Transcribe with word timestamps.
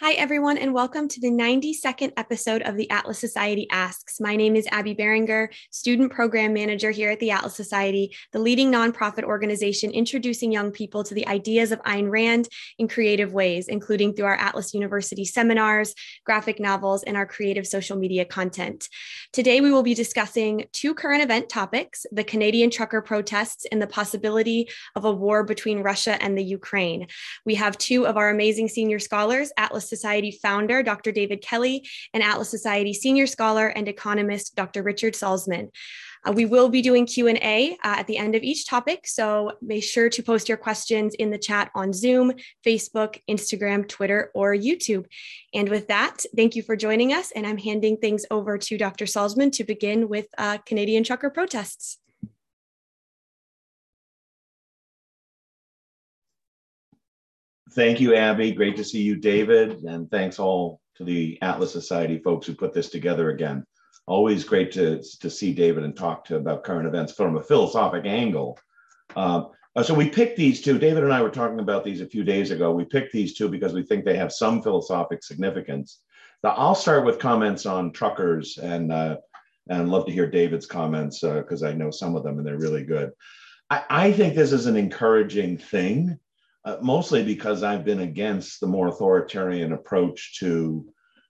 Hi, 0.00 0.14
everyone, 0.14 0.58
and 0.58 0.74
welcome 0.74 1.06
to 1.06 1.20
the 1.20 1.30
92nd 1.30 2.14
episode 2.16 2.62
of 2.62 2.76
the 2.76 2.90
Atlas 2.90 3.16
Society 3.20 3.68
Asks. 3.70 4.20
My 4.20 4.34
name 4.34 4.56
is 4.56 4.66
Abbie 4.72 4.96
Berringer, 4.96 5.54
Student 5.70 6.10
Program 6.10 6.52
Manager 6.52 6.90
here 6.90 7.10
at 7.10 7.20
the 7.20 7.30
Atlas 7.30 7.54
Society, 7.54 8.12
the 8.32 8.40
leading 8.40 8.72
nonprofit 8.72 9.22
organization 9.22 9.92
introducing 9.92 10.50
young 10.50 10.72
people 10.72 11.04
to 11.04 11.14
the 11.14 11.28
ideas 11.28 11.70
of 11.70 11.80
Ayn 11.82 12.10
Rand 12.10 12.48
in 12.76 12.88
creative 12.88 13.32
ways, 13.32 13.68
including 13.68 14.14
through 14.14 14.24
our 14.24 14.34
Atlas 14.34 14.74
University 14.74 15.24
seminars, 15.24 15.94
graphic 16.26 16.58
novels, 16.58 17.04
and 17.04 17.16
our 17.16 17.24
creative 17.24 17.64
social 17.64 17.96
media 17.96 18.24
content. 18.24 18.88
Today, 19.32 19.60
we 19.60 19.70
will 19.70 19.84
be 19.84 19.94
discussing 19.94 20.66
two 20.72 20.94
current 20.94 21.22
event 21.22 21.48
topics 21.48 22.04
the 22.10 22.24
Canadian 22.24 22.68
trucker 22.68 23.00
protests 23.00 23.64
and 23.70 23.80
the 23.80 23.86
possibility 23.86 24.68
of 24.96 25.04
a 25.04 25.12
war 25.12 25.44
between 25.44 25.84
Russia 25.84 26.20
and 26.20 26.36
the 26.36 26.42
Ukraine. 26.42 27.06
We 27.46 27.54
have 27.54 27.78
two 27.78 28.08
of 28.08 28.16
our 28.16 28.28
amazing 28.28 28.66
senior 28.66 28.98
scholars, 28.98 29.52
Atlas 29.56 29.83
Society 29.88 30.38
founder, 30.42 30.82
Dr. 30.82 31.12
David 31.12 31.42
Kelley, 31.42 31.88
and 32.12 32.22
Atlas 32.22 32.50
Society 32.50 32.92
senior 32.92 33.26
scholar 33.26 33.68
and 33.68 33.88
economist, 33.88 34.54
Dr. 34.56 34.82
Richard 34.82 35.14
Salsman. 35.14 35.70
Uh, 36.26 36.32
we 36.32 36.46
will 36.46 36.68
be 36.68 36.80
doing 36.80 37.06
Q&A 37.06 37.72
uh, 37.72 37.76
at 37.82 38.06
the 38.06 38.16
end 38.16 38.34
of 38.34 38.42
each 38.42 38.66
topic, 38.66 39.06
so 39.06 39.52
make 39.60 39.84
sure 39.84 40.08
to 40.08 40.22
post 40.22 40.48
your 40.48 40.56
questions 40.56 41.14
in 41.14 41.30
the 41.30 41.38
chat 41.38 41.70
on 41.74 41.92
Zoom, 41.92 42.32
Facebook, 42.64 43.20
Instagram, 43.28 43.86
Twitter, 43.86 44.30
or 44.34 44.54
YouTube. 44.54 45.04
And 45.52 45.68
with 45.68 45.88
that, 45.88 46.24
thank 46.34 46.56
you 46.56 46.62
for 46.62 46.76
joining 46.76 47.12
us, 47.12 47.30
and 47.32 47.46
I'm 47.46 47.58
handing 47.58 47.98
things 47.98 48.24
over 48.30 48.56
to 48.56 48.78
Dr. 48.78 49.04
Salzman 49.04 49.52
to 49.52 49.64
begin 49.64 50.08
with 50.08 50.26
uh, 50.38 50.58
Canadian 50.58 51.04
trucker 51.04 51.30
protests. 51.30 51.98
Thank 57.74 58.00
you, 58.00 58.14
Abbie. 58.14 58.52
Great 58.52 58.76
to 58.76 58.84
see 58.84 59.02
you, 59.02 59.16
David. 59.16 59.82
And 59.82 60.08
thanks 60.08 60.38
all 60.38 60.80
to 60.96 61.04
the 61.04 61.38
Atlas 61.42 61.72
Society 61.72 62.18
folks 62.18 62.46
who 62.46 62.54
put 62.54 62.72
this 62.72 62.88
together 62.88 63.30
again. 63.30 63.64
Always 64.06 64.44
great 64.44 64.70
to, 64.72 65.02
to 65.20 65.28
see 65.28 65.52
David 65.52 65.82
and 65.82 65.96
talk 65.96 66.24
to 66.26 66.36
about 66.36 66.62
current 66.62 66.86
events 66.86 67.12
from 67.12 67.36
a 67.36 67.42
philosophic 67.42 68.04
angle. 68.06 68.58
Uh, 69.16 69.44
so 69.82 69.92
we 69.92 70.08
picked 70.08 70.36
these 70.36 70.62
two. 70.62 70.78
David 70.78 71.02
and 71.02 71.12
I 71.12 71.20
were 71.20 71.30
talking 71.30 71.58
about 71.58 71.84
these 71.84 72.00
a 72.00 72.06
few 72.06 72.22
days 72.22 72.52
ago. 72.52 72.70
We 72.70 72.84
picked 72.84 73.12
these 73.12 73.34
two 73.34 73.48
because 73.48 73.72
we 73.72 73.82
think 73.82 74.04
they 74.04 74.16
have 74.16 74.32
some 74.32 74.62
philosophic 74.62 75.24
significance. 75.24 76.00
Now, 76.44 76.50
I'll 76.50 76.76
start 76.76 77.04
with 77.04 77.18
comments 77.18 77.66
on 77.66 77.90
truckers 77.90 78.56
and 78.58 78.92
uh, 78.92 79.16
and 79.68 79.90
love 79.90 80.06
to 80.06 80.12
hear 80.12 80.30
David's 80.30 80.66
comments 80.66 81.20
because 81.20 81.64
uh, 81.64 81.68
I 81.68 81.72
know 81.72 81.90
some 81.90 82.14
of 82.14 82.22
them 82.22 82.38
and 82.38 82.46
they're 82.46 82.58
really 82.58 82.84
good. 82.84 83.10
I, 83.70 83.82
I 83.88 84.12
think 84.12 84.34
this 84.34 84.52
is 84.52 84.66
an 84.66 84.76
encouraging 84.76 85.56
thing 85.58 86.20
uh, 86.64 86.78
mostly 86.80 87.22
because 87.22 87.62
I've 87.62 87.84
been 87.84 88.00
against 88.00 88.60
the 88.60 88.66
more 88.66 88.88
authoritarian 88.88 89.72
approach 89.72 90.38
to 90.38 90.86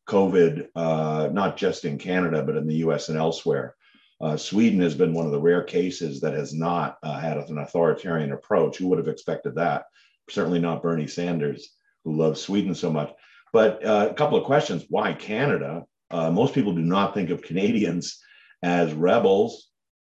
COVID, 0.08 0.68
uh, 0.74 1.30
not 1.32 1.56
just 1.56 1.84
in 1.84 1.98
Canada, 1.98 2.42
but 2.42 2.56
in 2.56 2.66
the 2.66 2.76
US 2.76 3.08
and 3.08 3.18
elsewhere. 3.18 3.74
Uh, 4.20 4.36
Sweden 4.36 4.80
has 4.80 4.94
been 4.94 5.12
one 5.12 5.26
of 5.26 5.32
the 5.32 5.40
rare 5.40 5.62
cases 5.62 6.20
that 6.20 6.34
has 6.34 6.54
not 6.54 6.98
uh, 7.02 7.18
had 7.18 7.36
an 7.36 7.58
authoritarian 7.58 8.32
approach. 8.32 8.78
Who 8.78 8.88
would 8.88 8.98
have 8.98 9.08
expected 9.08 9.56
that? 9.56 9.84
Certainly 10.30 10.60
not 10.60 10.82
Bernie 10.82 11.06
Sanders, 11.06 11.70
who 12.04 12.16
loves 12.16 12.40
Sweden 12.40 12.74
so 12.74 12.90
much. 12.90 13.12
But 13.52 13.84
uh, 13.84 14.08
a 14.10 14.14
couple 14.14 14.38
of 14.38 14.44
questions 14.44 14.84
why 14.88 15.12
Canada? 15.14 15.84
Uh, 16.10 16.30
most 16.30 16.54
people 16.54 16.74
do 16.74 16.82
not 16.82 17.12
think 17.12 17.30
of 17.30 17.42
Canadians 17.42 18.20
as 18.62 18.92
rebels 18.92 19.68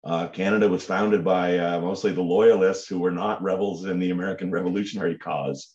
uh, 0.03 0.27
Canada 0.27 0.67
was 0.67 0.85
founded 0.85 1.23
by 1.23 1.57
uh, 1.57 1.79
mostly 1.81 2.11
the 2.11 2.21
loyalists 2.21 2.87
who 2.87 2.99
were 2.99 3.11
not 3.11 3.41
rebels 3.41 3.85
in 3.85 3.99
the 3.99 4.11
American 4.11 4.51
Revolutionary 4.51 5.17
cause. 5.17 5.73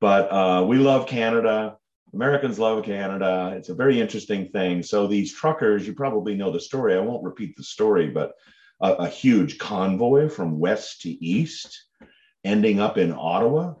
But 0.00 0.30
uh, 0.30 0.64
we 0.66 0.78
love 0.78 1.06
Canada. 1.06 1.76
Americans 2.12 2.58
love 2.58 2.84
Canada. 2.84 3.52
It's 3.56 3.70
a 3.70 3.74
very 3.74 4.00
interesting 4.00 4.48
thing. 4.50 4.82
So 4.82 5.06
these 5.06 5.34
truckers, 5.34 5.86
you 5.86 5.94
probably 5.94 6.36
know 6.36 6.52
the 6.52 6.60
story. 6.60 6.94
I 6.94 7.00
won't 7.00 7.24
repeat 7.24 7.56
the 7.56 7.64
story, 7.64 8.10
but 8.10 8.32
a, 8.80 8.92
a 8.92 9.08
huge 9.08 9.58
convoy 9.58 10.28
from 10.28 10.60
west 10.60 11.00
to 11.02 11.10
east, 11.10 11.84
ending 12.44 12.78
up 12.78 12.98
in 12.98 13.12
Ottawa, 13.12 13.74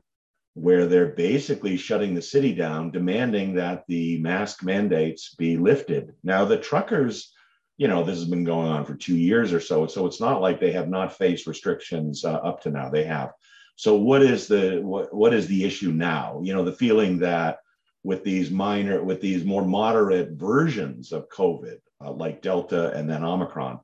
where 0.54 0.86
they're 0.86 1.12
basically 1.12 1.76
shutting 1.76 2.14
the 2.14 2.22
city 2.22 2.54
down, 2.54 2.90
demanding 2.90 3.54
that 3.54 3.84
the 3.86 4.20
mask 4.20 4.64
mandates 4.64 5.34
be 5.36 5.56
lifted. 5.56 6.14
Now 6.24 6.44
the 6.44 6.58
truckers 6.58 7.32
you 7.76 7.88
know, 7.88 8.04
this 8.04 8.18
has 8.18 8.28
been 8.28 8.44
going 8.44 8.68
on 8.68 8.84
for 8.84 8.94
two 8.94 9.16
years 9.16 9.52
or 9.52 9.60
so. 9.60 9.86
So 9.86 10.06
it's 10.06 10.20
not 10.20 10.40
like 10.40 10.60
they 10.60 10.72
have 10.72 10.88
not 10.88 11.16
faced 11.16 11.46
restrictions 11.46 12.24
uh, 12.24 12.34
up 12.34 12.62
to 12.62 12.70
now. 12.70 12.88
They 12.88 13.04
have. 13.04 13.32
So 13.76 13.96
what 13.96 14.22
is 14.22 14.46
the 14.46 14.80
what, 14.82 15.12
what 15.12 15.34
is 15.34 15.48
the 15.48 15.64
issue 15.64 15.90
now? 15.90 16.40
You 16.44 16.54
know, 16.54 16.64
the 16.64 16.72
feeling 16.72 17.18
that 17.18 17.58
with 18.04 18.22
these 18.22 18.50
minor, 18.50 19.02
with 19.02 19.20
these 19.20 19.44
more 19.44 19.64
moderate 19.64 20.32
versions 20.32 21.10
of 21.10 21.28
COVID, 21.30 21.78
uh, 22.04 22.12
like 22.12 22.42
Delta 22.42 22.92
and 22.92 23.10
then 23.10 23.24
Omicron, 23.24 23.80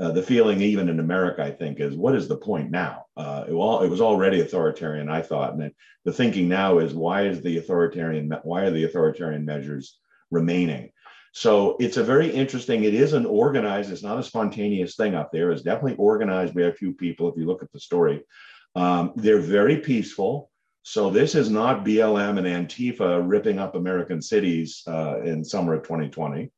uh, 0.00 0.12
the 0.12 0.22
feeling 0.22 0.60
even 0.60 0.88
in 0.88 1.00
America, 1.00 1.42
I 1.42 1.50
think, 1.50 1.80
is 1.80 1.94
what 1.94 2.14
is 2.14 2.28
the 2.28 2.36
point 2.36 2.70
now? 2.70 3.06
Uh, 3.16 3.44
it, 3.48 3.52
all, 3.52 3.82
it 3.82 3.88
was 3.88 4.00
already 4.00 4.40
authoritarian, 4.40 5.08
I 5.08 5.22
thought, 5.22 5.54
and 5.54 5.62
it, 5.62 5.76
the 6.04 6.12
thinking 6.12 6.48
now 6.48 6.78
is 6.78 6.94
why 6.94 7.26
is 7.26 7.42
the 7.42 7.58
authoritarian 7.58 8.32
why 8.44 8.62
are 8.62 8.70
the 8.70 8.84
authoritarian 8.84 9.44
measures 9.44 9.98
remaining? 10.30 10.92
So 11.36 11.76
it's 11.78 11.98
a 11.98 12.02
very 12.02 12.30
interesting, 12.30 12.84
it 12.84 12.94
is 12.94 13.12
an 13.12 13.26
organized, 13.26 13.92
it's 13.92 14.02
not 14.02 14.18
a 14.18 14.22
spontaneous 14.22 14.96
thing 14.96 15.14
up 15.14 15.30
there. 15.30 15.50
It's 15.50 15.60
definitely 15.60 15.96
organized 15.96 16.54
by 16.54 16.62
a 16.62 16.72
few 16.72 16.94
people 16.94 17.28
if 17.28 17.36
you 17.36 17.44
look 17.44 17.62
at 17.62 17.70
the 17.72 17.78
story. 17.78 18.22
Um, 18.74 19.12
they're 19.16 19.38
very 19.38 19.76
peaceful. 19.76 20.50
So 20.82 21.10
this 21.10 21.34
is 21.34 21.50
not 21.50 21.84
BLM 21.84 22.38
and 22.38 22.46
Antifa 22.46 23.22
ripping 23.22 23.58
up 23.58 23.74
American 23.74 24.22
cities 24.22 24.82
uh, 24.86 25.20
in 25.24 25.44
summer 25.44 25.74
of 25.74 25.82
2020. 25.82 26.50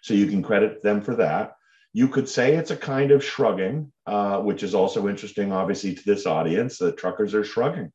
So 0.00 0.14
you 0.14 0.28
can 0.28 0.44
credit 0.44 0.80
them 0.80 1.00
for 1.00 1.16
that. 1.16 1.56
You 1.92 2.06
could 2.06 2.28
say 2.28 2.54
it's 2.54 2.70
a 2.70 2.76
kind 2.76 3.10
of 3.10 3.24
shrugging, 3.24 3.90
uh, 4.06 4.38
which 4.42 4.62
is 4.62 4.76
also 4.76 5.08
interesting, 5.08 5.50
obviously, 5.50 5.96
to 5.96 6.04
this 6.04 6.24
audience. 6.24 6.78
The 6.78 6.92
truckers 6.92 7.34
are 7.34 7.42
shrugging, 7.42 7.90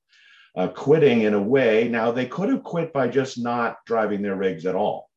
uh, 0.57 0.67
quitting 0.67 1.22
in 1.22 1.34
a 1.34 1.41
way. 1.41 1.88
Now, 1.88 2.12
they 2.12 2.25
could 2.25 2.50
have 2.50 2.63
quit 2.63 2.91
by 2.91 3.07
just 3.07 3.41
not 3.41 3.78
driving 3.85 4.22
their 4.22 4.35
rigs 4.35 4.66
at 4.66 4.75
all 4.75 5.07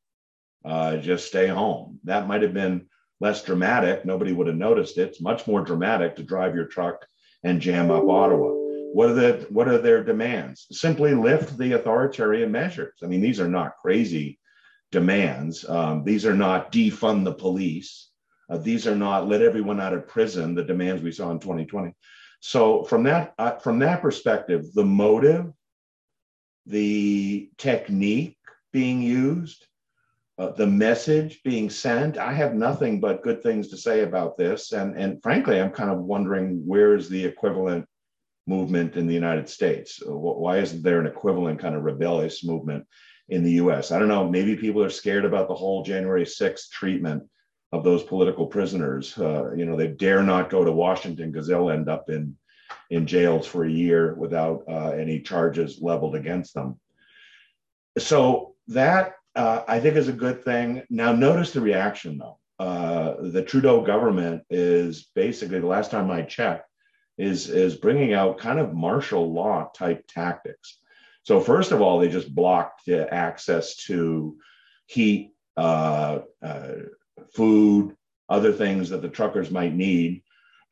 uh, 0.64 0.96
just 0.96 1.26
stay 1.26 1.46
home. 1.46 1.98
That 2.04 2.28
might 2.28 2.42
have 2.42 2.54
been 2.54 2.86
less 3.20 3.42
dramatic. 3.42 4.04
Nobody 4.04 4.32
would 4.32 4.46
have 4.46 4.56
noticed 4.56 4.98
it. 4.98 5.08
It's 5.08 5.20
much 5.20 5.46
more 5.46 5.62
dramatic 5.62 6.16
to 6.16 6.22
drive 6.22 6.54
your 6.54 6.66
truck 6.66 7.06
and 7.42 7.60
jam 7.60 7.90
up 7.90 8.08
Ottawa. 8.08 8.50
What 8.92 9.10
are 9.10 9.14
the 9.14 9.46
what 9.50 9.68
are 9.68 9.78
their 9.78 10.02
demands? 10.02 10.66
Simply 10.72 11.14
lift 11.14 11.58
the 11.58 11.72
authoritarian 11.72 12.50
measures. 12.50 12.94
I 13.02 13.06
mean, 13.06 13.20
these 13.20 13.40
are 13.40 13.48
not 13.48 13.76
crazy 13.80 14.38
demands. 14.90 15.68
Um, 15.68 16.04
these 16.04 16.24
are 16.24 16.34
not 16.34 16.72
defund 16.72 17.24
the 17.24 17.34
police. 17.34 18.10
Uh, 18.50 18.56
these 18.56 18.86
are 18.86 18.96
not 18.96 19.28
let 19.28 19.42
everyone 19.42 19.80
out 19.80 19.92
of 19.92 20.08
prison. 20.08 20.54
The 20.54 20.64
demands 20.64 21.02
we 21.02 21.12
saw 21.12 21.30
in 21.30 21.38
2020. 21.38 21.92
So 22.40 22.84
from 22.84 23.02
that 23.04 23.34
uh, 23.38 23.56
from 23.56 23.80
that 23.80 24.00
perspective, 24.00 24.72
the 24.72 24.84
motive, 24.84 25.52
the 26.66 27.50
technique 27.58 28.36
being 28.72 29.02
used, 29.02 29.66
uh, 30.38 30.52
the 30.52 30.66
message 30.66 31.42
being 31.42 31.68
sent. 31.68 32.16
I 32.16 32.32
have 32.32 32.54
nothing 32.54 33.00
but 33.00 33.22
good 33.22 33.42
things 33.42 33.68
to 33.68 33.76
say 33.76 34.02
about 34.02 34.36
this. 34.36 34.72
And, 34.72 34.96
and 34.96 35.20
frankly, 35.22 35.60
I'm 35.60 35.70
kind 35.70 35.90
of 35.90 35.98
wondering 35.98 36.62
where 36.64 36.94
is 36.94 37.08
the 37.08 37.24
equivalent 37.24 37.86
movement 38.46 38.96
in 38.96 39.06
the 39.06 39.14
United 39.14 39.48
States? 39.48 40.00
Uh, 40.06 40.12
why 40.12 40.58
isn't 40.58 40.82
there 40.82 41.00
an 41.00 41.06
equivalent 41.06 41.58
kind 41.58 41.74
of 41.74 41.82
rebellious 41.82 42.44
movement 42.44 42.86
in 43.28 43.42
the 43.42 43.52
US? 43.52 43.90
I 43.90 43.98
don't 43.98 44.08
know. 44.08 44.28
Maybe 44.28 44.56
people 44.56 44.82
are 44.82 44.90
scared 44.90 45.24
about 45.24 45.48
the 45.48 45.54
whole 45.54 45.82
January 45.82 46.24
6th 46.24 46.70
treatment 46.70 47.24
of 47.72 47.82
those 47.82 48.04
political 48.04 48.46
prisoners. 48.46 49.18
Uh, 49.18 49.52
you 49.54 49.66
know, 49.66 49.76
they 49.76 49.88
dare 49.88 50.22
not 50.22 50.50
go 50.50 50.64
to 50.64 50.72
Washington 50.72 51.32
because 51.32 51.48
they'll 51.48 51.70
end 51.70 51.88
up 51.88 52.08
in, 52.10 52.36
in 52.90 53.06
jails 53.06 53.46
for 53.46 53.64
a 53.64 53.70
year 53.70 54.14
without 54.14 54.62
uh, 54.68 54.90
any 54.90 55.20
charges 55.20 55.80
leveled 55.82 56.14
against 56.14 56.54
them. 56.54 56.78
So 57.98 58.54
that 58.68 59.14
uh, 59.38 59.64
I 59.68 59.78
think 59.78 59.94
is 59.94 60.08
a 60.08 60.12
good 60.12 60.44
thing. 60.44 60.82
Now, 60.90 61.12
notice 61.12 61.52
the 61.52 61.60
reaction 61.60 62.18
though. 62.18 62.38
Uh, 62.58 63.14
the 63.20 63.42
Trudeau 63.42 63.82
government 63.82 64.42
is 64.50 65.10
basically 65.14 65.60
the 65.60 65.66
last 65.66 65.92
time 65.92 66.10
I 66.10 66.22
checked 66.22 66.68
is 67.16 67.48
is 67.48 67.76
bringing 67.76 68.14
out 68.14 68.38
kind 68.38 68.58
of 68.58 68.74
martial 68.74 69.32
law 69.32 69.70
type 69.74 70.04
tactics. 70.08 70.78
So 71.22 71.40
first 71.40 71.70
of 71.70 71.80
all, 71.80 71.98
they 71.98 72.08
just 72.08 72.34
blocked 72.34 72.88
access 72.88 73.76
to 73.86 74.36
heat, 74.86 75.32
uh, 75.56 76.20
uh, 76.42 76.74
food, 77.32 77.94
other 78.28 78.52
things 78.52 78.90
that 78.90 79.02
the 79.02 79.08
truckers 79.08 79.50
might 79.50 79.74
need, 79.74 80.22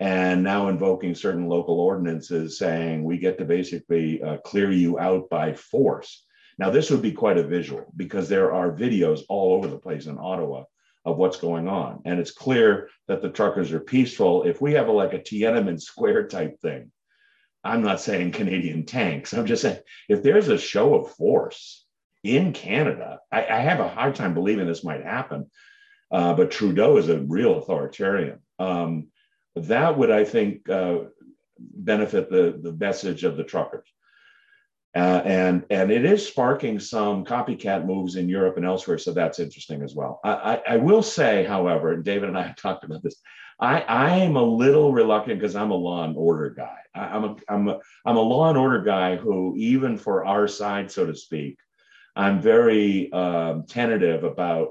and 0.00 0.42
now 0.42 0.68
invoking 0.68 1.14
certain 1.14 1.48
local 1.48 1.78
ordinances 1.78 2.58
saying 2.58 3.04
we 3.04 3.18
get 3.18 3.38
to 3.38 3.44
basically 3.44 4.20
uh, 4.22 4.38
clear 4.38 4.72
you 4.72 4.98
out 4.98 5.28
by 5.30 5.52
force. 5.52 6.25
Now, 6.58 6.70
this 6.70 6.90
would 6.90 7.02
be 7.02 7.12
quite 7.12 7.38
a 7.38 7.42
visual 7.42 7.92
because 7.96 8.28
there 8.28 8.52
are 8.52 8.72
videos 8.72 9.22
all 9.28 9.54
over 9.54 9.68
the 9.68 9.78
place 9.78 10.06
in 10.06 10.18
Ottawa 10.18 10.64
of 11.04 11.18
what's 11.18 11.36
going 11.36 11.68
on. 11.68 12.02
And 12.04 12.18
it's 12.18 12.30
clear 12.30 12.88
that 13.08 13.22
the 13.22 13.30
truckers 13.30 13.72
are 13.72 13.80
peaceful. 13.80 14.44
If 14.44 14.60
we 14.60 14.72
have 14.72 14.88
a, 14.88 14.92
like 14.92 15.12
a 15.12 15.18
Tiananmen 15.18 15.80
Square 15.80 16.28
type 16.28 16.60
thing, 16.60 16.90
I'm 17.62 17.82
not 17.82 18.00
saying 18.00 18.32
Canadian 18.32 18.86
tanks. 18.86 19.34
I'm 19.34 19.46
just 19.46 19.62
saying 19.62 19.78
if 20.08 20.22
there's 20.22 20.48
a 20.48 20.58
show 20.58 20.94
of 20.94 21.12
force 21.12 21.86
in 22.26 22.52
Canada. 22.52 23.20
I, 23.30 23.46
I 23.46 23.58
have 23.60 23.80
a 23.80 23.88
hard 23.88 24.14
time 24.14 24.34
believing 24.34 24.66
this 24.66 24.84
might 24.84 25.04
happen, 25.04 25.50
uh, 26.10 26.34
but 26.34 26.50
Trudeau 26.50 26.96
is 26.96 27.08
a 27.08 27.20
real 27.20 27.58
authoritarian. 27.58 28.40
Um, 28.58 29.08
that 29.54 29.96
would, 29.96 30.10
I 30.10 30.24
think, 30.24 30.68
uh, 30.68 30.98
benefit 31.58 32.30
the, 32.30 32.58
the 32.60 32.72
message 32.72 33.24
of 33.24 33.36
the 33.36 33.44
truckers. 33.44 33.88
Uh, 34.96 35.20
and 35.26 35.62
and 35.68 35.90
it 35.90 36.06
is 36.06 36.26
sparking 36.26 36.80
some 36.80 37.22
copycat 37.22 37.84
moves 37.84 38.16
in 38.16 38.30
Europe 38.30 38.56
and 38.56 38.64
elsewhere, 38.64 38.96
so 38.96 39.12
that's 39.12 39.38
interesting 39.38 39.82
as 39.82 39.94
well. 39.94 40.20
I, 40.24 40.30
I, 40.30 40.62
I 40.70 40.76
will 40.78 41.02
say, 41.02 41.44
however, 41.44 41.92
and 41.92 42.02
David 42.02 42.30
and 42.30 42.38
I 42.38 42.42
have 42.46 42.56
talked 42.56 42.82
about 42.82 43.02
this. 43.02 43.20
I, 43.60 43.82
I 43.82 44.10
am 44.18 44.36
a 44.36 44.42
little 44.42 44.92
reluctant 44.92 45.38
because 45.38 45.54
I'm 45.54 45.70
a 45.70 45.74
law 45.74 46.04
and 46.04 46.16
order 46.16 46.48
guy. 46.48 46.78
I, 46.94 47.14
am 47.14 47.24
a 47.24 47.36
I'm 47.46 47.68
a 47.68 47.78
I'm 48.06 48.16
a 48.16 48.22
law 48.22 48.48
and 48.48 48.56
order 48.56 48.82
guy 48.82 49.16
who, 49.16 49.54
even 49.58 49.98
for 49.98 50.24
our 50.24 50.48
side, 50.48 50.90
so 50.90 51.04
to 51.04 51.14
speak, 51.14 51.58
I'm 52.14 52.40
very 52.40 53.12
um, 53.12 53.64
tentative 53.66 54.24
about 54.24 54.70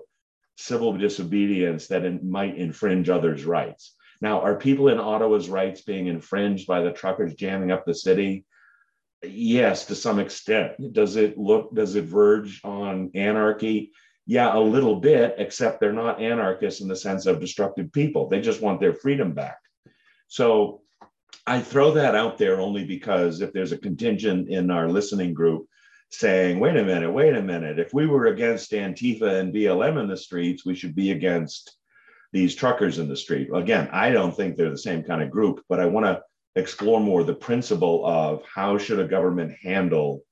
civil 0.58 0.98
disobedience 0.98 1.86
that 1.88 2.24
might 2.24 2.58
infringe 2.58 3.10
others' 3.10 3.46
rights. 3.46 3.96
Now, 4.22 4.42
are 4.42 4.56
people 4.56 4.88
in 4.88 5.00
Ottawa's 5.00 5.50
rights 5.50 5.82
being 5.82 6.08
infringed 6.08 6.66
by 6.66 6.82
the 6.82 6.92
truckers 6.92 7.36
jamming 7.36 7.72
up 7.72 7.86
the 7.86 7.94
city? 7.94 8.46
Yes, 9.30 9.86
to 9.86 9.96
some 9.96 10.20
extent. 10.20 10.94
Does 10.94 11.16
it 11.16 11.38
look, 11.38 11.74
does 11.74 11.96
it 11.96 12.06
verge 12.06 12.62
on 12.64 13.12
anarchy? 13.16 13.92
Yeah, 14.26 14.56
a 14.56 14.60
little 14.60 14.96
bit, 14.96 15.36
except 15.38 15.80
they're 15.80 15.94
not 15.94 16.22
anarchists 16.22 16.82
in 16.82 16.88
the 16.88 16.96
sense 16.96 17.26
of 17.26 17.40
destructive 17.40 17.92
people. 17.92 18.28
They 18.28 18.42
just 18.42 18.62
want 18.62 18.80
their 18.80 18.94
freedom 18.94 19.34
back. 19.34 19.58
So 20.28 20.82
I 21.46 21.62
throw 21.62 21.92
that 21.92 22.16
out 22.16 22.38
there 22.38 22.60
only 22.60 22.86
because 22.86 23.42
if 23.42 23.54
there's 23.54 23.72
a 23.72 23.78
contingent 23.78 24.50
in 24.50 24.72
our 24.72 24.90
listening 24.90 25.34
group 25.34 25.68
saying, 26.10 26.60
wait 26.60 26.76
a 26.76 26.84
minute, 26.84 27.12
wait 27.12 27.36
a 27.36 27.42
minute, 27.42 27.78
if 27.78 27.94
we 27.94 28.08
were 28.08 28.28
against 28.28 28.72
Antifa 28.72 29.40
and 29.40 29.54
BLM 29.54 30.02
in 30.02 30.08
the 30.08 30.18
streets, 30.18 30.66
we 30.66 30.74
should 30.74 30.96
be 30.96 31.12
against 31.12 31.78
these 32.32 32.56
truckers 32.56 32.98
in 33.00 33.08
the 33.08 33.16
street. 33.16 33.50
Again, 33.54 33.90
I 33.92 34.10
don't 34.10 34.36
think 34.36 34.56
they're 34.56 34.70
the 34.70 34.78
same 34.78 35.04
kind 35.04 35.22
of 35.22 35.30
group, 35.30 35.62
but 35.70 35.80
I 35.80 35.86
want 35.86 36.06
to 36.06 36.22
explore 36.56 37.00
more 37.00 37.24
the 37.24 37.34
principle 37.34 38.06
of 38.06 38.44
how 38.46 38.78
should 38.78 39.00
a 39.00 39.08
government 39.08 39.54
handle 39.62 40.24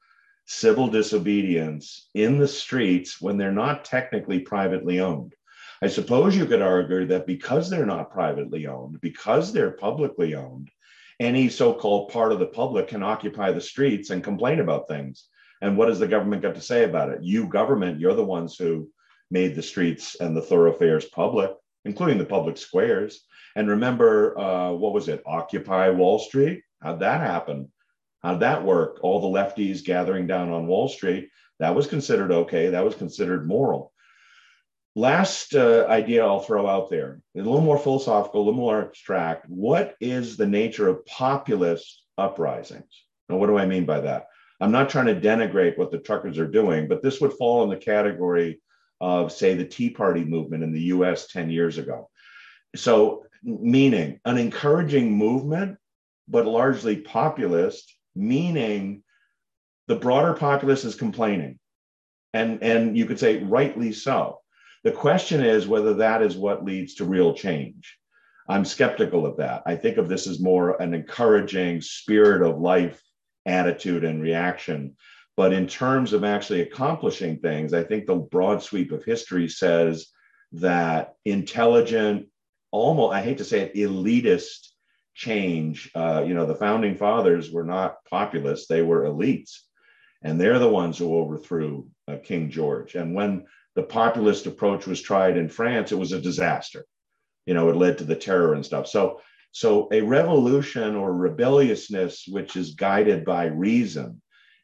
civil 0.46 0.88
disobedience 0.88 2.10
in 2.14 2.38
the 2.38 2.48
streets 2.48 3.22
when 3.22 3.38
they're 3.38 3.52
not 3.52 3.86
technically 3.86 4.40
privately 4.40 5.00
owned. 5.00 5.34
I 5.82 5.88
suppose 5.88 6.36
you 6.36 6.46
could 6.46 6.62
argue 6.62 7.08
that 7.08 7.28
because 7.28 7.70
they're 7.70 7.86
not 7.86 8.12
privately 8.12 8.68
owned, 8.68 9.02
because 9.02 9.52
they're 9.52 9.72
publicly 9.72 10.36
owned, 10.36 10.70
any 11.20 11.50
so 11.50 11.74
called 11.74 12.12
part 12.12 12.32
of 12.32 12.40
the 12.40 12.48
public 12.48 12.88
can 12.88 13.04
occupy 13.04 13.52
the 13.52 13.62
streets 13.62 14.10
and 14.10 14.24
complain 14.24 14.60
about 14.60 14.88
things. 14.88 15.28
And 15.62 15.78
what 15.78 15.88
has 15.88 16.00
the 16.00 16.08
government 16.08 16.42
got 16.42 16.56
to 16.56 16.62
say 16.62 16.84
about 16.84 17.10
it? 17.10 17.22
You, 17.22 17.48
government, 17.48 18.00
you're 18.00 18.16
the 18.16 18.24
ones 18.24 18.58
who 18.58 18.90
made 19.32 19.56
the 19.56 19.64
streets 19.64 20.16
and 20.16 20.36
the 20.36 20.42
thoroughfares 20.42 21.06
public, 21.06 21.52
including 21.86 22.18
the 22.18 22.26
public 22.26 22.58
squares. 22.58 23.26
And 23.56 23.70
remember, 23.70 24.38
uh, 24.38 24.72
what 24.72 24.94
was 24.94 25.08
it? 25.08 25.24
Occupy 25.26 25.90
Wall 25.90 26.20
Street? 26.20 26.64
How'd 26.82 27.00
that 27.02 27.22
happen? 27.22 27.72
How'd 28.22 28.40
that 28.40 28.64
work? 28.64 29.00
All 29.04 29.20
the 29.20 29.40
lefties 29.40 29.84
gathering 29.84 30.28
down 30.28 30.50
on 30.50 30.68
Wall 30.68 30.88
Street. 30.88 31.30
That 31.60 31.76
was 31.76 31.88
considered 31.88 32.32
okay. 32.32 32.70
That 32.70 32.86
was 32.86 32.96
considered 32.96 33.48
moral. 33.48 33.92
Last 34.96 35.56
uh, 35.56 35.86
idea 35.90 36.24
I'll 36.24 36.40
throw 36.40 36.68
out 36.68 36.90
there, 36.90 37.22
a 37.36 37.40
little 37.40 37.62
more 37.62 37.80
philosophical, 37.80 38.42
a 38.42 38.44
little 38.44 38.60
more 38.60 38.82
abstract. 38.82 39.50
What 39.50 39.96
is 40.00 40.38
the 40.38 40.46
nature 40.46 40.88
of 40.88 41.06
populist 41.06 42.04
uprisings? 42.18 43.06
Now, 43.28 43.38
what 43.38 43.48
do 43.48 43.58
I 43.58 43.66
mean 43.66 43.86
by 43.86 44.02
that? 44.02 44.28
I'm 44.62 44.72
not 44.72 44.90
trying 44.90 45.08
to 45.08 45.20
denigrate 45.20 45.78
what 45.78 45.92
the 45.92 45.98
truckers 45.98 46.38
are 46.38 46.48
doing, 46.48 46.88
but 46.88 47.02
this 47.02 47.20
would 47.22 47.34
fall 47.34 47.64
in 47.64 47.70
the 47.70 47.78
category 47.78 48.62
of, 49.02 49.32
say, 49.32 49.56
the 49.56 49.66
Tea 49.66 49.90
Party 49.90 50.24
movement 50.24 50.64
in 50.64 50.72
the 50.72 50.82
US 50.82 51.28
10 51.28 51.50
years 51.50 51.80
ago. 51.80 52.10
So, 52.76 53.26
meaning 53.44 54.20
an 54.26 54.38
encouraging 54.38 55.12
movement, 55.12 55.78
but 56.28 56.46
largely 56.46 56.98
populist, 56.98 57.94
meaning 58.16 59.04
the 59.88 59.96
broader 59.96 60.34
populace 60.34 60.86
is 60.86 60.96
complaining. 60.96 61.60
And, 62.34 62.64
and 62.64 62.98
you 62.98 63.06
could 63.06 63.20
say 63.20 63.44
rightly 63.44 63.92
so. 63.92 64.40
The 64.84 64.92
question 64.92 65.44
is 65.44 65.68
whether 65.68 65.94
that 65.96 66.22
is 66.22 66.36
what 66.36 66.66
leads 66.66 66.96
to 66.96 67.06
real 67.06 67.34
change. 67.34 67.98
I'm 68.50 68.66
skeptical 68.66 69.26
of 69.26 69.38
that. 69.38 69.64
I 69.66 69.76
think 69.76 69.98
of 69.98 70.10
this 70.10 70.28
as 70.28 70.42
more 70.42 70.82
an 70.82 70.94
encouraging 70.94 71.82
spirit 71.82 72.42
of 72.42 72.60
life 72.60 73.02
attitude 73.46 74.04
and 74.04 74.22
reaction. 74.22 74.96
But 75.36 75.54
in 75.54 75.68
terms 75.68 76.14
of 76.14 76.24
actually 76.24 76.62
accomplishing 76.62 77.40
things, 77.40 77.74
I 77.74 77.84
think 77.84 78.06
the 78.06 78.16
broad 78.16 78.62
sweep 78.62 78.92
of 78.92 79.04
history 79.04 79.48
says 79.48 80.08
that 80.54 81.14
intelligent, 81.26 82.28
almost, 82.74 83.14
I 83.14 83.22
hate 83.22 83.38
to 83.38 83.46
say 83.46 83.60
it, 83.62 83.76
elitist 83.76 84.70
change. 85.14 85.92
Uh, 85.94 86.24
you 86.28 86.34
know, 86.34 86.48
the 86.48 86.56
founding 86.56 86.96
fathers 86.96 87.52
were 87.52 87.64
not 87.64 88.04
populists, 88.10 88.68
they 88.68 88.82
were 88.82 89.04
elites. 89.04 89.60
And 90.24 90.42
they're 90.42 90.60
the 90.60 90.70
ones 90.70 90.98
who 90.98 91.16
overthrew 91.16 91.88
uh, 92.08 92.18
King 92.24 92.50
George. 92.50 92.96
And 92.96 93.14
when 93.14 93.46
the 93.76 93.84
populist 93.84 94.48
approach 94.48 94.88
was 94.88 95.02
tried 95.02 95.38
in 95.38 95.50
France, 95.50 95.92
it 95.92 96.00
was 96.00 96.14
a 96.14 96.22
disaster. 96.22 96.86
You 97.46 97.54
know, 97.54 97.70
it 97.70 97.76
led 97.76 98.00
to 98.00 98.06
the 98.06 98.16
terror 98.16 98.54
and 98.54 98.66
stuff. 98.66 98.88
So, 98.88 99.22
so 99.52 99.88
a 99.92 100.02
revolution 100.02 100.96
or 100.96 101.14
rebelliousness, 101.14 102.26
which 102.28 102.56
is 102.56 102.74
guided 102.74 103.24
by 103.24 103.46
reason 103.46 104.22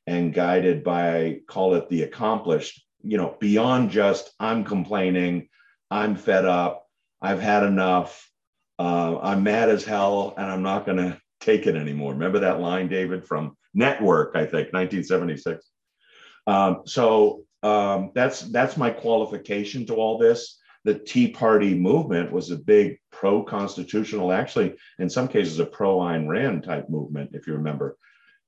and 0.07 0.33
guided 0.33 0.83
by, 0.83 1.41
call 1.47 1.75
it 1.75 1.89
the 1.89 2.03
accomplished, 2.03 2.83
you 3.03 3.17
know, 3.17 3.35
beyond 3.39 3.91
just 3.91 4.31
I'm 4.39 4.63
complaining, 4.63 5.50
I'm 5.91 6.15
fed 6.15 6.45
up, 6.45 6.88
I've 7.21 7.42
had 7.42 7.63
enough, 7.63 8.30
uh, 8.77 9.19
I'm 9.19 9.44
mad 9.44 9.69
as 9.69 9.83
hell 9.83 10.33
and 10.38 10.48
I'm 10.48 10.63
not 10.63 10.86
going 10.86 10.98
to 10.98 11.19
take 11.39 11.68
it 11.68 11.75
anymore. 11.75 12.13
Remember 12.13 12.39
that 12.39 12.60
line, 12.60 12.88
David, 12.88 13.27
from 13.27 13.57
Network, 13.74 14.36
I 14.36 14.42
think, 14.42 14.74
1976. 14.74 15.66
Um, 16.48 16.81
so 16.86 17.44
um, 17.62 18.12
that's 18.16 18.42
that's 18.42 18.77
my 18.77 18.89
qualification 18.89 19.86
to 19.88 19.95
all 19.95 20.18
this. 20.18 20.60
The 20.86 20.98
Tea 20.98 21.30
Party 21.30 21.75
movement 21.75 22.31
was 22.31 22.51
a 22.51 22.57
big 22.57 23.00
pro-constitutional, 23.12 24.31
actually, 24.31 24.75
in 24.98 25.10
some 25.10 25.27
cases, 25.27 25.60
a 25.60 25.66
pro-Ayn 25.66 26.27
Rand 26.27 26.63
type 26.63 26.89
movement, 26.89 27.31
if 27.33 27.48
you 27.48 27.54
remember, 27.54 27.98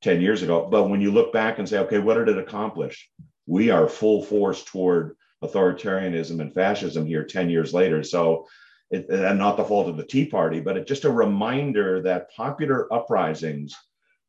10 0.01 0.21
years 0.21 0.41
ago. 0.41 0.67
But 0.71 0.89
when 0.89 1.01
you 1.01 1.11
look 1.11 1.33
back 1.33 1.59
and 1.59 1.67
say, 1.67 1.79
okay, 1.79 1.99
what 1.99 2.13
did 2.15 2.29
it 2.29 2.37
accomplish? 2.37 3.09
We 3.47 3.69
are 3.69 3.89
full 3.89 4.23
force 4.23 4.63
toward 4.63 5.17
authoritarianism 5.43 6.39
and 6.39 6.53
fascism 6.53 7.05
here 7.05 7.23
10 7.23 7.49
years 7.49 7.73
later. 7.73 8.03
So 8.03 8.47
it, 8.89 9.09
and 9.09 9.39
not 9.39 9.57
the 9.57 9.63
fault 9.63 9.87
of 9.87 9.97
the 9.97 10.05
Tea 10.05 10.25
Party, 10.25 10.59
but 10.59 10.77
it's 10.77 10.87
just 10.87 11.05
a 11.05 11.11
reminder 11.11 12.01
that 12.03 12.31
popular 12.35 12.91
uprisings, 12.93 13.75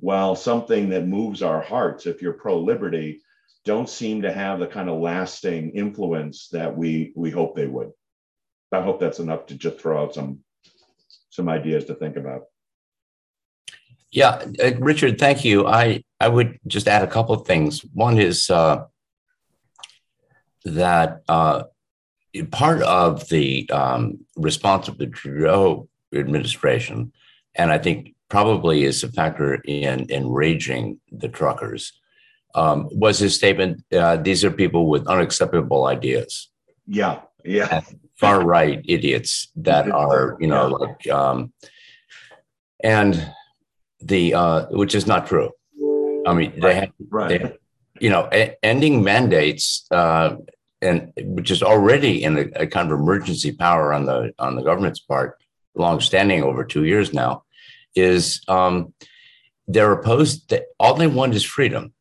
while 0.01 0.35
something 0.35 0.89
that 0.91 1.07
moves 1.07 1.43
our 1.43 1.61
hearts, 1.61 2.07
if 2.07 2.23
you're 2.23 2.33
pro 2.33 2.59
liberty, 2.59 3.21
don't 3.65 3.89
seem 3.89 4.23
to 4.23 4.33
have 4.33 4.59
the 4.59 4.67
kind 4.67 4.89
of 4.89 5.01
lasting 5.01 5.71
influence 5.71 6.49
that 6.49 6.77
we 6.77 7.13
we 7.15 7.31
hope 7.31 7.55
they 7.55 7.67
would. 7.67 7.93
I 8.73 8.83
hope 8.83 8.99
that's 8.99 9.21
enough 9.21 9.47
to 9.47 9.55
just 9.55 9.81
throw 9.81 10.03
out 10.03 10.15
some 10.15 10.41
some 11.31 11.49
ideas 11.49 11.85
to 11.87 11.95
think 11.95 12.17
about. 12.17 12.43
Yeah, 14.11 14.45
uh, 14.63 14.73
Richard, 14.79 15.19
thank 15.19 15.45
you. 15.45 15.67
I 15.67 16.03
I 16.21 16.29
would 16.29 16.59
just 16.67 16.89
add 16.89 17.03
a 17.03 17.11
couple 17.11 17.35
of 17.35 17.47
things. 17.47 17.81
One 17.95 18.19
is 18.19 18.51
uh, 18.51 18.85
that 20.65 21.23
uh, 21.29 21.65
part 22.51 22.83
of 22.83 23.29
the 23.29 23.69
um, 23.71 24.19
response 24.37 24.89
of 24.89 24.99
the 24.99 25.07
Trudeau 25.07 25.89
administration, 26.15 27.13
and 27.55 27.71
I 27.71 27.79
think 27.79 28.15
probably 28.29 28.85
is 28.85 29.03
a 29.03 29.13
factor 29.13 29.57
in 29.67 30.11
enraging 30.11 30.99
the 31.11 31.29
truckers, 31.29 31.93
um, 32.55 32.89
was 32.91 33.19
his 33.19 33.35
statement 33.35 33.83
uh, 33.93 34.17
these 34.17 34.45
are 34.45 34.51
people 34.51 34.89
with 34.89 35.07
unacceptable 35.07 35.87
ideas. 35.87 36.49
Yeah, 36.87 37.21
yeah. 37.45 37.83
Far 38.17 38.45
right 38.45 38.83
idiots 38.85 39.49
that 39.57 39.91
are, 39.91 40.37
you 40.41 40.47
know, 40.47 40.69
yeah. 40.69 40.87
like, 40.87 41.11
um, 41.11 41.53
and 42.85 43.31
the, 44.01 44.35
uh, 44.35 44.67
which 44.71 44.95
is 44.95 45.07
not 45.07 45.27
true. 45.27 45.51
I 46.27 46.35
mean, 46.35 46.59
they 46.61 46.75
have, 46.75 46.93
right. 47.11 47.43
They, 47.43 47.59
you 48.03 48.11
know, 48.11 48.29
a- 48.33 48.57
ending 48.65 49.05
mandates 49.05 49.87
uh, 49.93 50.35
and 50.83 51.13
which 51.17 51.53
is 51.53 51.63
already 51.63 52.25
in 52.25 52.37
a, 52.37 52.63
a, 52.63 52.67
kind 52.67 52.91
of 52.91 52.99
emergency 52.99 53.53
power 53.53 53.93
on 53.93 54.07
the 54.07 54.35
on 54.41 54.57
the 54.57 54.63
government's 54.63 54.99
part, 54.99 55.41
long-standing 55.77 56.43
over 56.43 56.65
two 56.65 56.85
years 56.85 57.15
now, 57.15 57.45
is 57.95 58.43
um, 58.49 58.93
they're 59.69 59.93
opposed. 59.93 60.49
To, 60.49 60.65
all 60.81 60.95
they 60.95 61.07
want 61.07 61.37
is 61.37 61.45
freedom. 61.45 61.93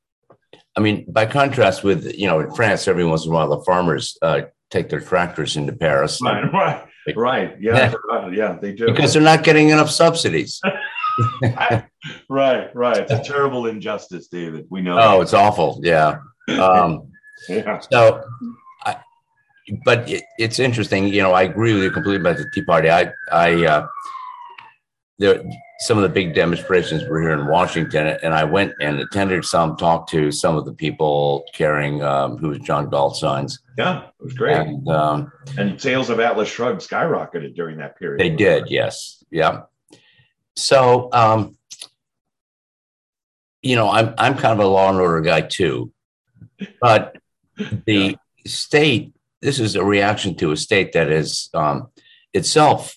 I 0.75 0.79
mean, 0.79 1.05
by 1.07 1.27
contrast 1.27 1.83
with 1.83 2.11
you 2.15 2.25
know 2.25 2.39
in 2.39 2.51
France, 2.55 2.87
every 2.87 3.05
once 3.05 3.25
in 3.25 3.31
a 3.31 3.35
while 3.35 3.55
the 3.55 3.63
farmers 3.63 4.17
uh, 4.23 4.41
take 4.71 4.89
their 4.89 5.01
tractors 5.01 5.55
into 5.55 5.73
Paris. 5.73 6.19
Right, 6.19 6.51
right, 6.51 7.15
right. 7.15 7.55
Yeah, 7.61 7.93
yeah, 8.31 8.57
they 8.59 8.73
do 8.73 8.87
because 8.87 9.13
they're 9.13 9.21
not 9.21 9.43
getting 9.43 9.69
enough 9.69 9.91
subsidies. 9.91 10.59
right, 12.29 12.75
right. 12.75 12.97
It's 12.97 13.11
a 13.11 13.23
terrible 13.23 13.67
injustice, 13.67 14.27
David. 14.27 14.67
We 14.69 14.81
know. 14.81 14.97
Oh, 14.99 15.17
that. 15.17 15.21
it's 15.21 15.33
awful. 15.33 15.79
Yeah. 15.83 16.19
Um, 16.49 17.11
Yeah. 17.47 17.79
So, 17.79 18.23
I, 18.83 18.97
but 19.85 20.09
it, 20.09 20.23
it's 20.37 20.59
interesting. 20.59 21.07
You 21.07 21.21
know, 21.21 21.33
I 21.33 21.43
agree 21.43 21.73
with 21.73 21.83
you 21.83 21.91
completely 21.91 22.21
about 22.21 22.37
the 22.37 22.49
Tea 22.53 22.63
Party. 22.63 22.89
I, 22.89 23.11
I, 23.31 23.65
uh, 23.65 23.87
there, 25.19 25.41
some 25.81 25.97
of 25.97 26.03
the 26.03 26.09
big 26.09 26.35
demonstrations 26.35 27.03
were 27.07 27.21
here 27.21 27.31
in 27.31 27.47
Washington, 27.47 28.17
and 28.21 28.33
I 28.33 28.43
went 28.43 28.73
and 28.81 28.99
attended 28.99 29.43
some, 29.45 29.75
talked 29.77 30.09
to 30.11 30.31
some 30.31 30.55
of 30.55 30.65
the 30.65 30.73
people 30.73 31.43
carrying 31.53 32.03
um, 32.03 32.37
who 32.37 32.49
was 32.49 32.59
John 32.59 32.89
Galt 32.89 33.17
signs. 33.17 33.59
Yeah, 33.77 34.05
it 34.05 34.23
was 34.23 34.33
great. 34.33 34.57
And, 34.57 34.87
um, 34.89 35.31
and 35.57 35.81
sales 35.81 36.11
of 36.11 36.19
Atlas 36.19 36.49
Shrugged 36.49 36.81
skyrocketed 36.81 37.55
during 37.55 37.77
that 37.77 37.97
period. 37.97 38.19
They 38.19 38.29
did, 38.29 38.69
yes, 38.69 39.23
yeah. 39.31 39.61
So, 40.61 41.09
um, 41.11 41.57
you 43.61 43.75
know, 43.75 43.89
I'm 43.89 44.13
I'm 44.17 44.37
kind 44.37 44.59
of 44.59 44.59
a 44.59 44.67
law 44.67 44.89
and 44.89 44.99
order 44.99 45.21
guy 45.21 45.41
too, 45.41 45.91
but 46.79 47.17
the 47.85 48.17
state. 48.45 49.13
This 49.41 49.59
is 49.59 49.75
a 49.75 49.83
reaction 49.83 50.35
to 50.35 50.51
a 50.51 50.57
state 50.57 50.93
that 50.93 51.09
is 51.09 51.49
um, 51.55 51.87
itself 52.31 52.95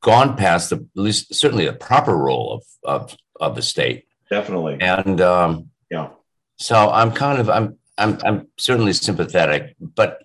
gone 0.00 0.36
past 0.36 0.70
the 0.70 0.76
at 0.76 0.82
least 0.94 1.34
certainly 1.34 1.66
the 1.66 1.72
proper 1.72 2.16
role 2.16 2.52
of 2.52 2.62
of 2.84 3.16
of 3.40 3.56
the 3.56 3.62
state. 3.62 4.06
Definitely. 4.30 4.78
And 4.80 5.20
um, 5.20 5.70
yeah. 5.90 6.10
So 6.58 6.90
I'm 6.90 7.10
kind 7.10 7.40
of 7.40 7.50
I'm 7.50 7.76
I'm 7.98 8.18
I'm 8.24 8.48
certainly 8.56 8.92
sympathetic, 8.92 9.74
but 9.80 10.22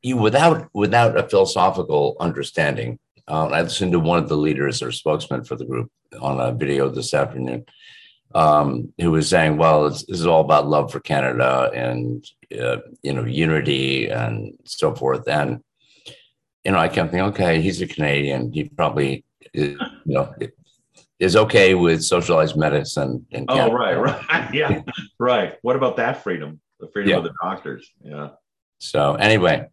you 0.00 0.16
without 0.16 0.68
without 0.72 1.16
a 1.16 1.28
philosophical 1.28 2.16
understanding. 2.20 2.98
Uh, 3.28 3.46
I 3.46 3.62
listened 3.62 3.92
to 3.92 4.00
one 4.00 4.18
of 4.18 4.28
the 4.28 4.36
leaders 4.36 4.82
or 4.82 4.92
spokesman 4.92 5.44
for 5.44 5.56
the 5.56 5.64
group 5.64 5.90
on 6.20 6.40
a 6.40 6.52
video 6.52 6.88
this 6.88 7.14
afternoon, 7.14 7.64
um, 8.34 8.92
who 8.98 9.10
was 9.10 9.28
saying, 9.28 9.56
"Well, 9.56 9.88
this 9.88 10.04
is 10.08 10.26
all 10.26 10.40
about 10.40 10.68
love 10.68 10.90
for 10.90 11.00
Canada 11.00 11.70
and 11.74 12.24
uh, 12.60 12.78
you 13.02 13.12
know 13.12 13.24
unity 13.24 14.08
and 14.08 14.54
so 14.64 14.94
forth." 14.94 15.28
And 15.28 15.62
you 16.64 16.72
know, 16.72 16.78
I 16.78 16.88
kept 16.88 17.10
thinking, 17.10 17.28
okay, 17.30 17.60
he's 17.60 17.82
a 17.82 17.86
Canadian. 17.86 18.52
He 18.52 18.64
probably, 18.64 19.24
you 19.52 19.78
know, 20.06 20.32
is 21.18 21.36
okay 21.36 21.74
with 21.74 22.02
socialized 22.02 22.56
medicine. 22.56 23.26
In 23.30 23.46
oh, 23.48 23.72
right, 23.72 23.94
right, 23.94 24.54
yeah, 24.54 24.82
right. 25.18 25.54
What 25.62 25.76
about 25.76 25.96
that 25.96 26.22
freedom? 26.22 26.60
The 26.80 26.88
freedom 26.88 27.10
yeah. 27.10 27.16
of 27.18 27.24
the 27.24 27.34
doctors. 27.42 27.90
Yeah. 28.02 28.30
So 28.78 29.14
anyway, 29.14 29.68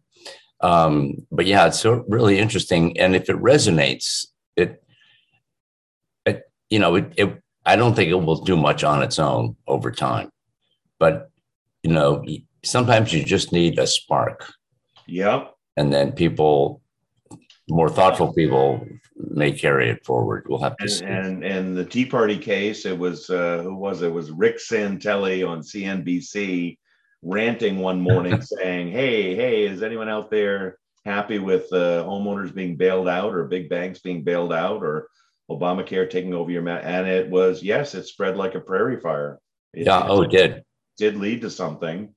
um, 0.62 1.26
but 1.30 1.46
yeah, 1.46 1.66
it's 1.66 1.80
so 1.80 2.04
really 2.08 2.38
interesting, 2.38 2.98
and 2.98 3.16
if 3.16 3.28
it 3.28 3.36
resonates, 3.36 4.26
it, 4.56 4.82
it, 6.26 6.42
you 6.68 6.78
know, 6.78 6.96
it, 6.96 7.12
it. 7.16 7.42
I 7.64 7.76
don't 7.76 7.94
think 7.94 8.10
it 8.10 8.14
will 8.14 8.42
do 8.42 8.56
much 8.56 8.84
on 8.84 9.02
its 9.02 9.18
own 9.18 9.56
over 9.66 9.90
time, 9.90 10.30
but 10.98 11.30
you 11.82 11.92
know, 11.92 12.24
sometimes 12.64 13.12
you 13.12 13.22
just 13.22 13.52
need 13.52 13.78
a 13.78 13.86
spark. 13.86 14.52
Yep 15.06 15.54
and 15.80 15.92
then 15.92 16.12
people 16.12 16.82
more 17.68 17.88
thoughtful 17.88 18.32
people 18.34 18.86
may 19.16 19.52
carry 19.52 19.88
it 19.88 20.04
forward. 20.04 20.44
We'll 20.48 20.62
have 20.62 20.76
to 20.78 20.82
and, 20.84 20.92
see. 20.92 21.04
And 21.04 21.44
and 21.44 21.76
the 21.76 21.84
Tea 21.84 22.04
Party 22.04 22.36
case, 22.36 22.84
it 22.84 22.98
was 22.98 23.30
uh, 23.30 23.60
who 23.62 23.74
was 23.74 24.02
it? 24.02 24.08
it 24.08 24.12
was 24.12 24.30
Rick 24.30 24.58
Santelli 24.58 25.46
on 25.46 25.60
CNBC 25.60 26.76
ranting 27.22 27.78
one 27.78 28.00
morning 28.00 28.40
saying, 28.42 28.90
"Hey, 28.90 29.34
hey, 29.34 29.66
is 29.66 29.82
anyone 29.82 30.08
out 30.08 30.30
there 30.30 30.78
happy 31.04 31.38
with 31.38 31.72
uh, 31.72 32.04
homeowners 32.04 32.54
being 32.54 32.76
bailed 32.76 33.08
out 33.08 33.34
or 33.34 33.44
big 33.44 33.68
banks 33.68 34.00
being 34.00 34.22
bailed 34.22 34.52
out 34.52 34.82
or 34.82 35.08
Obamacare 35.50 36.08
taking 36.08 36.34
over 36.34 36.50
your 36.50 36.62
mat?" 36.62 36.82
And 36.84 37.06
it 37.06 37.28
was 37.28 37.62
yes, 37.62 37.94
it 37.94 38.04
spread 38.04 38.36
like 38.36 38.54
a 38.54 38.60
prairie 38.60 39.00
fire. 39.00 39.38
It, 39.72 39.86
yeah, 39.86 40.04
oh, 40.06 40.22
it 40.22 40.30
did. 40.30 40.62
Did 40.98 41.16
lead 41.16 41.40
to 41.42 41.50
something, 41.50 42.14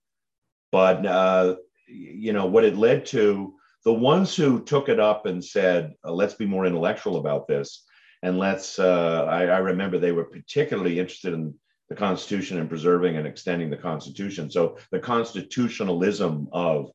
but 0.71 1.05
uh, 1.05 1.55
you 1.87 2.33
know 2.33 2.45
what 2.45 2.65
it 2.65 2.77
led 2.77 3.05
to 3.07 3.55
the 3.85 3.93
ones 3.93 4.35
who 4.35 4.63
took 4.63 4.89
it 4.89 4.99
up 4.99 5.25
and 5.25 5.43
said 5.43 5.93
uh, 6.05 6.11
let's 6.11 6.35
be 6.35 6.45
more 6.45 6.65
intellectual 6.65 7.17
about 7.17 7.47
this 7.47 7.83
and 8.23 8.39
let's 8.39 8.79
uh, 8.79 9.25
I, 9.29 9.45
I, 9.45 9.57
remember 9.57 9.99
they 9.99 10.13
were 10.13 10.23
particularly 10.23 10.99
interested 10.99 11.33
in 11.33 11.53
the 11.89 11.95
constitution 11.95 12.59
and 12.59 12.69
preserving 12.69 13.17
and 13.17 13.27
extending 13.27 13.69
the 13.69 13.77
constitution 13.77 14.49
so 14.49 14.77
the 14.91 14.99
constitutionalism 14.99 16.47
of 16.51 16.91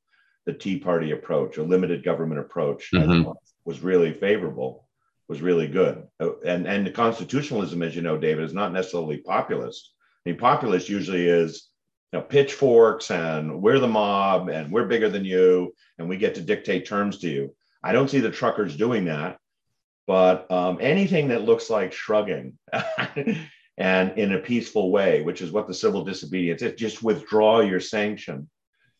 the 0.46 0.52
tea 0.52 0.78
party 0.78 1.10
approach 1.12 1.58
a 1.58 1.62
limited 1.62 2.02
government 2.02 2.40
approach 2.40 2.90
mm-hmm. 2.92 3.30
was 3.64 3.80
really 3.80 4.12
favorable 4.12 4.88
was 5.28 5.42
really 5.42 5.68
good 5.68 6.06
uh, 6.20 6.38
and 6.40 6.66
and 6.66 6.86
the 6.86 6.90
constitutionalism 6.90 7.82
as 7.82 7.94
you 7.94 8.02
know 8.02 8.16
david 8.16 8.44
is 8.44 8.54
not 8.54 8.72
necessarily 8.72 9.18
populist 9.18 9.92
i 10.26 10.30
mean 10.30 10.38
populist 10.38 10.88
usually 10.88 11.26
is 11.26 11.68
you 12.12 12.18
know, 12.18 12.24
pitchforks 12.24 13.10
and 13.10 13.60
we're 13.60 13.78
the 13.78 13.86
mob 13.86 14.48
and 14.48 14.72
we're 14.72 14.86
bigger 14.86 15.10
than 15.10 15.24
you 15.24 15.74
and 15.98 16.08
we 16.08 16.16
get 16.16 16.34
to 16.36 16.40
dictate 16.40 16.86
terms 16.86 17.18
to 17.18 17.28
you. 17.28 17.54
I 17.82 17.92
don't 17.92 18.08
see 18.08 18.20
the 18.20 18.30
truckers 18.30 18.76
doing 18.76 19.04
that, 19.06 19.38
but 20.06 20.50
um, 20.50 20.78
anything 20.80 21.28
that 21.28 21.44
looks 21.44 21.68
like 21.68 21.92
shrugging 21.92 22.58
and 23.78 24.18
in 24.18 24.32
a 24.32 24.38
peaceful 24.38 24.90
way, 24.90 25.22
which 25.22 25.40
is 25.40 25.52
what 25.52 25.68
the 25.68 25.74
civil 25.74 26.04
disobedience 26.04 26.62
is, 26.62 26.74
just 26.74 27.02
withdraw 27.02 27.60
your 27.60 27.80
sanction. 27.80 28.50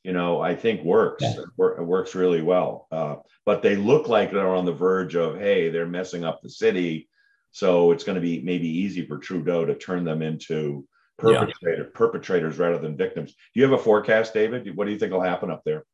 You 0.05 0.13
know, 0.13 0.41
I 0.41 0.55
think 0.55 0.85
works. 0.85 1.25
Yeah. 1.25 1.41
It 1.41 1.83
works 1.83 2.15
really 2.15 2.41
well. 2.41 2.87
Uh, 2.93 3.17
but 3.45 3.61
they 3.61 3.75
look 3.75 4.09
like 4.09 4.31
they're 4.31 4.55
on 4.55 4.65
the 4.65 4.73
verge 4.73 5.17
of, 5.17 5.39
hey, 5.39 5.69
they're 5.69 5.87
messing 5.87 6.25
up 6.25 6.41
the 6.41 6.49
city. 6.49 7.09
So 7.51 7.91
it's 7.91 8.05
going 8.05 8.15
to 8.15 8.23
be 8.23 8.41
maybe 8.41 8.69
easy 8.69 9.05
for 9.05 9.19
Trudeau 9.19 9.65
to 9.65 9.75
turn 9.75 10.05
them 10.05 10.23
into 10.23 10.87
perpetrator, 11.19 11.83
yeah. 11.83 11.91
perpetrators 11.93 12.59
rather 12.59 12.79
than 12.79 12.97
victims. 12.97 13.33
Do 13.33 13.61
you 13.61 13.65
have 13.65 13.79
a 13.79 13.83
forecast, 13.83 14.33
David? 14.33 14.77
What 14.77 14.87
do 14.87 14.93
you 14.93 14.99
think 14.99 15.13
will 15.13 15.21
happen 15.21 15.51
up 15.51 15.63
there? 15.65 15.85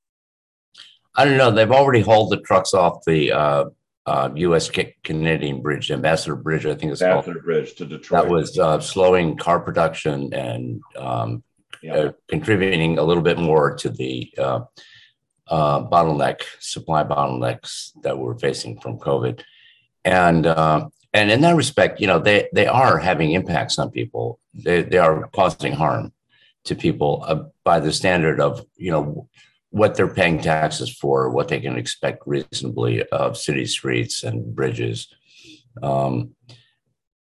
I 1.14 1.24
don't 1.24 1.38
know. 1.38 1.50
They've 1.50 1.70
already 1.70 2.02
hauled 2.02 2.30
the 2.30 2.40
trucks 2.40 2.74
off 2.74 3.04
the 3.06 3.32
uh, 3.32 3.64
uh, 4.06 4.30
U.S. 4.34 4.70
Canadian 5.02 5.62
Bridge, 5.62 5.90
Ambassador 5.90 6.36
Bridge, 6.36 6.66
I 6.66 6.74
think 6.74 6.92
it's 6.92 7.02
Ambassador 7.02 7.34
called. 7.34 7.44
Bridge 7.44 7.74
to 7.76 7.86
Detroit. 7.86 8.24
That 8.24 8.30
was 8.30 8.58
uh, 8.58 8.80
slowing 8.80 9.36
car 9.36 9.60
production 9.60 10.32
and 10.34 10.82
um, 10.96 11.42
yeah. 11.82 11.94
Uh, 11.94 12.12
contributing 12.28 12.96
a 12.96 13.02
little 13.02 13.22
bit 13.22 13.38
more 13.38 13.76
to 13.76 13.90
the 13.90 14.32
uh, 14.38 14.60
uh, 15.48 15.84
bottleneck, 15.84 16.40
supply 16.58 17.04
bottlenecks 17.04 17.90
that 18.02 18.18
we're 18.18 18.38
facing 18.38 18.80
from 18.80 18.98
COVID. 18.98 19.42
And 20.02 20.46
and 21.14 21.30
in 21.30 21.42
that 21.42 21.54
respect, 21.54 22.00
you 22.00 22.08
know, 22.08 22.18
they 22.18 22.48
they 22.52 22.66
are 22.66 22.98
having 22.98 23.30
impacts 23.30 23.78
on 23.78 23.90
people. 23.90 24.40
They 24.52 24.82
they 24.82 24.98
are 24.98 25.28
causing 25.28 25.72
harm 25.72 26.12
to 26.64 26.74
people 26.74 27.24
uh, 27.26 27.44
by 27.62 27.78
the 27.78 27.92
standard 27.92 28.40
of 28.40 28.66
you 28.76 28.90
know 28.90 29.28
what 29.74 29.96
they're 29.96 30.14
paying 30.14 30.40
taxes 30.40 30.88
for, 30.88 31.30
what 31.30 31.48
they 31.48 31.58
can 31.58 31.76
expect 31.76 32.22
reasonably 32.26 33.02
of 33.08 33.36
city 33.36 33.66
streets 33.66 34.22
and 34.22 34.54
bridges. 34.54 35.12
Um, 35.82 36.36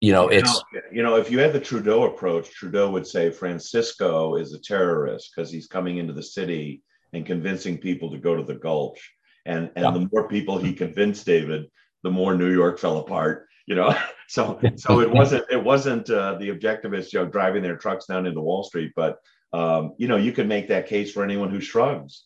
you 0.00 0.12
know, 0.12 0.26
it's 0.26 0.60
you 0.90 1.04
know, 1.04 1.14
if 1.14 1.30
you 1.30 1.38
had 1.38 1.52
the 1.52 1.60
Trudeau 1.60 2.06
approach, 2.06 2.50
Trudeau 2.50 2.90
would 2.90 3.06
say 3.06 3.30
Francisco 3.30 4.34
is 4.34 4.52
a 4.52 4.58
terrorist 4.58 5.30
because 5.30 5.52
he's 5.52 5.68
coming 5.68 5.98
into 5.98 6.12
the 6.12 6.24
city 6.24 6.82
and 7.12 7.24
convincing 7.24 7.78
people 7.78 8.10
to 8.10 8.18
go 8.18 8.34
to 8.34 8.42
the 8.42 8.56
Gulch. 8.56 8.98
And 9.46 9.70
and 9.76 9.84
yeah. 9.84 9.90
the 9.92 10.08
more 10.10 10.26
people 10.26 10.58
he 10.58 10.72
convinced 10.72 11.26
David, 11.26 11.70
the 12.02 12.10
more 12.10 12.34
New 12.34 12.52
York 12.52 12.80
fell 12.80 12.98
apart 12.98 13.46
you 13.66 13.76
know 13.76 13.94
so 14.28 14.58
so 14.74 15.00
it 15.00 15.10
wasn't 15.20 15.44
it 15.50 15.62
wasn't 15.62 16.10
uh, 16.10 16.34
the 16.38 16.48
objectivists 16.48 17.12
you 17.12 17.20
know 17.20 17.26
driving 17.26 17.62
their 17.62 17.76
trucks 17.76 18.06
down 18.06 18.26
into 18.26 18.40
wall 18.40 18.64
street 18.64 18.90
but 18.96 19.18
um, 19.52 19.94
you 19.98 20.08
know 20.08 20.16
you 20.16 20.32
could 20.32 20.48
make 20.48 20.66
that 20.68 20.88
case 20.88 21.12
for 21.12 21.22
anyone 21.22 21.50
who 21.50 21.60
shrugs 21.60 22.24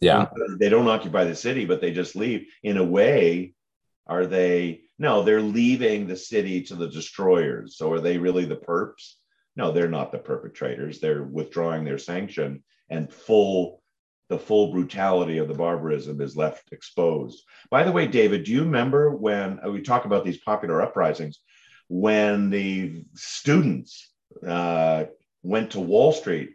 yeah. 0.00 0.28
They 0.58 0.68
don't 0.68 0.88
occupy 0.88 1.24
the 1.24 1.34
city 1.34 1.64
but 1.64 1.80
they 1.80 1.92
just 1.92 2.16
leave. 2.16 2.46
In 2.62 2.76
a 2.76 2.84
way 2.84 3.54
are 4.06 4.26
they 4.26 4.82
no 4.98 5.22
they're 5.22 5.42
leaving 5.42 6.06
the 6.06 6.16
city 6.16 6.62
to 6.64 6.74
the 6.74 6.88
destroyers. 6.88 7.76
So 7.76 7.92
are 7.92 8.00
they 8.00 8.18
really 8.18 8.44
the 8.44 8.56
perps? 8.56 9.14
No 9.56 9.72
they're 9.72 9.88
not 9.88 10.12
the 10.12 10.18
perpetrators. 10.18 11.00
They're 11.00 11.22
withdrawing 11.22 11.84
their 11.84 11.98
sanction 11.98 12.62
and 12.88 13.12
full 13.12 13.80
the 14.30 14.38
full 14.38 14.72
brutality 14.72 15.38
of 15.38 15.48
the 15.48 15.54
barbarism 15.54 16.20
is 16.20 16.36
left 16.36 16.72
exposed. 16.72 17.42
By 17.68 17.82
the 17.82 17.92
way, 17.92 18.06
David, 18.06 18.44
do 18.44 18.52
you 18.52 18.62
remember 18.62 19.10
when 19.10 19.58
uh, 19.62 19.70
we 19.70 19.82
talk 19.82 20.04
about 20.04 20.24
these 20.24 20.38
popular 20.38 20.80
uprisings, 20.80 21.40
when 21.88 22.48
the 22.48 23.04
students 23.14 24.08
uh, 24.46 25.06
went 25.42 25.72
to 25.72 25.80
Wall 25.80 26.12
Street 26.12 26.50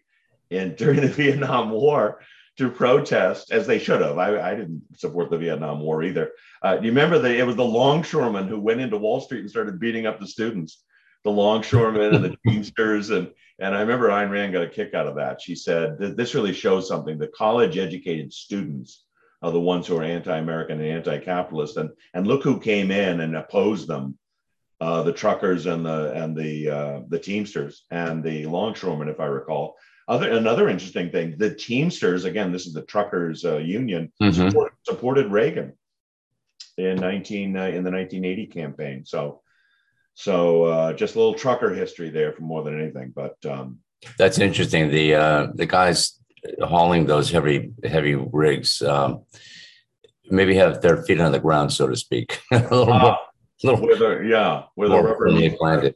and 0.50 0.76
during 0.78 1.02
the 1.02 1.10
Vietnam 1.10 1.70
War 1.70 2.22
to 2.58 2.70
protest, 2.70 3.52
as 3.52 3.68
they 3.68 3.80
should 3.80 4.02
have? 4.02 4.18
I, 4.18 4.52
I 4.52 4.56
didn't 4.56 4.84
support 4.98 5.30
the 5.30 5.38
Vietnam 5.38 5.82
War 5.82 6.04
either. 6.04 6.32
Uh, 6.62 6.78
do 6.78 6.86
you 6.86 6.92
remember 6.92 7.20
that 7.20 7.36
it 7.36 7.46
was 7.46 7.56
the 7.56 7.66
longshoremen 7.66 8.48
who 8.48 8.60
went 8.60 8.82
into 8.82 8.98
Wall 8.98 9.22
Street 9.22 9.42
and 9.42 9.50
started 9.50 9.80
beating 9.80 10.06
up 10.06 10.20
the 10.20 10.28
students? 10.28 10.84
The 11.24 11.32
longshoremen 11.32 12.16
and 12.16 12.24
the 12.24 12.38
Teamsters 12.48 13.10
and 13.10 13.32
and 13.60 13.74
I 13.74 13.82
remember 13.82 14.10
Ayn 14.10 14.30
Rand 14.30 14.54
got 14.54 14.64
a 14.64 14.70
kick 14.70 14.94
out 14.94 15.08
of 15.08 15.16
that. 15.16 15.42
She 15.42 15.56
said, 15.56 15.98
This 15.98 16.36
really 16.36 16.54
shows 16.54 16.88
something. 16.88 17.18
The 17.18 17.28
college 17.30 17.78
educated 17.78 18.34
students 18.34 19.06
are 19.42 19.52
the 19.52 19.60
ones 19.60 19.88
who 19.88 19.98
are 19.98 20.04
anti 20.04 20.38
American 20.38 20.82
and 20.82 20.90
anti 20.90 21.20
capitalist. 21.20 21.78
And, 21.78 21.92
and 22.14 22.28
look 22.28 22.44
who 22.44 22.60
came 22.60 22.92
in 22.92 23.22
and 23.22 23.36
opposed 23.36 23.88
them 23.88 24.18
uh, 24.82 25.04
the 25.04 25.14
truckers 25.14 25.68
and 25.68 25.86
the, 25.86 26.12
and 26.14 26.36
the, 26.36 26.70
uh, 26.70 27.00
the 27.08 27.20
Teamsters 27.20 27.86
and 27.92 28.22
the 28.24 28.46
longshoremen, 28.46 29.08
if 29.08 29.22
I 29.22 29.26
recall. 29.26 29.78
Other 30.08 30.32
another 30.32 30.70
interesting 30.70 31.10
thing: 31.10 31.36
the 31.38 31.54
Teamsters. 31.54 32.26
Again, 32.26 32.52
this 32.52 32.68
is 32.68 32.74
the 32.74 32.84
truckers 32.84 33.44
uh, 33.44 33.58
union 33.58 34.12
mm-hmm. 34.22 34.50
support, 34.50 34.74
supported 34.84 35.32
Reagan 35.32 35.74
in 36.78 36.98
nineteen 36.98 37.58
uh, 37.58 37.66
in 37.66 37.84
the 37.84 37.92
nineteen 37.92 38.24
eighty 38.24 38.46
campaign. 38.46 39.06
So, 39.06 39.42
so 40.14 40.66
uh, 40.66 40.94
just 40.94 41.16
a 41.16 41.18
little 41.18 41.34
trucker 41.34 41.74
history 41.74 42.10
there 42.10 42.34
for 42.34 42.44
more 42.44 42.64
than 42.64 42.80
anything. 42.80 43.14
But 43.16 43.36
um, 43.46 43.80
that's 44.18 44.38
interesting. 44.38 44.90
The 44.90 45.16
uh, 45.16 45.48
the 45.56 45.66
guys 45.66 46.20
hauling 46.62 47.08
those 47.08 47.32
heavy 47.32 47.72
heavy 47.84 48.16
rigs 48.16 48.84
um, 48.84 49.24
maybe 50.30 50.56
have 50.56 50.82
their 50.82 51.04
feet 51.04 51.20
on 51.20 51.32
the 51.32 51.40
ground, 51.40 51.74
so 51.74 51.88
to 51.88 51.96
speak. 51.96 52.42
a 52.52 52.58
little 52.60 52.94
uh, 52.94 53.00
more, 53.00 53.18
little 53.64 53.82
where 53.82 53.96
the, 53.98 54.28
yeah, 54.28 54.64
where 54.76 54.90
the 54.90 55.02
rubber 55.02 55.56
planted. 55.58 55.96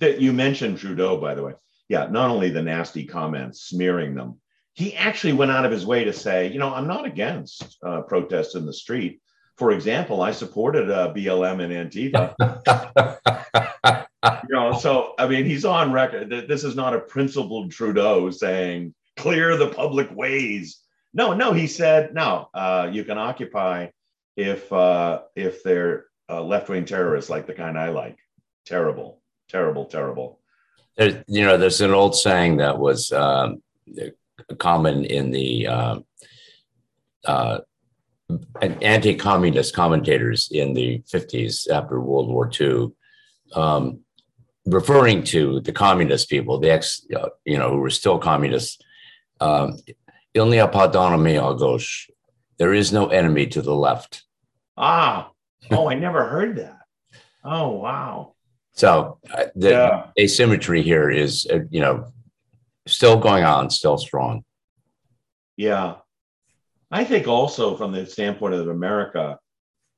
You 0.00 0.32
mentioned 0.32 0.78
Trudeau, 0.78 1.16
by 1.16 1.34
the 1.34 1.42
way. 1.42 1.54
Yeah, 1.88 2.06
not 2.10 2.30
only 2.30 2.50
the 2.50 2.62
nasty 2.62 3.04
comments 3.04 3.62
smearing 3.62 4.14
them, 4.14 4.40
he 4.74 4.94
actually 4.94 5.32
went 5.32 5.50
out 5.50 5.64
of 5.64 5.72
his 5.72 5.86
way 5.86 6.04
to 6.04 6.12
say, 6.12 6.52
you 6.52 6.58
know, 6.58 6.72
I'm 6.72 6.86
not 6.86 7.04
against 7.04 7.78
uh, 7.82 8.02
protests 8.02 8.54
in 8.54 8.66
the 8.66 8.72
street. 8.72 9.20
For 9.56 9.72
example, 9.72 10.22
I 10.22 10.30
supported 10.30 10.88
uh, 10.88 11.12
BLM 11.12 11.64
and 11.64 11.90
Antifa. 11.90 13.18
you 14.48 14.54
know, 14.54 14.78
so 14.78 15.14
I 15.18 15.26
mean, 15.26 15.46
he's 15.46 15.64
on 15.64 15.92
record. 15.92 16.30
This 16.30 16.62
is 16.62 16.76
not 16.76 16.94
a 16.94 17.00
principled 17.00 17.72
Trudeau 17.72 18.30
saying 18.30 18.94
clear 19.16 19.56
the 19.56 19.68
public 19.68 20.14
ways. 20.14 20.80
No, 21.12 21.34
no, 21.34 21.52
he 21.52 21.66
said 21.66 22.14
no. 22.14 22.48
Uh, 22.54 22.88
you 22.92 23.04
can 23.04 23.18
occupy 23.18 23.88
if 24.36 24.72
uh, 24.72 25.22
if 25.34 25.64
they're 25.64 26.06
uh, 26.30 26.42
left 26.42 26.68
wing 26.68 26.84
terrorists 26.84 27.30
like 27.30 27.46
the 27.46 27.54
kind 27.54 27.76
I 27.76 27.88
like. 27.88 28.18
Terrible, 28.64 29.22
terrible, 29.48 29.86
terrible. 29.86 30.38
There's, 30.98 31.14
you 31.26 31.46
know, 31.46 31.56
there's 31.56 31.80
an 31.80 31.94
old 31.94 32.14
saying 32.16 32.58
that 32.58 32.78
was 32.78 33.12
um, 33.12 33.62
common 34.58 35.04
in 35.04 35.30
the 35.30 35.66
uh, 35.66 35.98
uh, 37.24 37.58
anti-communist 38.60 39.74
commentators 39.74 40.50
in 40.52 40.74
the 40.74 40.98
50s 41.10 41.70
after 41.70 42.00
World 42.00 42.28
War 42.28 42.50
II, 42.60 42.90
um, 43.54 44.00
referring 44.66 45.22
to 45.24 45.60
the 45.60 45.72
communist 45.72 46.28
people, 46.28 46.58
the 46.58 46.70
ex, 46.70 47.06
you 47.46 47.56
know, 47.56 47.70
who 47.70 47.78
were 47.78 47.90
still 47.90 48.18
communists. 48.18 48.78
Um, 49.40 49.78
Il 50.34 50.46
n'y 50.46 50.58
a 50.58 50.68
pas 50.68 50.88
d'ennemi 50.88 51.36
à 51.36 51.58
gauche. 51.58 52.10
There 52.58 52.74
is 52.74 52.92
no 52.92 53.08
enemy 53.08 53.46
to 53.46 53.62
the 53.62 53.74
left. 53.74 54.24
Ah, 54.76 55.30
oh, 55.70 55.88
I 55.88 55.94
never 55.94 56.26
heard 56.26 56.56
that. 56.56 56.78
Oh, 57.44 57.70
wow. 57.70 58.34
So 58.78 59.18
uh, 59.34 59.46
the 59.56 59.70
yeah. 59.70 60.06
asymmetry 60.16 60.82
here 60.82 61.10
is, 61.10 61.48
uh, 61.52 61.60
you 61.68 61.80
know, 61.80 62.12
still 62.86 63.18
going 63.18 63.42
on, 63.42 63.70
still 63.70 63.98
strong. 63.98 64.44
Yeah. 65.56 65.96
I 66.88 67.02
think 67.02 67.26
also 67.26 67.76
from 67.76 67.90
the 67.90 68.06
standpoint 68.06 68.54
of 68.54 68.68
America, 68.68 69.36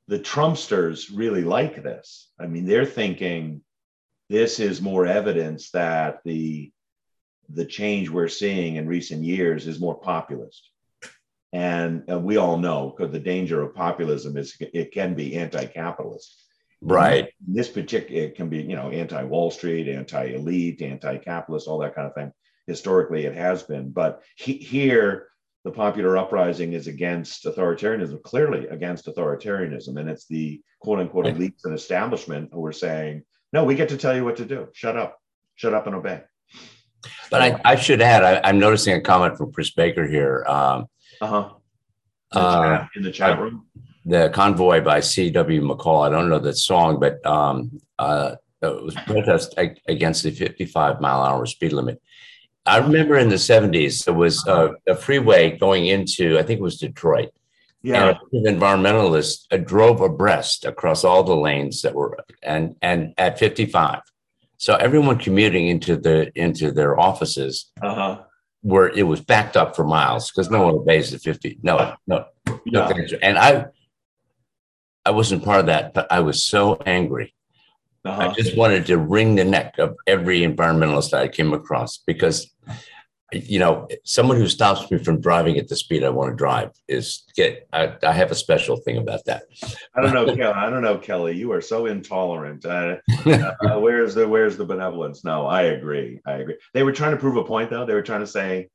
the 0.07 0.17
Trumpsters 0.17 1.11
really 1.13 1.43
like 1.43 1.83
this. 1.83 2.31
I 2.39 2.47
mean, 2.47 2.65
they're 2.65 2.87
thinking 2.87 3.61
this 4.29 4.59
is 4.59 4.81
more 4.81 5.05
evidence 5.05 5.69
that 5.71 6.21
the 6.25 6.71
the 7.49 7.65
change 7.65 8.09
we're 8.09 8.29
seeing 8.29 8.77
in 8.77 8.87
recent 8.87 9.23
years 9.23 9.67
is 9.67 9.79
more 9.79 9.99
populist. 9.99 10.69
And 11.53 12.09
uh, 12.09 12.17
we 12.17 12.37
all 12.37 12.57
know 12.57 12.89
because 12.89 13.11
the 13.11 13.19
danger 13.19 13.61
of 13.61 13.75
populism 13.75 14.37
is 14.37 14.55
it 14.59 14.91
can 14.91 15.13
be 15.13 15.35
anti-capitalist. 15.35 16.47
Right. 16.81 17.29
In 17.47 17.53
this 17.53 17.69
particular, 17.69 18.23
it 18.23 18.35
can 18.35 18.49
be, 18.49 18.61
you 18.61 18.75
know, 18.75 18.89
anti-Wall 18.89 19.51
Street, 19.51 19.87
anti-elite, 19.87 20.81
anti-capitalist, 20.81 21.67
all 21.67 21.77
that 21.79 21.95
kind 21.95 22.07
of 22.07 22.15
thing. 22.15 22.31
Historically, 22.67 23.25
it 23.25 23.35
has 23.35 23.63
been. 23.63 23.91
But 23.91 24.23
he, 24.35 24.53
here, 24.53 25.27
the 25.63 25.71
popular 25.71 26.17
uprising 26.17 26.73
is 26.73 26.87
against 26.87 27.45
authoritarianism, 27.45 28.23
clearly 28.23 28.67
against 28.67 29.05
authoritarianism. 29.05 29.99
And 29.99 30.09
it's 30.09 30.25
the 30.25 30.61
quote 30.79 30.99
unquote 30.99 31.25
elites 31.25 31.65
and 31.65 31.75
establishment 31.75 32.49
who 32.51 32.65
are 32.65 32.73
saying, 32.73 33.23
no, 33.53 33.63
we 33.63 33.75
get 33.75 33.89
to 33.89 33.97
tell 33.97 34.15
you 34.15 34.25
what 34.25 34.37
to 34.37 34.45
do. 34.45 34.69
Shut 34.73 34.97
up. 34.97 35.19
Shut 35.55 35.73
up 35.75 35.85
and 35.85 35.95
obey. 35.95 36.21
But 37.29 37.41
I, 37.41 37.61
I 37.63 37.75
should 37.75 38.01
add, 38.01 38.23
I, 38.23 38.49
am 38.49 38.59
noticing 38.59 38.95
a 38.95 39.01
comment 39.01 39.37
from 39.37 39.51
Chris 39.51 39.71
Baker 39.71 40.07
here. 40.07 40.43
Um, 40.47 40.87
uh-huh. 41.21 41.51
Uh, 42.31 42.87
in 42.95 43.03
the 43.03 43.11
chat 43.11 43.39
room. 43.39 43.67
The 44.05 44.29
convoy 44.33 44.81
by 44.81 44.99
C.W. 44.99 45.61
McCall. 45.61 46.07
I 46.07 46.09
don't 46.09 46.29
know 46.29 46.39
that 46.39 46.57
song, 46.57 46.99
but 46.99 47.23
um, 47.25 47.79
uh, 47.99 48.35
it 48.61 48.83
was 48.83 48.95
protest 49.05 49.55
against 49.87 50.23
the 50.23 50.31
55 50.31 51.01
mile 51.01 51.23
an 51.23 51.31
hour 51.31 51.45
speed 51.45 51.73
limit. 51.73 52.01
I 52.65 52.77
remember 52.77 53.17
in 53.17 53.29
the 53.29 53.35
70s, 53.35 54.05
there 54.05 54.13
was 54.13 54.45
a, 54.47 54.73
a 54.87 54.95
freeway 54.95 55.57
going 55.57 55.87
into, 55.87 56.37
I 56.37 56.43
think 56.43 56.59
it 56.59 56.63
was 56.63 56.77
Detroit. 56.77 57.31
Yeah. 57.81 58.15
And 58.31 58.45
an 58.45 58.59
environmentalist 58.59 59.47
uh, 59.51 59.57
drove 59.57 60.01
abreast 60.01 60.65
across 60.65 61.03
all 61.03 61.23
the 61.23 61.35
lanes 61.35 61.81
that 61.81 61.95
were, 61.95 62.19
and, 62.43 62.75
and 62.83 63.15
at 63.17 63.39
55. 63.39 64.01
So 64.57 64.75
everyone 64.75 65.17
commuting 65.17 65.69
into 65.69 65.97
the 65.97 66.31
into 66.35 66.71
their 66.71 66.99
offices 66.99 67.71
uh-huh. 67.81 68.19
where 68.61 68.89
it 68.89 69.01
was 69.01 69.19
backed 69.19 69.57
up 69.57 69.75
for 69.75 69.83
miles 69.83 70.29
because 70.29 70.51
no 70.51 70.61
one 70.61 70.75
obeys 70.75 71.09
the 71.09 71.17
50. 71.17 71.57
No, 71.63 71.95
no, 72.05 72.25
no. 72.67 72.91
And 73.23 73.39
I 73.39 73.65
I 75.05 75.11
wasn't 75.11 75.43
part 75.43 75.59
of 75.59 75.65
that, 75.67 75.93
but 75.93 76.11
I 76.11 76.19
was 76.19 76.45
so 76.45 76.75
angry. 76.85 77.33
Uh-huh. 78.03 78.29
I 78.29 78.33
just 78.33 78.57
wanted 78.57 78.85
to 78.87 78.97
wring 78.97 79.35
the 79.35 79.43
neck 79.43 79.77
of 79.77 79.95
every 80.07 80.41
environmentalist 80.41 81.13
I 81.13 81.27
came 81.27 81.53
across 81.53 81.99
because 81.99 82.51
you 83.33 83.59
know, 83.59 83.87
someone 84.03 84.37
who 84.37 84.47
stops 84.47 84.91
me 84.91 84.97
from 84.97 85.21
driving 85.21 85.57
at 85.57 85.67
the 85.67 85.75
speed 85.75 86.03
I 86.03 86.09
want 86.09 86.31
to 86.31 86.35
drive 86.35 86.71
is 86.87 87.23
get. 87.35 87.67
I, 87.71 87.95
I 88.03 88.11
have 88.11 88.31
a 88.31 88.35
special 88.35 88.77
thing 88.77 88.97
about 88.97 89.23
that. 89.25 89.43
I 89.95 90.01
don't 90.01 90.13
know, 90.13 90.25
Kelley. 90.35 90.53
I 90.53 90.69
don't 90.69 90.81
know, 90.81 90.97
Kelley. 90.97 91.37
You 91.37 91.51
are 91.53 91.61
so 91.61 91.85
intolerant. 91.85 92.65
Uh, 92.65 92.97
uh, 93.25 93.79
where's 93.79 94.15
the 94.15 94.27
Where's 94.27 94.57
the 94.57 94.65
benevolence? 94.65 95.23
No, 95.23 95.47
I 95.47 95.63
agree. 95.63 96.19
I 96.25 96.33
agree. 96.33 96.57
They 96.73 96.83
were 96.83 96.91
trying 96.91 97.11
to 97.11 97.17
prove 97.17 97.37
a 97.37 97.43
point, 97.43 97.69
though. 97.69 97.85
They 97.85 97.93
were 97.93 98.01
trying 98.01 98.19
to 98.19 98.27
say 98.27 98.69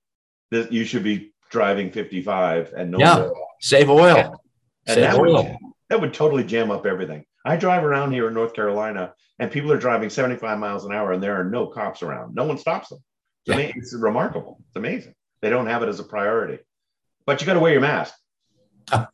that 0.50 0.72
you 0.72 0.84
should 0.84 1.04
be 1.04 1.32
driving 1.50 1.90
55 1.90 2.72
and 2.76 2.90
no 2.92 2.98
yeah, 2.98 3.28
save 3.60 3.90
oil. 3.90 4.40
And, 4.86 4.94
save 4.94 5.14
oil. 5.14 5.44
Would, 5.44 5.56
that 5.88 6.00
would 6.00 6.14
totally 6.14 6.44
jam 6.44 6.70
up 6.70 6.86
everything. 6.86 7.24
I 7.44 7.56
drive 7.56 7.84
around 7.84 8.12
here 8.12 8.28
in 8.28 8.34
North 8.34 8.54
Carolina, 8.54 9.14
and 9.38 9.50
people 9.50 9.72
are 9.72 9.78
driving 9.78 10.10
75 10.10 10.58
miles 10.58 10.84
an 10.84 10.92
hour, 10.92 11.12
and 11.12 11.22
there 11.22 11.40
are 11.40 11.44
no 11.44 11.68
cops 11.68 12.02
around. 12.02 12.34
No 12.34 12.44
one 12.44 12.58
stops 12.58 12.88
them. 12.88 12.98
It's, 13.46 13.58
yeah. 13.58 13.72
it's 13.74 13.94
remarkable. 13.94 14.58
It's 14.66 14.76
amazing. 14.76 15.14
They 15.42 15.50
don't 15.50 15.66
have 15.66 15.82
it 15.82 15.88
as 15.88 16.00
a 16.00 16.04
priority, 16.04 16.58
but 17.24 17.40
you 17.40 17.46
got 17.46 17.54
to 17.54 17.60
wear 17.60 17.72
your 17.72 17.80
mask. 17.80 18.14
All 18.92 19.08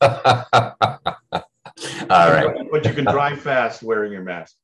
right. 2.30 2.56
But 2.72 2.86
you 2.86 2.94
can 2.94 3.04
drive 3.04 3.38
fast 3.38 3.82
wearing 3.82 4.12
your 4.12 4.22
mask. 4.22 4.54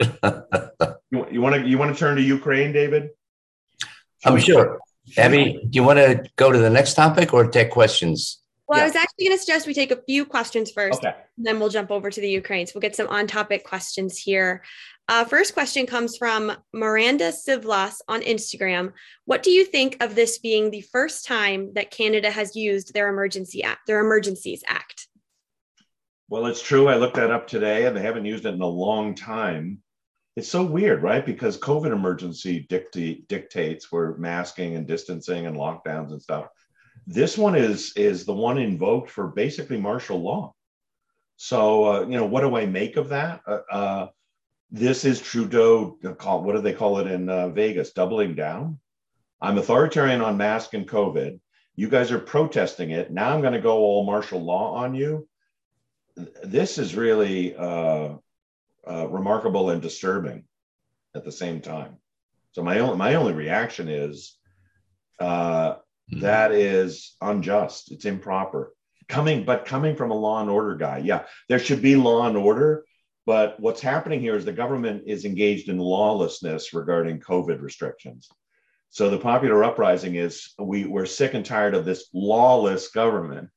you 0.00 1.42
want 1.42 1.54
to 1.54 1.66
you 1.66 1.76
want 1.76 1.92
to 1.92 1.98
turn 1.98 2.16
to 2.16 2.22
Ukraine, 2.22 2.72
David? 2.72 3.10
Should 4.22 4.32
I'm 4.32 4.38
sure. 4.38 4.78
Abbie, 5.18 5.60
do 5.68 5.76
you 5.76 5.82
want 5.82 5.98
to 5.98 6.24
go 6.36 6.50
to 6.50 6.58
the 6.58 6.70
next 6.70 6.94
topic 6.94 7.34
or 7.34 7.46
take 7.46 7.70
questions? 7.70 8.40
Well, 8.68 8.78
yeah. 8.78 8.84
I 8.84 8.86
was 8.86 8.96
actually 8.96 9.26
going 9.26 9.38
to 9.38 9.42
suggest 9.42 9.66
we 9.66 9.74
take 9.74 9.90
a 9.90 10.02
few 10.02 10.26
questions 10.26 10.70
first, 10.70 10.98
okay. 10.98 11.16
then 11.38 11.58
we'll 11.58 11.70
jump 11.70 11.90
over 11.90 12.10
to 12.10 12.20
the 12.20 12.28
Ukraine. 12.28 12.66
So 12.66 12.72
we'll 12.74 12.82
get 12.82 12.96
some 12.96 13.08
on-topic 13.08 13.64
questions 13.64 14.18
here. 14.18 14.62
Uh, 15.08 15.24
first 15.24 15.54
question 15.54 15.86
comes 15.86 16.18
from 16.18 16.52
Miranda 16.74 17.32
Sivlas 17.32 17.94
on 18.08 18.20
Instagram. 18.20 18.92
What 19.24 19.42
do 19.42 19.50
you 19.50 19.64
think 19.64 19.96
of 20.02 20.14
this 20.14 20.38
being 20.38 20.70
the 20.70 20.82
first 20.82 21.24
time 21.24 21.72
that 21.74 21.90
Canada 21.90 22.30
has 22.30 22.54
used 22.54 22.92
their 22.92 23.08
emergency 23.08 23.62
act, 23.62 23.86
their 23.86 24.00
Emergencies 24.00 24.62
Act? 24.68 25.08
Well, 26.28 26.44
it's 26.44 26.62
true. 26.62 26.88
I 26.88 26.96
looked 26.96 27.16
that 27.16 27.30
up 27.30 27.46
today, 27.46 27.86
and 27.86 27.96
they 27.96 28.02
haven't 28.02 28.26
used 28.26 28.44
it 28.44 28.52
in 28.52 28.60
a 28.60 28.66
long 28.66 29.14
time. 29.14 29.82
It's 30.36 30.48
so 30.48 30.62
weird, 30.62 31.02
right? 31.02 31.24
Because 31.24 31.58
COVID 31.58 31.90
emergency 31.90 32.66
dictate, 32.68 33.28
dictates 33.28 33.90
where 33.90 34.14
masking 34.18 34.76
and 34.76 34.86
distancing 34.86 35.46
and 35.46 35.56
lockdowns 35.56 36.10
and 36.10 36.20
stuff. 36.20 36.48
This 37.10 37.38
one 37.38 37.54
is 37.54 37.94
is 37.96 38.26
the 38.26 38.34
one 38.34 38.58
invoked 38.58 39.08
for 39.08 39.28
basically 39.28 39.78
martial 39.80 40.20
law. 40.20 40.54
So, 41.36 41.86
uh, 41.86 42.00
you 42.02 42.18
know, 42.18 42.26
what 42.26 42.42
do 42.42 42.54
I 42.54 42.66
make 42.66 42.96
of 42.96 43.08
that? 43.08 43.40
Uh, 43.46 43.60
uh 43.72 44.08
this 44.70 45.06
is 45.06 45.18
Trudeau, 45.18 45.96
call, 46.18 46.44
what 46.44 46.54
do 46.54 46.60
they 46.60 46.74
call 46.74 46.98
it 46.98 47.06
in 47.06 47.30
uh, 47.30 47.48
Vegas? 47.48 47.92
Doubling 47.92 48.34
down. 48.34 48.78
I'm 49.40 49.56
authoritarian 49.56 50.20
on 50.20 50.36
mask 50.36 50.74
and 50.74 50.86
COVID. 50.86 51.40
You 51.76 51.88
guys 51.88 52.12
are 52.12 52.18
protesting 52.18 52.90
it. 52.90 53.10
Now 53.10 53.32
I'm 53.32 53.40
going 53.40 53.54
to 53.54 53.60
go 53.60 53.78
all 53.78 54.04
martial 54.04 54.44
law 54.44 54.74
on 54.74 54.94
you. 54.94 55.26
This 56.44 56.76
is 56.76 56.94
really 56.94 57.56
uh, 57.56 58.16
uh, 58.86 59.08
remarkable 59.08 59.70
and 59.70 59.80
disturbing 59.80 60.44
at 61.14 61.24
the 61.24 61.32
same 61.32 61.62
time. 61.62 61.96
So 62.52 62.62
my 62.62 62.80
only 62.80 62.98
my 62.98 63.14
only 63.14 63.32
reaction 63.32 63.88
is 63.88 64.36
uh, 65.20 65.76
mm-hmm. 66.10 66.20
that 66.20 66.52
is 66.52 67.16
unjust. 67.20 67.92
It's 67.92 68.04
improper. 68.04 68.72
Coming, 69.08 69.44
but 69.44 69.64
coming 69.64 69.96
from 69.96 70.10
a 70.10 70.14
law 70.14 70.40
and 70.40 70.50
order 70.50 70.76
guy, 70.76 70.98
yeah, 70.98 71.24
there 71.48 71.58
should 71.58 71.80
be 71.80 71.96
law 71.96 72.26
and 72.26 72.36
order, 72.36 72.84
but 73.24 73.58
what's 73.58 73.80
happening 73.80 74.20
here 74.20 74.36
is 74.36 74.44
the 74.44 74.52
government 74.52 75.04
is 75.06 75.24
engaged 75.24 75.68
in 75.68 75.78
lawlessness 75.78 76.74
regarding 76.74 77.20
COVID 77.20 77.62
restrictions. 77.62 78.28
So 78.90 79.10
the 79.10 79.18
popular 79.18 79.64
uprising 79.64 80.14
is 80.14 80.54
we, 80.58 80.84
we're 80.84 81.06
sick 81.06 81.34
and 81.34 81.44
tired 81.44 81.74
of 81.74 81.84
this 81.84 82.08
lawless 82.12 82.88
government. 82.88 83.50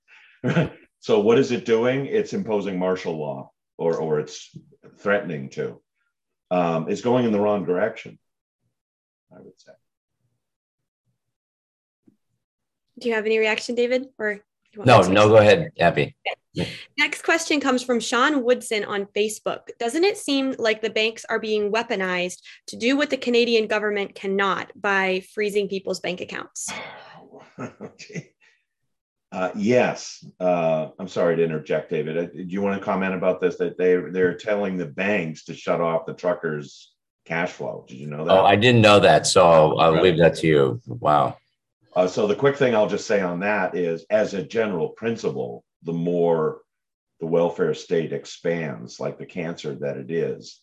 so 0.99 1.19
what 1.19 1.39
is 1.39 1.51
it 1.51 1.65
doing? 1.65 2.05
It's 2.05 2.33
imposing 2.33 2.77
martial 2.77 3.17
law 3.17 3.51
or, 3.77 3.97
or 3.97 4.19
it's 4.19 4.55
threatening 4.99 5.49
to. 5.51 5.81
Um, 6.49 6.89
it's 6.89 7.01
going 7.01 7.25
in 7.25 7.31
the 7.31 7.39
wrong 7.39 7.65
direction, 7.65 8.19
I 9.33 9.39
would 9.39 9.59
say. 9.59 9.71
Do 13.01 13.09
you 13.09 13.15
have 13.15 13.25
any 13.25 13.39
reaction, 13.39 13.75
David? 13.75 14.07
Or 14.17 14.41
no, 14.75 15.01
no, 15.01 15.27
go 15.27 15.37
ahead, 15.37 15.71
Abbie. 15.79 16.15
Next 16.97 17.23
question 17.23 17.59
comes 17.59 17.83
from 17.83 17.99
Sean 17.99 18.43
Woodson 18.43 18.83
on 18.85 19.05
Facebook. 19.15 19.69
Doesn't 19.79 20.03
it 20.03 20.17
seem 20.17 20.55
like 20.59 20.81
the 20.81 20.89
banks 20.89 21.25
are 21.29 21.39
being 21.39 21.71
weaponized 21.71 22.39
to 22.67 22.75
do 22.75 22.95
what 22.95 23.09
the 23.09 23.17
Canadian 23.17 23.67
government 23.67 24.15
cannot 24.15 24.71
by 24.79 25.23
freezing 25.33 25.67
people's 25.67 25.99
bank 25.99 26.21
accounts? 26.21 26.71
okay. 27.59 28.29
Uh, 29.33 29.49
yes, 29.55 30.25
uh, 30.41 30.89
I'm 30.99 31.07
sorry 31.07 31.37
to 31.37 31.43
interject, 31.45 31.89
David. 31.89 32.17
Uh, 32.17 32.25
do 32.25 32.43
you 32.43 32.61
want 32.61 32.77
to 32.77 32.83
comment 32.83 33.13
about 33.13 33.39
this? 33.39 33.55
That 33.55 33.77
they 33.77 33.95
they're 33.95 34.35
telling 34.35 34.75
the 34.75 34.87
banks 34.87 35.45
to 35.45 35.53
shut 35.53 35.79
off 35.79 36.05
the 36.05 36.13
truckers' 36.13 36.91
cash 37.23 37.51
flow. 37.51 37.85
Did 37.87 37.95
you 37.95 38.07
know 38.07 38.25
that? 38.25 38.31
Oh, 38.31 38.43
I 38.43 38.57
didn't 38.57 38.81
know 38.81 38.99
that, 38.99 39.25
so 39.25 39.77
I'll 39.77 39.93
right. 39.93 40.03
leave 40.03 40.17
that 40.17 40.35
to 40.39 40.47
you. 40.47 40.81
Wow. 40.85 41.37
Uh, 41.93 42.07
so 42.07 42.25
the 42.25 42.35
quick 42.35 42.55
thing 42.55 42.73
I'll 42.73 42.87
just 42.87 43.07
say 43.07 43.21
on 43.21 43.41
that 43.41 43.75
is, 43.75 44.05
as 44.09 44.33
a 44.33 44.43
general 44.43 44.89
principle, 44.89 45.65
the 45.83 45.93
more 45.93 46.61
the 47.19 47.25
welfare 47.27 47.73
state 47.73 48.13
expands, 48.13 48.99
like 48.99 49.17
the 49.17 49.25
cancer 49.25 49.75
that 49.75 49.97
it 49.97 50.09
is, 50.09 50.61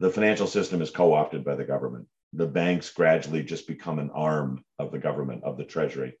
the 0.00 0.10
financial 0.10 0.46
system 0.46 0.82
is 0.82 0.90
co-opted 0.90 1.44
by 1.44 1.54
the 1.54 1.64
government. 1.64 2.06
The 2.32 2.46
banks 2.46 2.90
gradually 2.90 3.44
just 3.44 3.68
become 3.68 4.00
an 4.00 4.10
arm 4.10 4.64
of 4.78 4.90
the 4.90 4.98
government 4.98 5.44
of 5.44 5.56
the 5.56 5.64
treasury, 5.64 6.14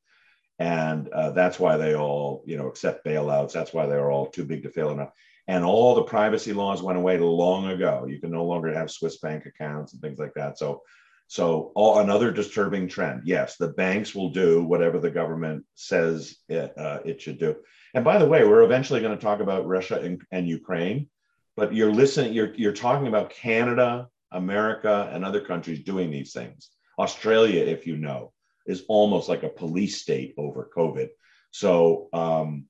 and 0.60 1.08
uh, 1.08 1.30
that's 1.30 1.58
why 1.58 1.76
they 1.76 1.96
all, 1.96 2.44
you 2.46 2.56
know, 2.56 2.68
accept 2.68 3.04
bailouts. 3.04 3.52
That's 3.52 3.72
why 3.72 3.86
they're 3.86 4.10
all 4.10 4.26
too 4.26 4.44
big 4.44 4.62
to 4.62 4.70
fail 4.70 4.90
enough. 4.90 5.10
And 5.48 5.64
all 5.64 5.96
the 5.96 6.04
privacy 6.04 6.52
laws 6.52 6.80
went 6.80 6.96
away 6.96 7.18
long 7.18 7.66
ago. 7.66 8.06
You 8.08 8.20
can 8.20 8.30
no 8.30 8.44
longer 8.44 8.72
have 8.72 8.90
Swiss 8.90 9.18
bank 9.18 9.44
accounts 9.46 9.92
and 9.92 10.00
things 10.00 10.18
like 10.18 10.32
that. 10.34 10.58
So 10.58 10.82
so, 11.26 11.72
all, 11.74 12.00
another 12.00 12.30
disturbing 12.30 12.88
trend. 12.88 13.22
Yes, 13.24 13.56
the 13.56 13.68
banks 13.68 14.14
will 14.14 14.30
do 14.30 14.62
whatever 14.62 14.98
the 14.98 15.10
government 15.10 15.64
says 15.74 16.36
it, 16.48 16.76
uh, 16.76 17.00
it 17.04 17.20
should 17.20 17.38
do. 17.38 17.56
And 17.94 18.04
by 18.04 18.18
the 18.18 18.26
way, 18.26 18.44
we're 18.44 18.62
eventually 18.62 19.00
going 19.00 19.16
to 19.16 19.22
talk 19.22 19.40
about 19.40 19.66
Russia 19.66 20.00
and, 20.00 20.22
and 20.32 20.48
Ukraine, 20.48 21.08
but 21.56 21.74
you're 21.74 21.92
listening. 21.92 22.32
You're 22.32 22.54
you're 22.54 22.72
talking 22.72 23.06
about 23.06 23.30
Canada, 23.30 24.08
America, 24.32 25.10
and 25.12 25.24
other 25.24 25.40
countries 25.40 25.84
doing 25.84 26.10
these 26.10 26.32
things. 26.32 26.70
Australia, 26.98 27.64
if 27.64 27.86
you 27.86 27.96
know, 27.96 28.32
is 28.66 28.84
almost 28.88 29.28
like 29.28 29.42
a 29.42 29.48
police 29.48 30.00
state 30.00 30.34
over 30.36 30.70
COVID. 30.76 31.08
So, 31.50 32.08
um, 32.12 32.66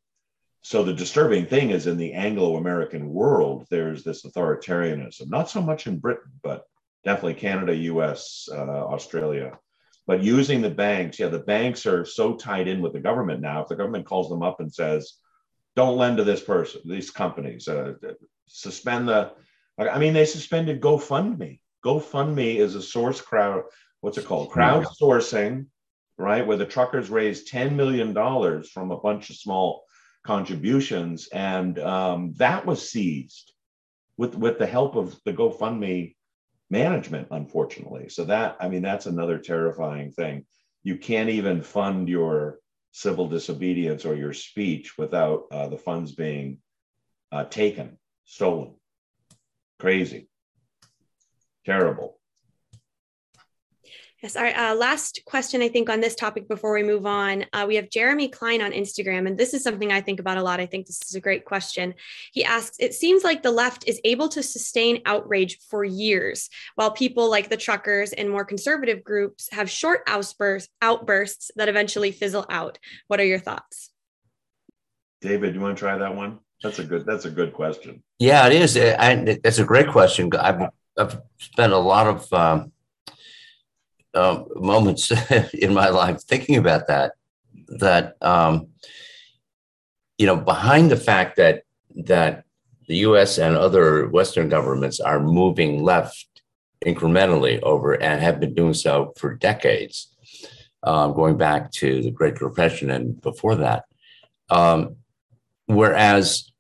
so 0.63 0.83
the 0.83 0.95
disturbing 0.95 1.47
thing 1.47 1.71
is 1.71 1.87
in 1.87 1.97
the 1.97 2.13
Anglo-American 2.15 3.09
world, 3.11 3.67
there's 3.71 4.03
this 4.03 4.25
authoritarianism. 4.25 5.29
Not 5.29 5.51
so 5.51 5.61
much 5.61 5.87
in 5.87 5.99
Britain, 5.99 6.33
but 6.43 6.65
definitely 7.05 7.35
Canada, 7.35 7.75
US, 7.77 8.49
uh, 8.51 8.57
Australia. 8.57 9.59
But 10.07 10.23
using 10.23 10.61
the 10.61 10.71
banks, 10.71 11.19
yeah, 11.19 11.29
the 11.29 11.39
banks 11.39 11.87
are 11.87 12.05
so 12.05 12.35
tied 12.35 12.69
in 12.69 12.83
with 12.83 12.93
the 12.93 13.01
government 13.01 13.41
now. 13.41 13.63
If 13.63 13.69
the 13.69 13.77
government 13.77 14.07
calls 14.07 14.29
them 14.29 14.43
up 14.43 14.61
and 14.61 14.73
says, 14.73 15.15
don't 15.77 15.97
lend 15.97 16.19
to 16.19 16.25
this 16.25 16.43
person, 16.43 16.83
these 16.85 17.11
companies, 17.11 17.69
uh, 17.69 17.95
suspend 18.47 19.09
the, 19.09 19.33
I 19.79 19.99
mean, 19.99 20.13
they 20.13 20.27
suspended 20.27 20.81
GoFundMe. 20.81 21.61
GoFundMe 21.85 22.57
is 22.57 22.75
a 22.75 22.83
source 22.83 23.21
crowd, 23.21 23.65
what's 24.01 24.19
it 24.19 24.27
called? 24.27 24.51
Crowdsourcing, 24.51 25.67
right? 26.19 26.47
Where 26.47 26.57
the 26.57 26.67
truckers 26.67 27.11
raised 27.11 27.51
$10 27.51 27.75
million 27.75 28.15
from 28.65 28.91
a 28.91 29.01
bunch 29.01 29.31
of 29.31 29.37
small 29.37 29.85
contributions. 30.25 31.29
And 31.29 31.79
um, 31.79 32.35
that 32.37 32.67
was 32.67 32.91
seized 32.91 33.53
with, 34.17 34.35
with 34.35 34.59
the 34.59 34.67
help 34.67 34.97
of 34.97 35.19
the 35.25 35.33
GoFundMe 35.33 36.15
management, 36.75 37.29
unfortunately. 37.31 38.09
So 38.09 38.25
that, 38.25 38.57
I 38.61 38.69
mean, 38.69 38.83
that's 38.83 39.07
another 39.07 39.39
terrifying 39.39 40.11
thing. 40.11 40.45
You 40.83 40.99
can't 40.99 41.31
even 41.31 41.63
fund 41.63 42.09
your 42.09 42.59
civil 42.91 43.29
disobedience 43.29 44.05
or 44.05 44.17
your 44.17 44.33
speech 44.33 44.99
without 44.99 45.45
uh, 45.53 45.69
the 45.69 45.79
funds 45.79 46.13
being 46.13 46.59
uh, 47.31 47.45
taken, 47.45 47.97
stolen. 48.25 48.75
Crazy. 49.79 50.29
Terrible. 51.65 52.14
Yes, 54.25 54.37
our 54.37 54.47
uh, 54.47 54.75
last 54.75 55.21
question, 55.27 55.61
I 55.61 55.69
think, 55.69 55.91
on 55.91 56.01
this 56.01 56.15
topic 56.15 56.49
before 56.49 56.73
we 56.73 56.83
move 56.83 57.05
on. 57.05 57.45
Uh, 57.53 57.67
we 57.69 57.77
have 57.77 57.91
Jeremy 57.91 58.29
Klein 58.29 58.63
on 58.63 58.73
Instagram, 58.73 59.27
and 59.27 59.37
this 59.37 59.53
is 59.53 59.63
something 59.63 59.93
I 59.93 60.01
think 60.01 60.19
about 60.19 60.39
a 60.39 60.43
lot. 60.43 60.61
I 60.61 60.65
think 60.65 60.87
this 60.87 61.03
is 61.07 61.15
a 61.15 61.21
great 61.21 61.45
question. 61.45 61.93
He 62.33 62.43
asks 62.43 62.79
It 62.81 62.95
seems 62.95 63.23
like 63.23 63.43
the 63.43 63.51
left 63.51 63.87
is 63.87 64.01
able 64.03 64.31
to 64.31 64.43
sustain 64.43 65.03
outrage 65.05 65.59
for 65.69 65.85
years, 65.85 66.49
while 66.75 66.91
people 66.91 67.29
like 67.29 67.51
the 67.51 67.59
truckers 67.59 68.15
and 68.15 68.31
more 68.31 68.47
conservative 68.47 69.05
groups 69.05 69.51
have 69.53 69.69
short 69.69 70.01
outbursts, 70.07 70.71
outbursts 70.81 71.51
that 71.57 71.69
eventually 71.69 72.11
fizzle 72.11 72.47
out. 72.49 72.79
What 73.09 73.21
are 73.21 73.27
your 73.27 73.41
thoughts? 73.41 73.91
David, 75.21 75.53
do 75.53 75.59
you 75.59 75.61
want 75.61 75.77
to 75.77 75.81
try 75.81 75.99
that 75.99 76.17
one? 76.17 76.39
That's 76.63 76.79
a 76.79 76.85
good. 76.85 77.05
That's 77.05 77.27
a 77.27 77.31
good 77.31 77.53
question. 77.53 78.03
Yeah, 78.19 78.47
it 78.47 78.55
is. 78.55 78.75
I, 78.75 79.39
that's 79.45 79.59
a 79.59 79.65
great 79.65 79.89
question. 79.89 80.31
I've, 80.35 80.71
I've 80.97 81.21
spent 81.37 81.75
a 81.75 81.79
lot 81.79 82.07
of 82.07 82.33
um, 82.33 82.73
uh, 84.15 84.43
moments 84.57 85.13
in 85.55 85.75
my 85.75 85.89
life 85.89 86.23
thinking 86.23 86.57
about 86.57 86.87
that. 86.89 87.13
That 87.79 88.17
um, 88.21 88.69
you 90.19 90.27
know, 90.27 90.37
behind 90.37 90.91
the 90.91 90.97
fact 90.97 91.37
that 91.37 91.63
that 91.97 92.45
the 92.87 92.97
U.S. 92.97 93.39
and 93.39 93.57
other 93.57 94.09
Western 94.09 94.49
governments 94.49 95.01
are 95.01 95.21
moving 95.21 95.83
left 95.83 96.27
incrementally 96.85 97.61
over 97.63 97.95
and 97.95 98.21
have 98.21 98.41
been 98.41 98.55
doing 98.55 98.75
so 98.75 99.13
for 99.17 99.35
decades, 99.35 100.15
um, 100.83 101.15
going 101.15 101.37
back 101.37 101.71
to 101.73 102.03
the 102.03 102.11
Great 102.11 102.37
Depression 102.37 102.91
and 102.91 103.21
before 103.23 103.57
that. 103.57 103.85
Um, 104.51 104.97
whereas 105.67 106.53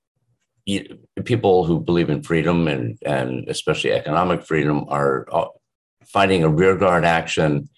you, 0.64 0.98
people 1.24 1.64
who 1.64 1.80
believe 1.80 2.08
in 2.08 2.22
freedom 2.22 2.68
and, 2.68 2.98
and 3.04 3.48
especially 3.48 3.92
economic 3.92 4.44
freedom 4.44 4.86
are 4.88 5.26
uh, 5.30 5.48
fighting 6.14 6.44
a 6.44 6.48
rearguard 6.48 7.04
action. 7.04 7.68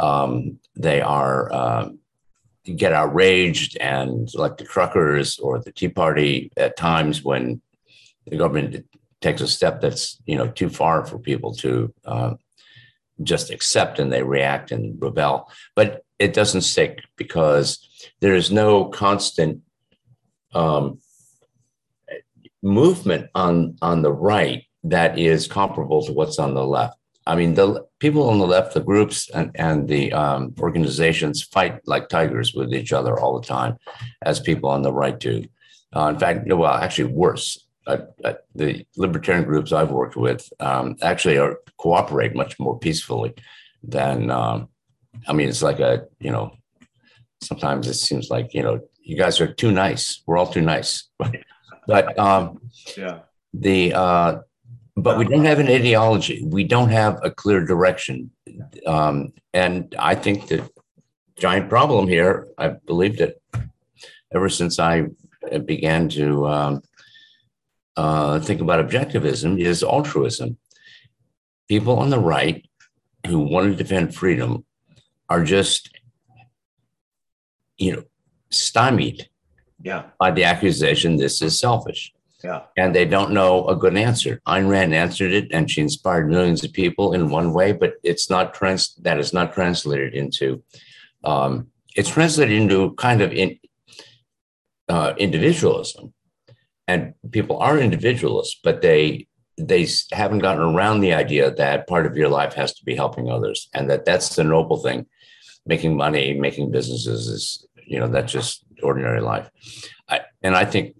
Um, 0.00 0.58
they 0.74 1.00
are 1.00 1.52
uh, 1.52 1.88
get 2.76 2.92
outraged 2.92 3.78
and 3.78 4.28
like 4.34 4.56
the 4.58 4.64
truckers 4.64 5.38
or 5.38 5.60
the 5.60 5.70
Tea 5.72 5.88
Party 5.88 6.50
at 6.56 6.76
times 6.76 7.22
when 7.22 7.62
the 8.26 8.36
government 8.36 8.84
takes 9.20 9.40
a 9.40 9.48
step 9.48 9.80
that's 9.80 10.20
you 10.26 10.36
know 10.36 10.48
too 10.48 10.68
far 10.68 11.06
for 11.06 11.18
people 11.18 11.54
to 11.54 11.94
uh, 12.04 12.34
just 13.22 13.50
accept 13.50 14.00
and 14.00 14.12
they 14.12 14.24
react 14.24 14.72
and 14.72 15.00
rebel. 15.00 15.48
But 15.76 16.04
it 16.18 16.34
doesn't 16.34 16.62
stick 16.72 17.02
because 17.16 17.68
there 18.20 18.34
is 18.34 18.50
no 18.50 18.86
constant 18.86 19.62
um, 20.52 20.98
movement 22.60 23.30
on 23.36 23.76
on 23.80 24.02
the 24.02 24.12
right 24.12 24.64
that 24.82 25.16
is 25.16 25.46
comparable 25.46 26.02
to 26.06 26.12
what's 26.12 26.40
on 26.40 26.54
the 26.54 26.64
left. 26.64 26.98
I 27.28 27.36
mean, 27.36 27.52
the 27.54 27.86
people 27.98 28.30
on 28.30 28.38
the 28.38 28.46
left, 28.46 28.72
the 28.72 28.80
groups 28.80 29.28
and, 29.30 29.50
and 29.54 29.86
the 29.86 30.10
um, 30.14 30.54
organizations 30.58 31.42
fight 31.42 31.86
like 31.86 32.08
tigers 32.08 32.54
with 32.54 32.72
each 32.72 32.90
other 32.90 33.20
all 33.20 33.38
the 33.38 33.46
time, 33.46 33.76
as 34.22 34.40
people 34.40 34.70
on 34.70 34.80
the 34.80 34.92
right 34.92 35.20
do. 35.20 35.44
Uh, 35.94 36.06
in 36.06 36.18
fact, 36.18 36.46
well, 36.48 36.72
actually 36.72 37.12
worse. 37.12 37.66
Uh, 37.86 37.98
uh, 38.24 38.34
the 38.54 38.86
libertarian 38.96 39.44
groups 39.44 39.72
I've 39.72 39.90
worked 39.90 40.16
with 40.16 40.50
um, 40.58 40.96
actually 41.02 41.36
are 41.36 41.58
cooperate 41.76 42.34
much 42.34 42.58
more 42.58 42.78
peacefully 42.78 43.34
than. 43.82 44.30
Um, 44.30 44.68
I 45.26 45.34
mean, 45.34 45.50
it's 45.50 45.62
like 45.62 45.80
a 45.80 46.06
you 46.20 46.30
know. 46.30 46.54
Sometimes 47.42 47.86
it 47.86 47.94
seems 47.94 48.30
like 48.30 48.54
you 48.54 48.62
know 48.62 48.80
you 49.02 49.16
guys 49.18 49.38
are 49.40 49.52
too 49.52 49.70
nice. 49.70 50.22
We're 50.26 50.38
all 50.38 50.46
too 50.46 50.62
nice, 50.62 51.08
but 51.86 52.18
um, 52.18 52.60
yeah. 52.96 53.20
The 53.54 53.94
uh, 53.94 54.38
but 55.02 55.18
we 55.18 55.24
don't 55.24 55.44
have 55.44 55.58
an 55.58 55.68
ideology. 55.68 56.44
We 56.44 56.64
don't 56.64 56.90
have 56.90 57.20
a 57.22 57.30
clear 57.30 57.64
direction. 57.64 58.30
Um, 58.86 59.32
and 59.52 59.94
I 59.98 60.14
think 60.14 60.48
the 60.48 60.68
giant 61.38 61.68
problem 61.68 62.08
here, 62.08 62.48
I've 62.58 62.84
believed 62.86 63.20
it 63.20 63.40
ever 64.34 64.48
since 64.48 64.78
I 64.78 65.06
began 65.64 66.08
to 66.10 66.46
um, 66.46 66.82
uh, 67.96 68.40
think 68.40 68.60
about 68.60 68.86
objectivism, 68.86 69.60
is 69.60 69.82
altruism. 69.82 70.58
People 71.68 71.98
on 71.98 72.10
the 72.10 72.18
right 72.18 72.68
who 73.26 73.40
want 73.40 73.70
to 73.70 73.76
defend 73.76 74.14
freedom 74.14 74.64
are 75.28 75.44
just, 75.44 75.90
you 77.76 77.92
know, 77.92 78.02
stymied 78.50 79.28
yeah. 79.82 80.04
by 80.18 80.30
the 80.30 80.44
accusation 80.44 81.16
this 81.16 81.42
is 81.42 81.58
selfish. 81.58 82.12
Yeah. 82.42 82.62
And 82.76 82.94
they 82.94 83.04
don't 83.04 83.32
know 83.32 83.66
a 83.66 83.74
good 83.74 83.96
answer. 83.96 84.40
Ayn 84.46 84.68
Rand 84.68 84.94
answered 84.94 85.32
it 85.32 85.48
and 85.50 85.68
she 85.68 85.80
inspired 85.80 86.30
millions 86.30 86.62
of 86.62 86.72
people 86.72 87.12
in 87.12 87.30
one 87.30 87.52
way, 87.52 87.72
but 87.72 87.94
it's 88.04 88.30
not 88.30 88.54
trans 88.54 88.94
that 88.96 89.18
is 89.18 89.32
not 89.32 89.52
translated 89.52 90.14
into 90.14 90.62
um, 91.24 91.68
it's 91.96 92.10
translated 92.10 92.56
into 92.56 92.94
kind 92.94 93.22
of 93.22 93.32
in, 93.32 93.58
uh, 94.88 95.14
individualism. 95.18 96.14
And 96.86 97.14
people 97.32 97.58
are 97.58 97.78
individualists, 97.78 98.60
but 98.62 98.82
they 98.82 99.26
they 99.58 99.86
haven't 100.12 100.38
gotten 100.38 100.62
around 100.62 101.00
the 101.00 101.12
idea 101.12 101.50
that 101.50 101.88
part 101.88 102.06
of 102.06 102.16
your 102.16 102.28
life 102.28 102.54
has 102.54 102.72
to 102.74 102.84
be 102.84 102.94
helping 102.94 103.28
others 103.28 103.68
and 103.74 103.90
that 103.90 104.04
that's 104.04 104.36
the 104.36 104.44
noble 104.44 104.76
thing 104.76 105.04
making 105.66 105.96
money 105.96 106.32
making 106.32 106.70
businesses 106.70 107.26
is 107.26 107.66
you 107.84 107.98
know 107.98 108.06
that's 108.06 108.32
just 108.32 108.64
ordinary 108.82 109.20
life 109.20 109.50
I, 110.08 110.20
and 110.42 110.54
i 110.54 110.64
think 110.64 110.94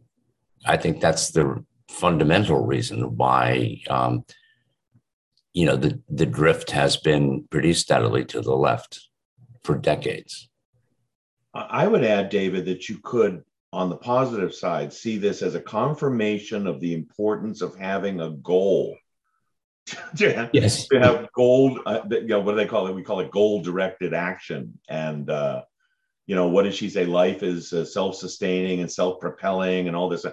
i 0.67 0.77
think 0.77 1.01
that's 1.01 1.31
the 1.31 1.65
fundamental 1.89 2.65
reason 2.65 3.17
why 3.17 3.81
um, 3.89 4.25
you 5.53 5.65
know 5.67 5.77
the 5.77 6.01
the 6.09 6.27
drift 6.27 6.71
has 6.71 6.97
been 6.97 7.47
pretty 7.51 7.73
steadily 7.73 8.25
to 8.25 8.41
the 8.41 8.55
left 8.55 9.09
for 9.63 9.77
decades 9.77 10.49
i 11.55 11.87
would 11.87 12.05
add 12.05 12.29
david 12.29 12.65
that 12.65 12.89
you 12.89 12.99
could 13.03 13.43
on 13.73 13.91
the 13.91 13.97
positive 13.97 14.55
side, 14.55 14.93
see 14.93 15.19
this 15.19 15.43
as 15.43 15.55
a 15.55 15.61
confirmation 15.61 16.67
of 16.67 16.81
the 16.81 16.95
importance 16.95 17.61
of 17.61 17.77
having 17.77 18.21
a 18.21 18.31
goal. 18.31 18.97
to, 20.17 20.33
have, 20.33 20.51
yes. 20.53 20.87
to 20.89 20.99
have 20.99 21.33
goal, 21.33 21.81
uh, 21.87 22.01
you 22.11 22.27
know, 22.27 22.41
what 22.41 22.53
do 22.53 22.57
they 22.57 22.67
call 22.67 22.87
it? 22.87 22.95
We 22.95 23.03
call 23.03 23.21
it 23.21 23.31
goal 23.31 23.63
directed 23.63 24.13
action. 24.13 24.79
And, 24.89 25.31
uh, 25.31 25.63
you 26.27 26.35
know, 26.35 26.49
what 26.49 26.65
does 26.65 26.75
she 26.75 26.91
say? 26.91 27.07
Life 27.07 27.43
is 27.43 27.73
uh, 27.73 27.87
self 27.87 28.17
sustaining 28.17 28.81
and 28.81 28.91
self 28.91 29.19
propelling 29.19 29.87
and 29.87 29.97
all 29.97 30.11
this. 30.11 30.27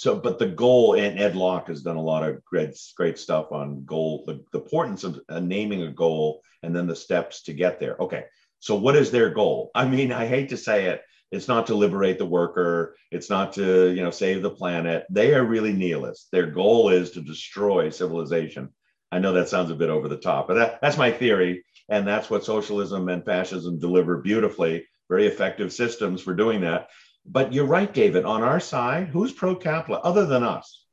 So, 0.00 0.16
but 0.16 0.38
the 0.38 0.46
goal, 0.46 0.94
and 0.94 1.20
Ed 1.20 1.36
Locke 1.36 1.68
has 1.68 1.82
done 1.82 1.96
a 1.98 2.02
lot 2.02 2.26
of 2.26 2.42
great, 2.42 2.70
great 2.96 3.18
stuff 3.18 3.52
on 3.52 3.84
goal, 3.84 4.24
the, 4.26 4.42
the 4.50 4.58
importance 4.58 5.04
of 5.04 5.20
uh, 5.28 5.40
naming 5.40 5.82
a 5.82 5.92
goal 5.92 6.40
and 6.62 6.74
then 6.74 6.86
the 6.86 6.96
steps 6.96 7.42
to 7.42 7.52
get 7.52 7.78
there. 7.78 7.98
Okay. 8.00 8.24
So, 8.60 8.76
what 8.76 8.96
is 8.96 9.10
their 9.10 9.28
goal? 9.28 9.70
I 9.74 9.84
mean, 9.84 10.10
I 10.10 10.24
hate 10.26 10.48
to 10.48 10.56
say 10.56 10.86
it, 10.86 11.02
it's 11.30 11.48
not 11.48 11.66
to 11.66 11.74
liberate 11.74 12.16
the 12.16 12.24
worker. 12.24 12.96
It's 13.10 13.28
not 13.28 13.52
to, 13.56 13.90
you 13.90 14.02
know, 14.02 14.10
save 14.10 14.40
the 14.40 14.48
planet. 14.48 15.04
They 15.10 15.34
are 15.34 15.44
really 15.44 15.74
nihilists. 15.74 16.28
Their 16.32 16.46
goal 16.46 16.88
is 16.88 17.10
to 17.10 17.20
destroy 17.20 17.90
civilization. 17.90 18.70
I 19.12 19.18
know 19.18 19.34
that 19.34 19.50
sounds 19.50 19.70
a 19.70 19.74
bit 19.74 19.90
over 19.90 20.08
the 20.08 20.16
top, 20.16 20.48
but 20.48 20.54
that, 20.54 20.78
that's 20.80 20.96
my 20.96 21.12
theory. 21.12 21.62
And 21.90 22.08
that's 22.08 22.30
what 22.30 22.46
socialism 22.46 23.10
and 23.10 23.22
fascism 23.22 23.78
deliver 23.78 24.22
beautifully, 24.22 24.86
very 25.10 25.26
effective 25.26 25.74
systems 25.74 26.22
for 26.22 26.32
doing 26.32 26.62
that. 26.62 26.88
But 27.32 27.52
you're 27.52 27.66
right, 27.66 27.92
David. 27.92 28.24
On 28.24 28.42
our 28.42 28.58
side, 28.58 29.08
who's 29.08 29.32
pro 29.32 29.54
capitalist 29.54 30.04
other 30.04 30.26
than 30.26 30.42
us? 30.42 30.84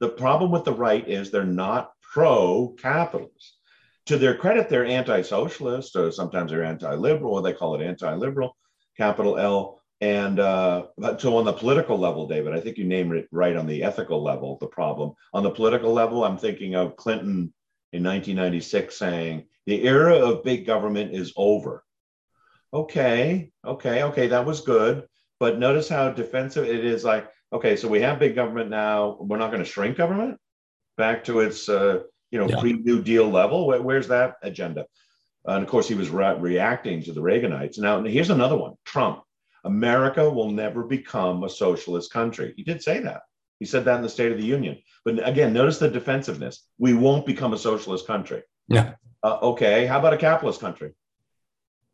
The 0.00 0.08
problem 0.08 0.50
with 0.50 0.64
the 0.64 0.72
right 0.72 1.06
is 1.06 1.30
they're 1.30 1.44
not 1.44 1.92
pro 2.00 2.74
capitalist. 2.80 3.58
To 4.06 4.16
their 4.16 4.34
credit, 4.34 4.68
they're 4.68 4.86
anti 4.86 5.20
socialist, 5.20 5.94
or 5.96 6.10
sometimes 6.10 6.50
they're 6.50 6.64
anti 6.64 6.94
liberal, 6.94 7.34
or 7.34 7.42
they 7.42 7.52
call 7.52 7.74
it 7.74 7.84
anti 7.84 8.14
liberal 8.14 8.56
capital 8.96 9.38
L. 9.38 9.82
And 10.00 10.40
uh, 10.40 10.86
but 10.96 11.20
so 11.20 11.36
on 11.36 11.44
the 11.44 11.52
political 11.52 11.98
level, 11.98 12.26
David, 12.28 12.54
I 12.54 12.60
think 12.60 12.78
you 12.78 12.84
named 12.84 13.14
it 13.14 13.28
right 13.30 13.56
on 13.56 13.66
the 13.66 13.82
ethical 13.82 14.22
level, 14.22 14.56
the 14.60 14.66
problem. 14.66 15.12
On 15.34 15.42
the 15.42 15.50
political 15.50 15.92
level, 15.92 16.24
I'm 16.24 16.38
thinking 16.38 16.74
of 16.74 16.96
Clinton 16.96 17.52
in 17.92 18.02
1996 18.02 18.96
saying, 18.96 19.46
the 19.66 19.84
era 19.84 20.16
of 20.16 20.44
big 20.44 20.66
government 20.66 21.14
is 21.14 21.32
over. 21.36 21.84
Okay, 22.72 23.50
okay, 23.64 24.02
okay, 24.02 24.26
that 24.28 24.44
was 24.44 24.62
good. 24.62 25.06
But 25.44 25.58
notice 25.58 25.90
how 25.90 26.10
defensive 26.10 26.64
it 26.64 26.86
is 26.86 27.04
like, 27.04 27.30
okay, 27.52 27.76
so 27.76 27.86
we 27.86 28.00
have 28.00 28.18
big 28.18 28.34
government 28.34 28.70
now. 28.70 29.18
We're 29.20 29.36
not 29.36 29.50
going 29.50 29.62
to 29.62 29.70
shrink 29.70 29.98
government 29.98 30.38
back 30.96 31.22
to 31.24 31.40
its, 31.40 31.68
uh, 31.68 32.04
you 32.30 32.38
know, 32.38 32.48
yeah. 32.48 32.60
pre-New 32.60 33.02
Deal 33.02 33.28
level. 33.28 33.66
Where, 33.66 33.82
where's 33.82 34.08
that 34.08 34.36
agenda? 34.40 34.86
And 35.44 35.62
of 35.62 35.68
course, 35.68 35.86
he 35.86 35.94
was 35.94 36.08
re- 36.08 36.38
reacting 36.38 37.02
to 37.02 37.12
the 37.12 37.20
Reaganites. 37.20 37.78
Now, 37.78 38.02
here's 38.02 38.30
another 38.30 38.56
one 38.56 38.72
Trump. 38.86 39.20
America 39.64 40.30
will 40.30 40.50
never 40.50 40.82
become 40.82 41.44
a 41.44 41.50
socialist 41.50 42.10
country. 42.10 42.54
He 42.56 42.62
did 42.62 42.82
say 42.82 43.00
that. 43.00 43.20
He 43.60 43.66
said 43.66 43.84
that 43.84 43.96
in 43.96 44.02
the 44.02 44.08
State 44.08 44.32
of 44.32 44.38
the 44.38 44.46
Union. 44.46 44.78
But 45.04 45.28
again, 45.28 45.52
notice 45.52 45.78
the 45.78 45.90
defensiveness. 45.90 46.66
We 46.78 46.94
won't 46.94 47.26
become 47.26 47.52
a 47.52 47.58
socialist 47.58 48.06
country. 48.06 48.44
Yeah. 48.68 48.94
Uh, 49.22 49.36
okay. 49.42 49.84
How 49.84 49.98
about 49.98 50.14
a 50.14 50.16
capitalist 50.16 50.62
country? 50.62 50.94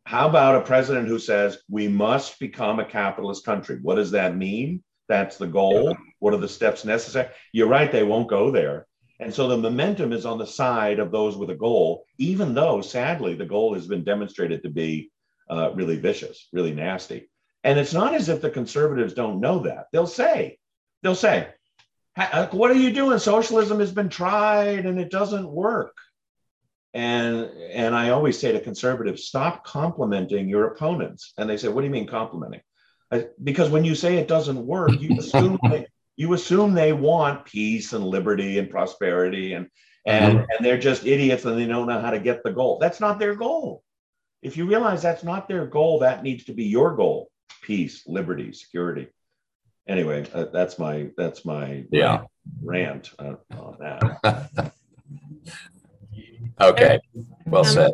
How 0.05 0.27
about 0.27 0.55
a 0.55 0.65
president 0.65 1.07
who 1.07 1.19
says 1.19 1.59
we 1.69 1.87
must 1.87 2.39
become 2.39 2.79
a 2.79 2.85
capitalist 2.85 3.45
country? 3.45 3.79
What 3.81 3.95
does 3.95 4.11
that 4.11 4.35
mean? 4.35 4.83
That's 5.07 5.37
the 5.37 5.47
goal. 5.47 5.95
What 6.19 6.33
are 6.33 6.37
the 6.37 6.47
steps 6.47 6.85
necessary? 6.85 7.29
You're 7.51 7.67
right, 7.67 7.91
they 7.91 8.03
won't 8.03 8.29
go 8.29 8.51
there. 8.51 8.87
And 9.19 9.33
so 9.33 9.47
the 9.47 9.57
momentum 9.57 10.13
is 10.13 10.25
on 10.25 10.39
the 10.39 10.47
side 10.47 10.97
of 10.97 11.11
those 11.11 11.37
with 11.37 11.51
a 11.51 11.55
goal, 11.55 12.05
even 12.17 12.55
though 12.55 12.81
sadly 12.81 13.35
the 13.35 13.45
goal 13.45 13.75
has 13.75 13.87
been 13.87 14.03
demonstrated 14.03 14.63
to 14.63 14.69
be 14.69 15.11
uh, 15.49 15.71
really 15.73 15.97
vicious, 15.97 16.47
really 16.51 16.73
nasty. 16.73 17.29
And 17.63 17.77
it's 17.77 17.93
not 17.93 18.15
as 18.15 18.29
if 18.29 18.41
the 18.41 18.49
conservatives 18.49 19.13
don't 19.13 19.39
know 19.39 19.59
that. 19.59 19.85
They'll 19.91 20.07
say, 20.07 20.57
they'll 21.03 21.13
say, 21.13 21.49
uh, 22.17 22.47
what 22.47 22.71
are 22.71 22.75
you 22.75 22.91
doing? 22.91 23.19
Socialism 23.19 23.79
has 23.79 23.91
been 23.91 24.09
tried 24.09 24.85
and 24.85 24.99
it 24.99 25.11
doesn't 25.11 25.47
work. 25.47 25.95
And, 26.93 27.49
and 27.71 27.95
I 27.95 28.09
always 28.09 28.37
say 28.37 28.51
to 28.51 28.59
conservatives, 28.59 29.25
stop 29.25 29.63
complimenting 29.63 30.49
your 30.49 30.67
opponents. 30.67 31.33
And 31.37 31.49
they 31.49 31.57
say, 31.57 31.69
what 31.69 31.81
do 31.81 31.87
you 31.87 31.91
mean 31.91 32.07
complimenting? 32.07 32.61
I, 33.11 33.27
because 33.43 33.69
when 33.69 33.85
you 33.85 33.95
say 33.95 34.17
it 34.17 34.27
doesn't 34.27 34.65
work, 34.65 34.99
you 34.99 35.17
assume 35.17 35.57
they, 35.69 35.87
you 36.15 36.33
assume 36.33 36.73
they 36.73 36.93
want 36.93 37.45
peace 37.45 37.93
and 37.93 38.05
liberty 38.05 38.59
and 38.59 38.69
prosperity 38.69 39.53
and 39.53 39.67
and 40.05 40.39
mm-hmm. 40.39 40.45
and 40.49 40.65
they're 40.65 40.79
just 40.79 41.05
idiots 41.05 41.45
and 41.45 41.59
they 41.59 41.65
don't 41.65 41.87
know 41.87 42.01
how 42.01 42.11
to 42.11 42.19
get 42.19 42.43
the 42.43 42.51
goal 42.51 42.77
that's 42.79 42.99
not 42.99 43.19
their 43.19 43.35
goal 43.35 43.83
if 44.41 44.57
you 44.57 44.65
realize 44.65 45.01
that's 45.01 45.23
not 45.23 45.47
their 45.47 45.65
goal 45.65 45.99
that 45.99 46.23
needs 46.23 46.45
to 46.45 46.53
be 46.53 46.65
your 46.65 46.95
goal 46.95 47.29
peace 47.61 48.03
liberty 48.07 48.51
security 48.51 49.07
anyway 49.87 50.25
uh, 50.33 50.45
that's 50.45 50.79
my 50.79 51.09
that's 51.17 51.45
my 51.45 51.83
yeah 51.91 52.23
rant, 52.63 53.11
uh, 53.19 53.35
on 53.57 53.77
that 53.79 54.73
okay 56.63 56.99
well 57.45 57.63
said 57.63 57.91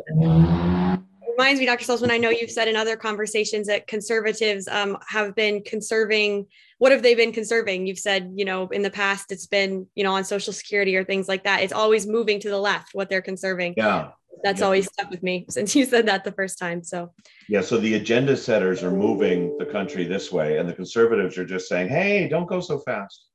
reminds 1.38 1.60
me, 1.60 1.66
Dr. 1.66 1.84
Salsman, 1.84 2.10
I 2.10 2.18
know 2.18 2.30
you've 2.30 2.50
said 2.50 2.66
in 2.66 2.74
other 2.74 2.96
conversations 2.96 3.68
that 3.68 3.86
conservatives 3.86 4.66
um, 4.66 4.98
have 5.06 5.36
been 5.36 5.62
conserving. 5.62 6.46
What 6.78 6.90
have 6.90 7.02
they 7.02 7.14
been 7.14 7.32
conserving? 7.32 7.86
You've 7.86 7.98
said, 7.98 8.32
you 8.34 8.44
know, 8.44 8.66
in 8.68 8.82
the 8.82 8.90
past, 8.90 9.30
it's 9.30 9.46
been, 9.46 9.86
you 9.94 10.02
know, 10.02 10.12
on 10.12 10.24
Social 10.24 10.52
Security 10.52 10.96
or 10.96 11.04
things 11.04 11.28
like 11.28 11.44
that. 11.44 11.62
It's 11.62 11.72
always 11.72 12.08
moving 12.08 12.40
to 12.40 12.50
the 12.50 12.58
left, 12.58 12.90
what 12.92 13.08
they're 13.08 13.22
conserving. 13.22 13.74
Yeah. 13.76 14.10
That's 14.42 14.58
yeah. 14.58 14.64
always 14.64 14.86
stuck 14.86 15.10
with 15.10 15.22
me 15.22 15.46
since 15.50 15.76
you 15.76 15.84
said 15.84 16.06
that 16.06 16.24
the 16.24 16.32
first 16.32 16.58
time. 16.58 16.82
So, 16.82 17.12
yeah. 17.48 17.60
So 17.60 17.78
the 17.78 17.94
agenda 17.94 18.36
setters 18.36 18.82
are 18.82 18.90
moving 18.90 19.56
the 19.58 19.66
country 19.66 20.04
this 20.04 20.32
way, 20.32 20.58
and 20.58 20.68
the 20.68 20.74
conservatives 20.74 21.38
are 21.38 21.46
just 21.46 21.68
saying, 21.68 21.88
hey, 21.88 22.28
don't 22.28 22.48
go 22.48 22.60
so 22.60 22.80
fast. 22.80 23.27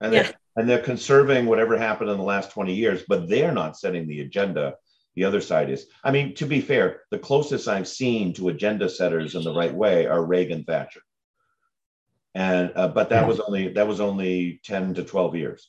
And, 0.00 0.12
yeah. 0.12 0.22
they're, 0.22 0.34
and 0.56 0.68
they're 0.68 0.82
conserving 0.82 1.46
whatever 1.46 1.76
happened 1.76 2.10
in 2.10 2.18
the 2.18 2.24
last 2.24 2.50
20 2.52 2.74
years, 2.74 3.02
but 3.08 3.28
they're 3.28 3.52
not 3.52 3.76
setting 3.76 4.06
the 4.06 4.20
agenda 4.20 4.74
the 5.18 5.24
other 5.24 5.40
side 5.40 5.68
is. 5.68 5.86
I 6.04 6.12
mean, 6.12 6.34
to 6.36 6.46
be 6.46 6.60
fair, 6.60 7.00
the 7.10 7.18
closest 7.18 7.66
I've 7.66 7.88
seen 7.88 8.32
to 8.34 8.50
agenda 8.50 8.88
setters 8.88 9.34
in 9.34 9.42
the 9.42 9.52
right 9.52 9.74
way 9.74 10.06
are 10.06 10.24
Reagan 10.24 10.62
Thatcher. 10.62 11.00
And 12.34 12.70
uh, 12.76 12.88
but 12.88 13.08
that 13.08 13.26
was 13.26 13.40
only 13.40 13.68
that 13.72 13.88
was 13.88 14.00
only 14.00 14.60
10 14.64 14.94
to 14.94 15.02
12 15.02 15.34
years. 15.34 15.68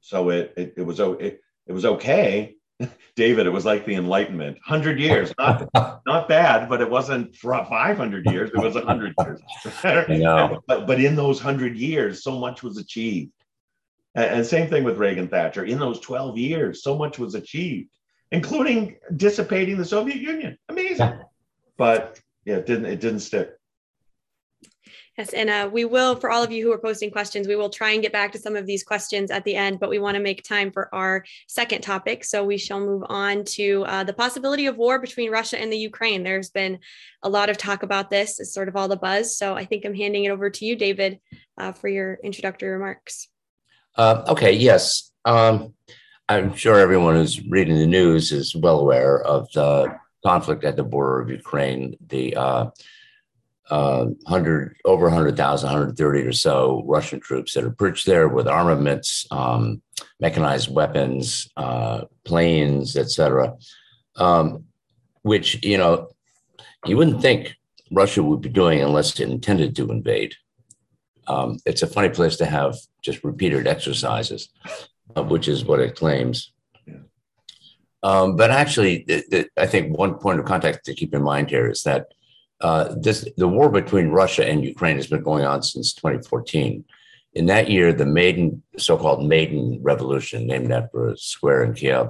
So 0.00 0.28
it 0.28 0.52
it, 0.56 0.74
it 0.76 0.82
was 0.82 1.00
it, 1.00 1.40
it 1.66 1.72
was 1.72 1.86
okay. 1.86 2.56
David, 3.16 3.46
it 3.46 3.50
was 3.50 3.64
like 3.64 3.86
the 3.86 3.94
Enlightenment, 3.94 4.58
100 4.66 5.00
years, 5.00 5.32
not 5.38 5.66
not 6.06 6.28
bad, 6.28 6.68
but 6.68 6.82
it 6.82 6.90
wasn't 6.90 7.34
500 7.34 8.26
years, 8.26 8.50
it 8.50 8.58
was 8.58 8.74
100 8.74 9.14
years. 9.18 9.40
but, 10.66 10.86
but 10.86 11.00
in 11.00 11.16
those 11.16 11.42
100 11.42 11.76
years, 11.76 12.22
so 12.22 12.38
much 12.38 12.62
was 12.62 12.76
achieved. 12.76 13.32
And, 14.18 14.36
and 14.36 14.46
same 14.46 14.68
thing 14.68 14.84
with 14.84 14.98
Reagan 14.98 15.28
Thatcher. 15.28 15.64
In 15.64 15.78
those 15.78 16.00
12 16.00 16.36
years, 16.36 16.82
so 16.82 16.96
much 16.96 17.18
was 17.18 17.34
achieved 17.34 17.90
including 18.30 18.96
dissipating 19.16 19.78
the 19.78 19.84
Soviet 19.84 20.18
Union. 20.18 20.58
Amazing. 20.68 21.08
Yeah. 21.08 21.22
But 21.76 22.20
yeah, 22.44 22.56
it 22.56 22.66
didn't 22.66 22.86
it 22.86 23.00
didn't 23.00 23.20
stick. 23.20 23.54
Yes, 25.16 25.32
and 25.32 25.50
uh, 25.50 25.68
we 25.72 25.84
will, 25.84 26.14
for 26.14 26.30
all 26.30 26.44
of 26.44 26.52
you 26.52 26.64
who 26.64 26.72
are 26.72 26.78
posting 26.78 27.10
questions, 27.10 27.48
we 27.48 27.56
will 27.56 27.70
try 27.70 27.90
and 27.90 28.02
get 28.02 28.12
back 28.12 28.30
to 28.32 28.38
some 28.38 28.54
of 28.54 28.66
these 28.66 28.84
questions 28.84 29.32
at 29.32 29.42
the 29.42 29.56
end, 29.56 29.80
but 29.80 29.90
we 29.90 29.98
want 29.98 30.14
to 30.14 30.22
make 30.22 30.44
time 30.44 30.70
for 30.70 30.94
our 30.94 31.24
second 31.48 31.80
topic. 31.80 32.22
So 32.22 32.44
we 32.44 32.56
shall 32.56 32.78
move 32.78 33.02
on 33.08 33.42
to 33.56 33.84
uh, 33.88 34.04
the 34.04 34.12
possibility 34.12 34.66
of 34.66 34.76
war 34.76 35.00
between 35.00 35.32
Russia 35.32 35.60
and 35.60 35.72
the 35.72 35.76
Ukraine. 35.76 36.22
There's 36.22 36.50
been 36.50 36.78
a 37.24 37.28
lot 37.28 37.50
of 37.50 37.56
talk 37.56 37.82
about 37.82 38.10
this, 38.10 38.38
it's 38.38 38.54
sort 38.54 38.68
of 38.68 38.76
all 38.76 38.86
the 38.86 38.96
buzz. 38.96 39.36
So 39.36 39.56
I 39.56 39.64
think 39.64 39.84
I'm 39.84 39.94
handing 39.94 40.22
it 40.22 40.30
over 40.30 40.50
to 40.50 40.64
you, 40.64 40.76
David, 40.76 41.18
uh, 41.56 41.72
for 41.72 41.88
your 41.88 42.20
introductory 42.22 42.70
remarks. 42.70 43.26
Uh, 43.98 44.22
okay, 44.28 44.52
yes. 44.52 45.10
Um, 45.24 45.74
I'm 46.28 46.54
sure 46.54 46.78
everyone 46.78 47.16
who's 47.16 47.44
reading 47.46 47.76
the 47.78 47.86
news 47.86 48.30
is 48.30 48.54
well 48.54 48.78
aware 48.78 49.20
of 49.20 49.50
the 49.52 49.98
conflict 50.24 50.62
at 50.64 50.76
the 50.76 50.84
border 50.84 51.20
of 51.20 51.30
Ukraine. 51.30 51.96
The 52.06 52.36
uh, 52.36 52.70
uh, 53.70 54.04
100 54.04 54.76
over 54.84 55.06
100,000, 55.06 55.66
130 55.66 56.20
or 56.20 56.32
so 56.32 56.84
Russian 56.86 57.18
troops 57.18 57.54
that 57.54 57.64
are 57.64 57.70
perched 57.70 58.06
there 58.06 58.28
with 58.28 58.46
armaments, 58.46 59.26
um, 59.32 59.82
mechanized 60.20 60.72
weapons, 60.72 61.50
uh, 61.56 62.04
planes, 62.24 62.96
etc. 62.96 63.56
Um, 64.16 64.64
which 65.22 65.62
you 65.64 65.76
know 65.76 66.08
you 66.86 66.96
wouldn't 66.96 67.20
think 67.20 67.56
Russia 67.90 68.22
would 68.22 68.42
be 68.42 68.48
doing 68.48 68.80
unless 68.80 69.18
it 69.18 69.28
intended 69.28 69.74
to 69.76 69.90
invade. 69.90 70.34
Um, 71.28 71.58
it's 71.66 71.82
a 71.82 71.86
funny 71.86 72.08
place 72.08 72.36
to 72.36 72.46
have 72.46 72.74
just 73.02 73.22
repeated 73.22 73.66
exercises, 73.66 74.48
uh, 75.14 75.22
which 75.22 75.46
is 75.46 75.64
what 75.64 75.80
it 75.80 75.94
claims. 75.94 76.52
Um, 78.02 78.36
but 78.36 78.50
actually, 78.50 79.04
the, 79.06 79.24
the, 79.30 79.48
I 79.56 79.66
think 79.66 79.96
one 79.96 80.14
point 80.14 80.40
of 80.40 80.46
context 80.46 80.84
to 80.84 80.94
keep 80.94 81.14
in 81.14 81.22
mind 81.22 81.50
here 81.50 81.68
is 81.68 81.82
that 81.82 82.06
uh, 82.60 82.94
this 83.00 83.28
the 83.36 83.48
war 83.48 83.68
between 83.68 84.08
Russia 84.08 84.48
and 84.48 84.64
Ukraine 84.64 84.96
has 84.96 85.06
been 85.06 85.22
going 85.22 85.44
on 85.44 85.62
since 85.62 85.92
2014. 85.94 86.84
In 87.34 87.46
that 87.46 87.70
year, 87.70 87.92
the 87.92 88.06
Maidan, 88.06 88.62
so-called 88.78 89.28
Maidan 89.28 89.80
Revolution, 89.82 90.46
named 90.46 90.72
after 90.72 91.08
a 91.08 91.16
square 91.16 91.62
in 91.62 91.74
Kiev, 91.74 92.08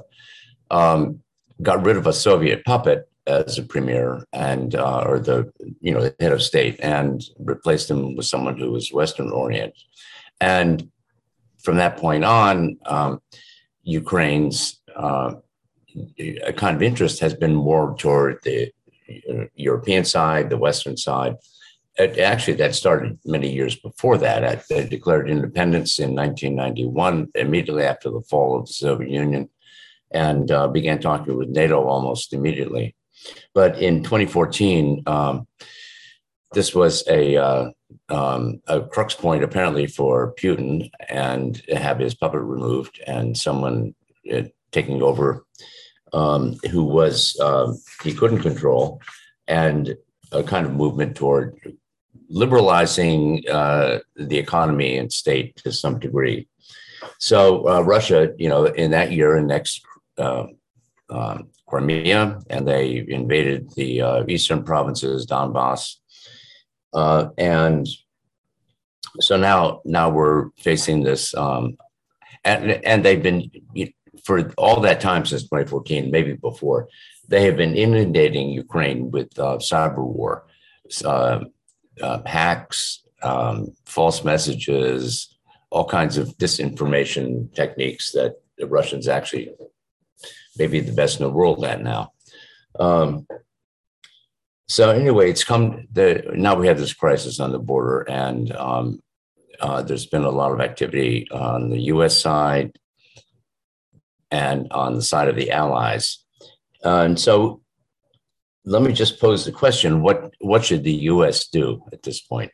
um, 0.70 1.20
got 1.60 1.84
rid 1.84 1.96
of 1.96 2.06
a 2.06 2.12
Soviet 2.12 2.64
puppet 2.64 3.07
as 3.28 3.58
a 3.58 3.62
premier 3.62 4.24
and 4.32 4.74
uh, 4.74 5.02
or 5.06 5.18
the 5.18 5.52
you 5.80 5.92
know 5.92 6.02
the 6.02 6.14
head 6.18 6.32
of 6.32 6.42
state 6.42 6.76
and 6.80 7.22
replaced 7.38 7.90
him 7.90 8.16
with 8.16 8.26
someone 8.26 8.58
who 8.58 8.72
was 8.72 8.92
Western 8.92 9.30
oriented. 9.30 9.76
And 10.40 10.90
from 11.62 11.76
that 11.76 11.96
point 11.96 12.24
on, 12.24 12.78
um, 12.86 13.20
Ukraine's 13.82 14.80
uh, 14.96 15.34
kind 16.56 16.76
of 16.76 16.82
interest 16.82 17.20
has 17.20 17.34
been 17.34 17.54
more 17.54 17.96
toward 17.98 18.42
the 18.42 18.70
European 19.54 20.04
side, 20.04 20.50
the 20.50 20.58
Western 20.58 20.96
side. 20.96 21.36
It, 21.96 22.18
actually, 22.18 22.54
that 22.54 22.74
started 22.74 23.18
many 23.24 23.52
years 23.52 23.74
before 23.74 24.18
that. 24.18 24.64
They 24.68 24.86
declared 24.86 25.28
independence 25.28 25.98
in 25.98 26.14
1991, 26.14 27.28
immediately 27.34 27.84
after 27.84 28.10
the 28.10 28.20
fall 28.20 28.58
of 28.58 28.66
the 28.66 28.72
Soviet 28.72 29.10
Union, 29.10 29.48
and 30.12 30.50
uh, 30.50 30.68
began 30.68 31.00
talking 31.00 31.36
with 31.36 31.48
NATO 31.48 31.82
almost 31.82 32.32
immediately. 32.32 32.94
But 33.54 33.78
in 33.78 34.02
2014, 34.02 35.02
um, 35.06 35.46
this 36.52 36.74
was 36.74 37.06
a, 37.08 37.36
uh, 37.36 37.70
um, 38.08 38.60
a 38.66 38.80
crux 38.80 39.14
point 39.14 39.44
apparently 39.44 39.86
for 39.86 40.34
Putin 40.34 40.90
and 41.08 41.62
have 41.72 41.98
his 41.98 42.14
puppet 42.14 42.40
removed 42.40 43.00
and 43.06 43.36
someone 43.36 43.94
uh, 44.32 44.42
taking 44.72 45.02
over 45.02 45.44
um, 46.12 46.54
who 46.70 46.84
was 46.84 47.38
um, 47.40 47.78
he 48.02 48.14
couldn't 48.14 48.40
control, 48.40 49.00
and 49.46 49.96
a 50.32 50.42
kind 50.42 50.66
of 50.66 50.72
movement 50.72 51.16
toward 51.16 51.58
liberalizing 52.28 53.42
uh, 53.50 53.98
the 54.16 54.38
economy 54.38 54.98
and 54.98 55.12
state 55.12 55.56
to 55.56 55.72
some 55.72 55.98
degree. 55.98 56.46
So 57.18 57.68
uh, 57.68 57.80
Russia, 57.80 58.32
you 58.36 58.48
know, 58.48 58.66
in 58.66 58.90
that 58.90 59.12
year 59.12 59.36
and 59.36 59.46
next 59.46 59.82
uh, 60.18 60.46
um, 61.10 61.48
Crimea, 61.68 62.40
and 62.48 62.66
they 62.66 63.04
invaded 63.08 63.70
the 63.74 64.00
uh, 64.00 64.24
eastern 64.26 64.64
provinces, 64.64 65.26
Donbass, 65.26 65.96
uh, 66.94 67.28
and 67.36 67.86
so 69.20 69.36
now 69.36 69.80
now 69.84 70.08
we're 70.10 70.50
facing 70.58 71.02
this, 71.02 71.34
um, 71.34 71.76
and 72.44 72.70
and 72.84 73.04
they've 73.04 73.22
been 73.22 73.50
for 74.24 74.52
all 74.58 74.80
that 74.80 75.00
time 75.00 75.24
since 75.24 75.42
2014, 75.44 76.10
maybe 76.10 76.34
before, 76.34 76.88
they 77.28 77.44
have 77.44 77.56
been 77.56 77.74
inundating 77.74 78.50
Ukraine 78.50 79.10
with 79.10 79.38
uh, 79.38 79.56
cyber 79.56 80.04
war, 80.04 80.46
uh, 81.04 81.40
uh, 82.02 82.22
hacks, 82.26 83.02
um, 83.22 83.68
false 83.86 84.24
messages, 84.24 85.34
all 85.70 85.84
kinds 85.84 86.16
of 86.16 86.28
disinformation 86.38 87.52
techniques 87.54 88.12
that 88.12 88.36
the 88.58 88.66
Russians 88.66 89.08
actually 89.08 89.50
maybe 90.58 90.80
the 90.80 90.92
best 90.92 91.20
in 91.20 91.24
the 91.24 91.32
world 91.32 91.64
at 91.64 91.82
now. 91.82 92.12
Um, 92.78 93.26
so 94.66 94.90
anyway, 94.90 95.30
it's 95.30 95.44
come. 95.44 95.86
The, 95.92 96.30
now 96.34 96.54
we 96.54 96.66
have 96.66 96.78
this 96.78 96.92
crisis 96.92 97.40
on 97.40 97.52
the 97.52 97.58
border, 97.58 98.00
and 98.02 98.52
um, 98.52 99.02
uh, 99.60 99.82
there's 99.82 100.06
been 100.06 100.24
a 100.24 100.30
lot 100.30 100.52
of 100.52 100.60
activity 100.60 101.28
on 101.30 101.70
the 101.70 101.80
U.S. 101.92 102.20
side 102.20 102.78
and 104.30 104.70
on 104.72 104.94
the 104.94 105.02
side 105.02 105.28
of 105.28 105.36
the 105.36 105.50
Allies. 105.50 106.24
And 106.84 107.18
so 107.18 107.62
let 108.64 108.82
me 108.82 108.92
just 108.92 109.20
pose 109.20 109.44
the 109.44 109.52
question 109.52 110.02
what, 110.02 110.34
what 110.40 110.64
should 110.64 110.84
the 110.84 110.92
US 110.92 111.48
do 111.48 111.82
at 111.92 112.02
this 112.02 112.20
point? 112.20 112.52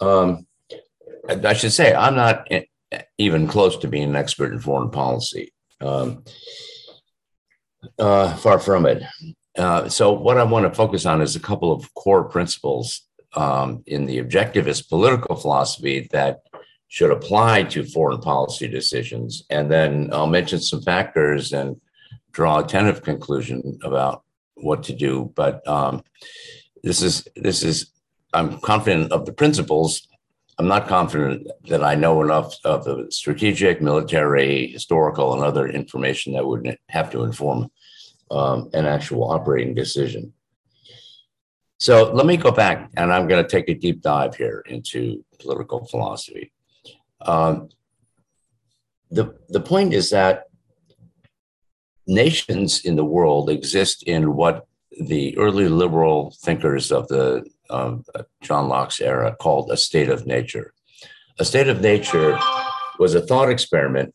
Um, 0.00 0.46
I 1.28 1.52
should 1.52 1.72
say, 1.72 1.94
I'm 1.94 2.14
not 2.14 2.48
even 3.18 3.48
close 3.48 3.76
to 3.78 3.88
being 3.88 4.10
an 4.10 4.16
expert 4.16 4.52
in 4.52 4.60
foreign 4.60 4.90
policy. 4.90 5.52
Um, 5.80 6.24
uh, 7.98 8.34
far 8.36 8.58
from 8.58 8.86
it. 8.86 9.02
Uh, 9.56 9.88
so, 9.88 10.12
what 10.12 10.38
I 10.38 10.44
want 10.44 10.66
to 10.66 10.74
focus 10.74 11.06
on 11.06 11.22
is 11.22 11.36
a 11.36 11.40
couple 11.40 11.72
of 11.72 11.92
core 11.94 12.24
principles 12.24 13.02
um, 13.34 13.82
in 13.86 14.06
the 14.06 14.18
objectivist 14.18 14.88
political 14.88 15.36
philosophy 15.36 16.08
that 16.12 16.40
should 16.88 17.10
apply 17.10 17.62
to 17.64 17.84
foreign 17.84 18.20
policy 18.20 18.68
decisions. 18.68 19.44
And 19.50 19.70
then 19.70 20.10
I'll 20.12 20.26
mention 20.26 20.60
some 20.60 20.82
factors 20.82 21.52
and 21.52 21.80
draw 22.32 22.60
a 22.60 22.66
tentative 22.66 23.02
conclusion 23.02 23.78
about 23.82 24.22
what 24.54 24.82
to 24.84 24.92
do. 24.92 25.32
But 25.34 25.66
um, 25.66 26.02
this 26.82 27.02
is 27.02 27.26
this 27.36 27.62
is 27.62 27.90
I'm 28.32 28.58
confident 28.60 29.12
of 29.12 29.26
the 29.26 29.32
principles. 29.32 30.06
I'm 30.58 30.68
not 30.68 30.88
confident 30.88 31.48
that 31.68 31.84
I 31.84 31.94
know 31.94 32.22
enough 32.22 32.54
of 32.64 32.84
the 32.84 33.08
strategic, 33.10 33.82
military, 33.82 34.68
historical, 34.68 35.34
and 35.34 35.44
other 35.44 35.68
information 35.68 36.32
that 36.32 36.46
would 36.46 36.78
have 36.88 37.10
to 37.10 37.24
inform 37.24 37.70
um, 38.30 38.70
an 38.72 38.86
actual 38.86 39.30
operating 39.30 39.74
decision. 39.74 40.32
So 41.78 42.10
let 42.12 42.24
me 42.24 42.38
go 42.38 42.50
back, 42.50 42.90
and 42.96 43.12
I'm 43.12 43.28
going 43.28 43.44
to 43.44 43.50
take 43.50 43.68
a 43.68 43.74
deep 43.74 44.00
dive 44.00 44.34
here 44.34 44.62
into 44.66 45.22
political 45.38 45.84
philosophy. 45.86 46.52
Um, 47.20 47.68
the, 49.10 49.34
the 49.50 49.60
point 49.60 49.92
is 49.92 50.08
that 50.10 50.44
nations 52.06 52.84
in 52.86 52.96
the 52.96 53.04
world 53.04 53.50
exist 53.50 54.04
in 54.04 54.34
what 54.34 54.66
the 54.98 55.36
early 55.36 55.68
liberal 55.68 56.34
thinkers 56.42 56.90
of 56.90 57.08
the 57.08 57.44
um, 57.70 58.04
John 58.42 58.68
Locke's 58.68 59.00
era 59.00 59.34
called 59.38 59.70
a 59.70 59.76
state 59.76 60.08
of 60.08 60.26
nature. 60.26 60.72
A 61.38 61.44
state 61.44 61.68
of 61.68 61.80
nature 61.80 62.38
was 62.98 63.14
a 63.14 63.20
thought 63.20 63.50
experiment 63.50 64.14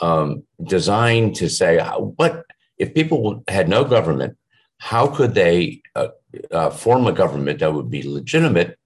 um, 0.00 0.42
designed 0.62 1.36
to 1.36 1.48
say, 1.48 1.78
what 2.16 2.44
if 2.78 2.94
people 2.94 3.42
had 3.48 3.68
no 3.68 3.84
government, 3.84 4.36
how 4.78 5.06
could 5.06 5.34
they 5.34 5.82
uh, 5.94 6.08
uh, 6.52 6.70
form 6.70 7.06
a 7.06 7.12
government 7.12 7.58
that 7.60 7.72
would 7.72 7.90
be 7.90 8.02
legitimate 8.02 8.78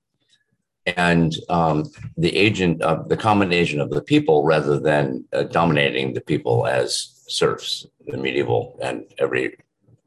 and 0.87 1.37
um, 1.49 1.85
the 2.17 2.37
agent 2.37 2.83
of 2.83 3.09
the 3.09 3.17
common 3.17 3.53
agent 3.53 3.81
of 3.81 3.91
the 3.91 4.03
people 4.03 4.45
rather 4.45 4.81
than 4.81 5.25
uh, 5.33 5.45
dominating 5.45 6.13
the 6.13 6.21
people 6.21 6.67
as 6.67 7.23
serfs, 7.29 7.87
the 8.07 8.17
medieval 8.17 8.79
and 8.83 9.05
every 9.19 9.57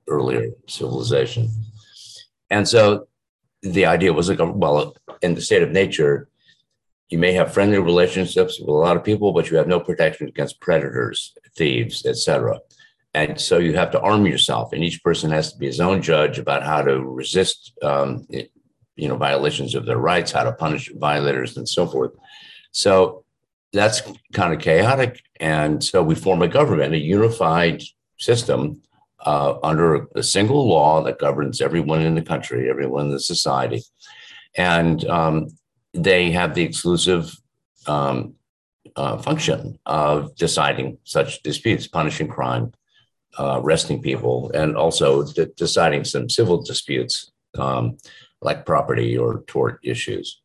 earlier 0.08 0.50
civilization. 0.68 1.50
And 2.50 2.68
so 2.68 3.08
the 3.65 3.86
idea 3.86 4.13
was 4.13 4.30
like, 4.30 4.39
well, 4.41 4.95
in 5.21 5.36
the 5.36 5.41
state 5.41 5.63
of 5.63 5.71
nature, 5.71 6.30
you 7.10 7.17
may 7.17 7.34
have 7.34 7.54
friendly 7.54 7.80
relationships 7.80 8.60
with 8.60 8.69
a 8.69 8.71
lot 8.71 8.97
of 8.97 9.04
people, 9.04 9.32
but 9.32 9.49
you 9.49 9.58
have 9.58 9.67
no 9.67 9.80
protection 9.80 10.28
against 10.28 10.60
predators, 10.60 11.34
thieves, 11.56 12.06
etc. 12.06 12.60
And 13.13 13.39
so 13.39 13.58
you 13.58 13.75
have 13.75 13.91
to 13.91 14.01
arm 14.01 14.25
yourself, 14.25 14.73
and 14.73 14.84
each 14.84 15.04
person 15.04 15.32
has 15.32 15.54
to 15.54 15.58
be 15.58 15.67
his 15.67 15.80
own 15.80 16.01
judge 16.01 16.38
about 16.39 16.63
how 16.63 16.82
to 16.82 16.99
resist 16.99 17.73
um, 17.82 18.28
you 18.30 19.08
know 19.08 19.17
violations 19.17 19.75
of 19.75 19.86
their 19.86 19.97
rights, 19.97 20.32
how 20.32 20.43
to 20.43 20.51
punish 20.51 20.91
violators, 20.95 21.58
and 21.58 21.67
so 21.67 21.88
forth. 21.88 22.12
So 22.71 23.23
that's 23.71 24.01
kind 24.34 24.54
of 24.54 24.60
chaotic, 24.60 25.21
and 25.39 25.84
so 25.84 26.04
we 26.04 26.15
form 26.15 26.41
a 26.41 26.47
government, 26.47 26.93
a 26.93 26.99
unified 26.99 27.84
system 28.17 28.82
uh, 29.20 29.57
under 29.63 30.07
a 30.16 30.24
single 30.24 30.68
law 30.68 31.03
that 31.03 31.20
governs 31.20 31.61
everyone 31.61 32.01
in 32.01 32.16
the 32.16 32.22
country, 32.22 32.70
everyone 32.70 33.07
in 33.07 33.11
the 33.11 33.20
society, 33.20 33.82
and 34.55 35.05
um, 35.05 35.47
they 35.93 36.32
have 36.32 36.53
the 36.53 36.63
exclusive 36.63 37.36
um, 37.88 38.36
uh, 38.95 39.18
function 39.18 39.80
of 39.86 40.36
deciding 40.36 40.97
such 41.03 41.41
disputes, 41.43 41.88
punishing 41.88 42.28
crime, 42.28 42.72
uh, 43.38 43.59
arresting 43.61 44.01
people, 44.01 44.51
and 44.53 44.78
also 44.78 45.24
de- 45.24 45.47
deciding 45.57 46.03
some 46.03 46.30
civil 46.30 46.61
disputes. 46.63 47.32
Um, 47.57 47.97
like 48.45 48.66
property 48.66 49.18
or 49.18 49.43
tort 49.47 49.80
issues. 49.84 50.41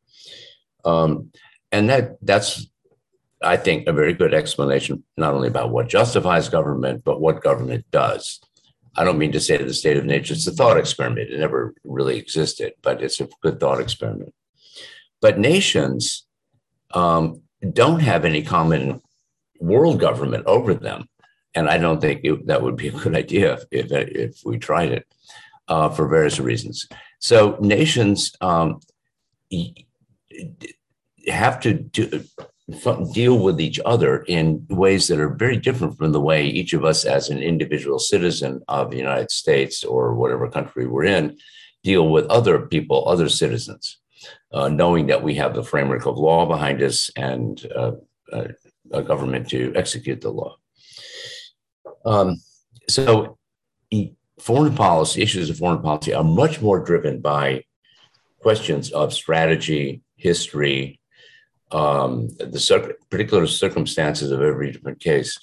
Um, 0.84 1.30
and 1.70 1.88
that 1.90 2.16
that's, 2.22 2.66
I 3.42 3.56
think, 3.56 3.86
a 3.86 3.92
very 3.92 4.14
good 4.14 4.34
explanation 4.34 5.04
not 5.16 5.34
only 5.34 5.48
about 5.48 5.70
what 5.70 5.88
justifies 5.88 6.48
government, 6.48 7.04
but 7.04 7.20
what 7.20 7.42
government 7.42 7.84
does. 7.90 8.40
I 8.96 9.04
don't 9.04 9.18
mean 9.18 9.32
to 9.32 9.40
say 9.40 9.56
the 9.56 9.74
state 9.74 9.96
of 9.96 10.04
nature. 10.04 10.34
It's 10.34 10.46
a 10.46 10.52
thought 10.52 10.76
experiment. 10.76 11.30
It 11.30 11.38
never 11.38 11.74
really 11.84 12.18
existed, 12.18 12.72
but 12.82 13.02
it's 13.02 13.20
a 13.20 13.28
good 13.42 13.60
thought 13.60 13.80
experiment. 13.80 14.34
But 15.20 15.38
nations 15.38 16.26
um, 16.92 17.42
don't 17.72 18.00
have 18.00 18.24
any 18.24 18.42
common 18.42 19.00
world 19.60 20.00
government 20.00 20.46
over 20.46 20.74
them. 20.74 21.08
And 21.54 21.68
I 21.68 21.78
don't 21.78 22.00
think 22.00 22.20
it, 22.24 22.46
that 22.46 22.62
would 22.62 22.76
be 22.76 22.88
a 22.88 22.92
good 22.92 23.16
idea 23.16 23.58
if, 23.70 23.90
if 23.92 24.40
we 24.44 24.58
tried 24.58 24.92
it 24.92 25.06
uh, 25.68 25.88
for 25.88 26.08
various 26.08 26.38
reasons. 26.38 26.88
So 27.18 27.56
nations 27.60 28.32
um, 28.40 28.80
have 31.26 31.60
to 31.60 31.74
do, 31.74 32.24
deal 33.12 33.38
with 33.38 33.60
each 33.60 33.80
other 33.84 34.22
in 34.22 34.66
ways 34.68 35.08
that 35.08 35.20
are 35.20 35.34
very 35.34 35.56
different 35.56 35.96
from 35.96 36.12
the 36.12 36.20
way 36.20 36.46
each 36.46 36.72
of 36.72 36.84
us, 36.84 37.04
as 37.04 37.28
an 37.28 37.42
individual 37.42 37.98
citizen 37.98 38.62
of 38.68 38.90
the 38.90 38.96
United 38.96 39.30
States 39.30 39.84
or 39.84 40.14
whatever 40.14 40.48
country 40.50 40.86
we're 40.86 41.04
in, 41.04 41.38
deal 41.82 42.08
with 42.08 42.26
other 42.26 42.66
people, 42.66 43.08
other 43.08 43.28
citizens, 43.28 43.98
uh, 44.52 44.68
knowing 44.68 45.06
that 45.06 45.22
we 45.22 45.34
have 45.34 45.54
the 45.54 45.62
framework 45.62 46.06
of 46.06 46.18
law 46.18 46.46
behind 46.46 46.82
us 46.82 47.10
and 47.16 47.66
uh, 47.74 47.92
uh 48.32 48.48
a 48.92 49.02
government 49.02 49.48
to 49.48 49.72
execute 49.76 50.20
the 50.20 50.30
law. 50.30 50.56
Um, 52.04 52.36
so, 52.88 53.38
foreign 54.40 54.74
policy 54.74 55.22
issues 55.22 55.50
of 55.50 55.58
foreign 55.58 55.82
policy 55.82 56.12
are 56.12 56.24
much 56.24 56.60
more 56.60 56.80
driven 56.80 57.20
by 57.20 57.64
questions 58.40 58.90
of 58.90 59.12
strategy, 59.12 60.02
history, 60.16 60.99
um, 61.72 62.28
the 62.38 62.96
particular 63.10 63.46
circumstances 63.46 64.30
of 64.30 64.42
every 64.42 64.72
different 64.72 65.00
case. 65.00 65.38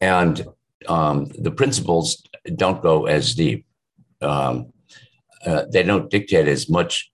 And 0.00 0.46
um, 0.86 1.26
the 1.38 1.50
principles 1.50 2.22
don't 2.56 2.82
go 2.82 3.06
as 3.06 3.34
deep. 3.34 3.66
Um, 4.20 4.72
uh, 5.44 5.64
they 5.72 5.82
don't 5.82 6.10
dictate 6.10 6.48
as 6.48 6.68
much 6.68 7.10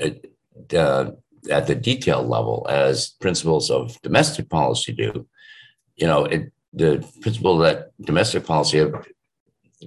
uh, 0.00 0.10
uh, 0.76 1.12
at 1.50 1.66
the 1.66 1.74
detail 1.74 2.22
level 2.22 2.66
as 2.68 3.10
principles 3.20 3.70
of 3.70 4.00
domestic 4.02 4.48
policy 4.48 4.92
do. 4.92 5.26
You 5.96 6.06
know, 6.06 6.24
it, 6.24 6.52
the 6.72 7.06
principle 7.20 7.58
that 7.58 7.92
domestic 8.00 8.44
policy 8.44 8.78
of 8.78 8.94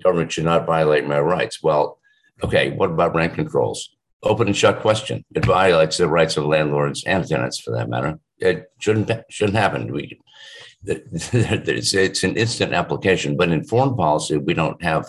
government 0.04 0.32
should 0.32 0.46
not 0.46 0.66
violate 0.66 1.06
my 1.06 1.20
rights. 1.20 1.62
Well, 1.62 2.00
okay, 2.44 2.72
what 2.72 2.92
about 2.92 3.16
rent 3.16 3.36
controls? 3.36 3.96
Open 4.24 4.48
and 4.48 4.56
shut 4.56 4.82
question. 4.82 5.26
It 5.36 5.46
violates 5.46 5.98
the 5.98 6.08
rights 6.08 6.38
of 6.38 6.46
landlords 6.46 7.04
and 7.06 7.28
tenants, 7.28 7.60
for 7.60 7.72
that 7.72 7.90
matter. 7.90 8.20
It 8.40 8.72
shouldn't 8.80 9.12
shouldn't 9.30 9.58
happen. 9.58 9.92
We 9.92 10.20
it's, 10.86 11.94
it's 11.94 12.24
an 12.24 12.36
instant 12.36 12.74
application, 12.74 13.38
but 13.38 13.52
in 13.52 13.64
foreign 13.64 13.96
policy, 13.96 14.38
we 14.38 14.54
don't 14.56 14.82
have 14.82 15.08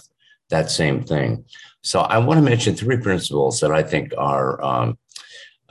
that 0.50 0.70
same 0.70 1.02
thing. 1.02 1.44
So 1.82 2.00
I 2.00 2.18
want 2.18 2.38
to 2.38 2.42
mention 2.42 2.74
three 2.74 2.98
principles 2.98 3.60
that 3.60 3.72
I 3.72 3.82
think 3.82 4.12
are 4.18 4.62
um, 4.62 4.98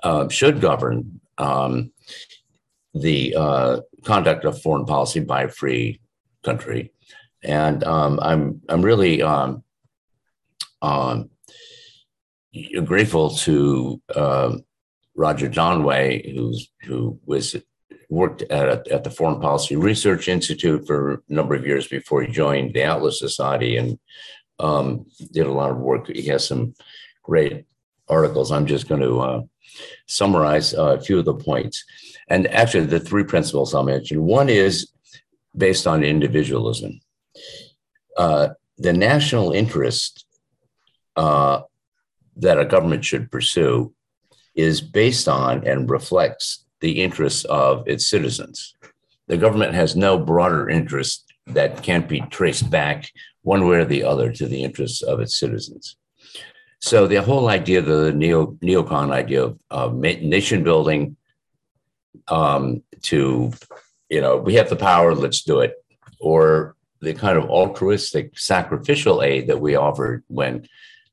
uh, 0.01 0.27
should 0.29 0.59
govern 0.59 1.21
um, 1.37 1.91
the 2.93 3.35
uh, 3.37 3.81
conduct 4.03 4.43
of 4.43 4.61
foreign 4.61 4.85
policy 4.85 5.19
by 5.19 5.43
a 5.43 5.49
free 5.49 6.01
country, 6.43 6.91
and 7.43 7.83
um, 7.83 8.19
I'm 8.21 8.61
I'm 8.67 8.81
really 8.81 9.21
um, 9.21 9.63
um, 12.55 12.85
grateful 12.85 13.31
to 13.31 14.01
um, 14.15 14.63
Roger 15.15 15.49
Donway, 15.49 16.33
who's 16.33 16.69
who 16.83 17.19
was 17.25 17.55
worked 18.09 18.41
at, 18.43 18.87
at 18.89 19.03
the 19.03 19.09
Foreign 19.09 19.39
Policy 19.39 19.75
Research 19.75 20.27
Institute 20.27 20.85
for 20.85 21.13
a 21.13 21.19
number 21.29 21.55
of 21.55 21.65
years 21.65 21.87
before 21.87 22.21
he 22.21 22.31
joined 22.31 22.73
the 22.73 22.83
Atlas 22.83 23.19
Society 23.19 23.77
and 23.77 23.97
um, 24.59 25.05
did 25.31 25.47
a 25.47 25.51
lot 25.51 25.71
of 25.71 25.77
work. 25.77 26.07
He 26.07 26.27
has 26.27 26.45
some 26.45 26.75
great 27.23 27.65
articles. 28.09 28.51
I'm 28.51 28.65
just 28.65 28.89
going 28.89 29.01
to 29.01 29.19
uh, 29.19 29.41
summarize 30.07 30.73
uh, 30.73 30.97
a 30.97 31.01
few 31.01 31.19
of 31.19 31.25
the 31.25 31.33
points. 31.33 31.83
And 32.27 32.47
actually, 32.47 32.85
the 32.85 32.99
three 32.99 33.23
principles 33.23 33.73
I'll 33.73 33.83
mention 33.83 34.23
one 34.23 34.49
is 34.49 34.91
based 35.55 35.87
on 35.87 36.03
individualism. 36.03 36.99
Uh, 38.17 38.49
the 38.77 38.93
national 38.93 39.51
interest 39.51 40.25
uh, 41.15 41.61
that 42.37 42.59
a 42.59 42.65
government 42.65 43.05
should 43.05 43.31
pursue 43.31 43.93
is 44.55 44.81
based 44.81 45.27
on 45.27 45.65
and 45.67 45.89
reflects 45.89 46.65
the 46.81 47.01
interests 47.01 47.45
of 47.45 47.87
its 47.87 48.07
citizens. 48.07 48.75
The 49.27 49.37
government 49.37 49.73
has 49.73 49.95
no 49.95 50.17
broader 50.17 50.69
interest 50.69 51.31
that 51.47 51.83
can't 51.83 52.07
be 52.07 52.21
traced 52.21 52.69
back 52.69 53.09
one 53.43 53.67
way 53.67 53.77
or 53.77 53.85
the 53.85 54.03
other 54.03 54.31
to 54.33 54.47
the 54.47 54.63
interests 54.63 55.01
of 55.01 55.19
its 55.19 55.39
citizens. 55.39 55.95
So 56.79 57.07
the 57.07 57.21
whole 57.21 57.47
idea, 57.47 57.81
the 57.81 58.11
neo 58.11 58.57
neocon 58.63 59.11
idea 59.11 59.43
of, 59.43 59.59
of 59.69 59.95
nation 59.95 60.63
building, 60.63 61.15
um, 62.27 62.83
to 63.03 63.51
you 64.09 64.21
know 64.21 64.37
we 64.37 64.55
have 64.55 64.69
the 64.69 64.75
power, 64.75 65.13
let's 65.13 65.43
do 65.43 65.59
it, 65.59 65.75
or 66.19 66.75
the 66.99 67.13
kind 67.13 67.37
of 67.37 67.49
altruistic 67.49 68.37
sacrificial 68.37 69.21
aid 69.21 69.47
that 69.47 69.61
we 69.61 69.75
offered 69.75 70.23
when 70.27 70.67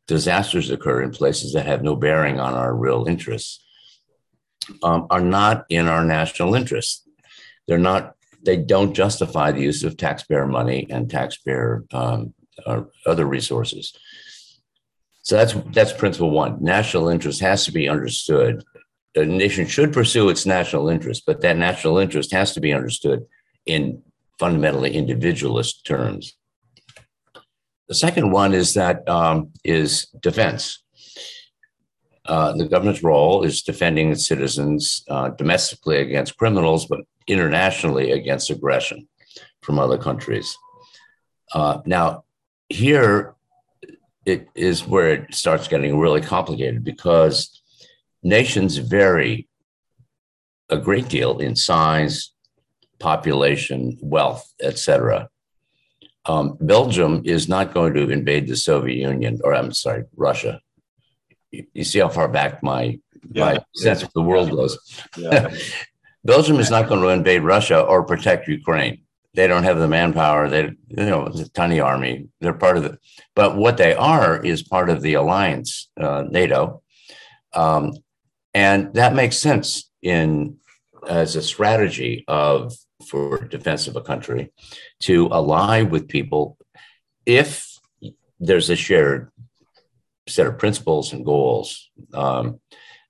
disasters 0.09 0.71
occur 0.71 1.03
in 1.03 1.11
places 1.11 1.53
that 1.53 1.67
have 1.67 1.85
no 1.85 1.95
bearing 1.95 2.41
on 2.41 2.55
our 2.55 2.75
real 2.75 3.05
interests 3.07 3.65
um, 4.83 5.07
are 5.11 5.21
not 5.21 5.65
in 5.69 5.87
our 5.87 6.05
national 6.05 6.55
interest. 6.55 7.09
They're 7.69 7.79
not. 7.79 8.15
They 8.45 8.57
don't 8.57 8.95
justify 8.95 9.53
the 9.53 9.61
use 9.61 9.85
of 9.85 9.97
taxpayer 9.97 10.47
money 10.47 10.87
and 10.91 11.11
taxpayer 11.11 11.85
um, 11.93 12.35
other 13.07 13.27
resources. 13.27 13.93
So 15.23 15.37
that's 15.37 15.55
that's 15.73 15.93
principle 15.93 16.31
one. 16.31 16.63
National 16.63 17.09
interest 17.09 17.41
has 17.41 17.65
to 17.67 17.73
be 17.73 17.89
understood. 17.89 18.65
A 19.15 19.25
nation 19.25 19.67
should 19.67 19.93
pursue 19.93 20.29
its 20.29 20.47
national 20.47 20.89
interest, 20.89 21.25
but 21.27 21.41
that 21.43 21.57
national 21.57 21.99
interest 21.99 22.33
has 22.33 22.55
to 22.55 22.61
be 22.61 22.73
understood 22.73 23.27
in 23.67 24.03
fundamentally 24.39 24.95
individualist 24.95 25.85
terms. 25.85 26.38
The 27.89 27.95
second 27.95 28.30
one 28.30 28.53
is 28.53 28.74
that 28.74 29.09
um, 29.09 29.51
is 29.64 30.07
defense. 30.20 30.82
Uh, 32.26 32.53
the 32.53 32.68
government's 32.68 33.03
role 33.03 33.43
is 33.43 33.62
defending 33.62 34.11
its 34.11 34.26
citizens 34.26 35.03
uh, 35.09 35.30
domestically 35.30 35.97
against 35.99 36.36
criminals, 36.36 36.84
but 36.84 37.01
internationally 37.26 38.12
against 38.12 38.51
aggression 38.51 39.09
from 39.62 39.78
other 39.78 39.97
countries. 39.97 40.55
Uh, 41.55 41.78
now, 41.86 42.24
here 42.68 43.34
it 44.26 44.47
is 44.55 44.86
where 44.86 45.12
it 45.12 45.34
starts 45.34 45.68
getting 45.68 45.99
really 45.99 46.20
complicated 46.20 46.84
because 46.84 47.62
nations 48.22 48.76
vary 48.76 49.49
a 50.68 50.76
great 50.76 51.09
deal 51.09 51.39
in 51.39 51.57
size, 51.57 52.32
population, 52.99 53.97
wealth, 54.03 54.53
etc. 54.62 55.30
Um, 56.29 56.59
Belgium 56.61 57.22
is 57.24 57.49
not 57.49 57.72
going 57.72 57.95
to 57.95 58.11
invade 58.11 58.47
the 58.47 58.57
Soviet 58.57 58.97
Union, 58.97 59.41
or 59.43 59.55
I'm 59.55 59.72
sorry, 59.72 60.05
Russia. 60.14 60.61
You, 61.51 61.66
you 61.72 61.85
see 61.85 61.99
how 62.01 62.11
far 62.11 62.29
back 62.29 62.62
my 62.62 63.01
yeah. 63.33 63.45
my 63.45 63.59
sense 63.74 64.03
of 64.03 64.12
the 64.12 64.22
world 64.22 64.51
goes. 64.51 64.79
Yeah. 65.16 65.55
Belgium 66.24 66.59
is 66.61 66.70
not 66.70 66.89
going 66.89 67.01
to 67.01 67.09
invade 67.09 67.43
Russia 67.43 67.81
or 67.81 68.05
protect 68.05 68.49
Ukraine. 68.49 69.03
They 69.35 69.47
don't 69.47 69.62
have 69.62 69.79
the 69.79 69.89
manpower. 69.89 70.49
They, 70.49 70.64
you 70.89 71.07
know, 71.11 71.26
it's 71.26 71.41
a 71.41 71.49
tiny 71.49 71.81
army. 71.81 72.29
They're 72.41 72.53
part 72.53 72.76
of 72.76 72.85
it. 72.85 72.99
But 73.35 73.57
what 73.57 73.76
they 73.76 73.95
are 73.95 74.45
is 74.45 74.62
part 74.62 74.91
of 74.91 75.01
the 75.01 75.14
alliance, 75.14 75.89
uh, 75.99 76.24
NATO, 76.29 76.83
um, 77.55 77.93
and 78.53 78.93
that 78.95 79.14
makes 79.14 79.39
sense 79.39 79.91
in 80.03 80.57
as 81.09 81.37
a 81.37 81.43
strategy 81.43 82.24
of 82.26 82.74
for 83.09 83.45
defense 83.45 83.87
of 83.87 83.97
a 83.97 84.01
country 84.01 84.53
to 85.01 85.31
ally 85.33 85.83
with 85.83 86.09
people 86.09 86.57
if 87.27 87.79
there's 88.41 88.71
a 88.71 88.77
shared 88.77 89.31
set 90.27 90.47
of 90.47 90.59
principles 90.59 91.13
and 91.13 91.25
goals 91.25 91.91
um, 92.15 92.61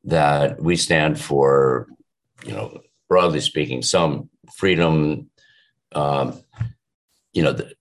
that 0.05 0.61
we 0.61 0.77
stand 0.77 1.21
for, 1.21 1.89
you 2.45 2.53
know, 2.53 2.81
broadly 3.09 3.41
speaking, 3.41 3.83
some 3.83 4.31
freedom. 4.55 5.31
Um, 5.93 6.43
you 7.33 7.43
know, 7.43 7.53
the, 7.53 7.73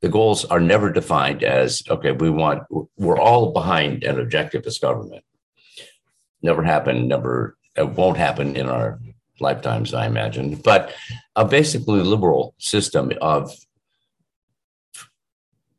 the 0.00 0.08
goals 0.08 0.44
are 0.44 0.60
never 0.60 0.92
defined 0.92 1.42
as 1.42 1.82
okay, 1.88 2.12
we 2.12 2.30
want, 2.30 2.62
we're 2.96 3.18
all 3.18 3.52
behind 3.52 4.04
an 4.04 4.16
objectivist 4.16 4.80
government. 4.80 5.24
Never 6.42 6.62
happened, 6.62 7.08
never, 7.08 7.56
it 7.76 7.88
won't 7.88 8.18
happen 8.18 8.56
in 8.56 8.68
our 8.68 9.00
lifetimes, 9.40 9.94
I 9.94 10.06
imagine, 10.06 10.56
but 10.56 10.92
a 11.36 11.44
basically 11.44 12.00
liberal 12.00 12.54
system 12.58 13.12
of 13.20 13.52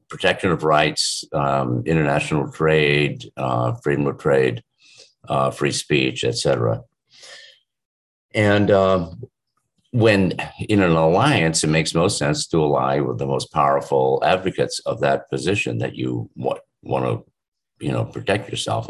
protection 0.10 0.52
of 0.52 0.64
rights, 0.64 1.24
um, 1.34 1.84
international 1.86 2.52
trade, 2.52 3.26
uh, 3.38 3.74
freedom 3.84 4.08
of 4.08 4.18
trade, 4.18 4.64
uh, 5.28 5.52
free 5.52 5.72
speech, 5.72 6.24
etc. 6.24 6.82
And 8.34 8.70
um, 8.70 9.24
when 9.92 10.34
in 10.60 10.82
an 10.82 10.92
alliance, 10.92 11.64
it 11.64 11.68
makes 11.68 11.96
most 11.96 12.18
sense 12.18 12.48
to 12.48 12.58
ally 12.58 13.00
with 13.00 13.18
the 13.18 13.26
most 13.26 13.52
powerful 13.52 14.22
advocates 14.26 14.80
of 14.80 15.00
that 15.00 15.30
position 15.30 15.80
that 15.80 15.96
you 15.96 16.30
want, 16.36 16.60
want 16.84 17.06
to, 17.06 17.86
you 17.86 17.92
know, 17.92 18.06
protect 18.06 18.50
yourself, 18.50 18.90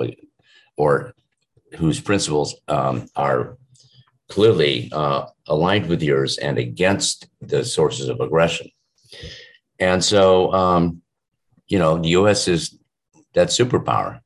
or 0.77 1.13
whose 1.75 1.99
principles 1.99 2.55
um, 2.67 3.07
are 3.15 3.57
clearly 4.29 4.89
uh, 4.91 5.25
aligned 5.47 5.87
with 5.87 6.01
yours 6.01 6.37
and 6.37 6.57
against 6.57 7.27
the 7.41 7.63
sources 7.63 8.09
of 8.09 8.19
aggression. 8.19 8.69
And 9.79 10.03
so, 10.03 10.51
um, 10.53 11.01
you 11.67 11.79
know, 11.79 11.97
the 11.97 12.09
U.S. 12.09 12.47
is 12.47 12.77
that 13.33 13.49
superpower, 13.49 14.21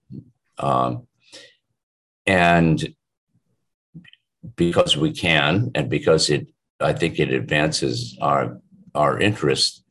um, 0.58 1.08
and 2.26 2.94
because 4.56 4.96
we 4.96 5.12
can, 5.12 5.72
and 5.74 5.90
because 5.90 6.30
it 6.30 6.48
I 6.80 6.94
think 6.94 7.20
it 7.20 7.32
advances 7.32 8.18
our 8.22 8.62
our 8.96 9.20
interest 9.20 9.84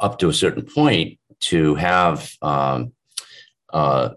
up 0.00 0.18
to 0.18 0.28
a 0.28 0.34
certain 0.34 0.64
point 0.64 1.18
to 1.40 1.74
have 1.74 2.32
um, 2.42 2.92
uh, 3.72 4.10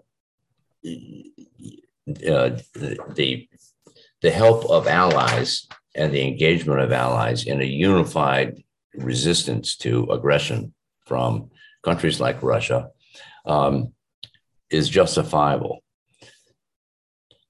uh, 0.84 2.50
the 2.74 3.48
the 4.22 4.30
help 4.30 4.64
of 4.70 4.86
allies 4.86 5.66
and 5.94 6.12
the 6.12 6.26
engagement 6.26 6.80
of 6.80 6.92
allies 6.92 7.44
in 7.44 7.60
a 7.60 7.64
unified 7.64 8.62
resistance 8.94 9.76
to 9.76 10.04
aggression 10.10 10.74
from 11.06 11.50
countries 11.84 12.20
like 12.20 12.42
Russia 12.42 12.88
um, 13.46 13.92
is 14.70 14.88
justifiable. 14.88 15.82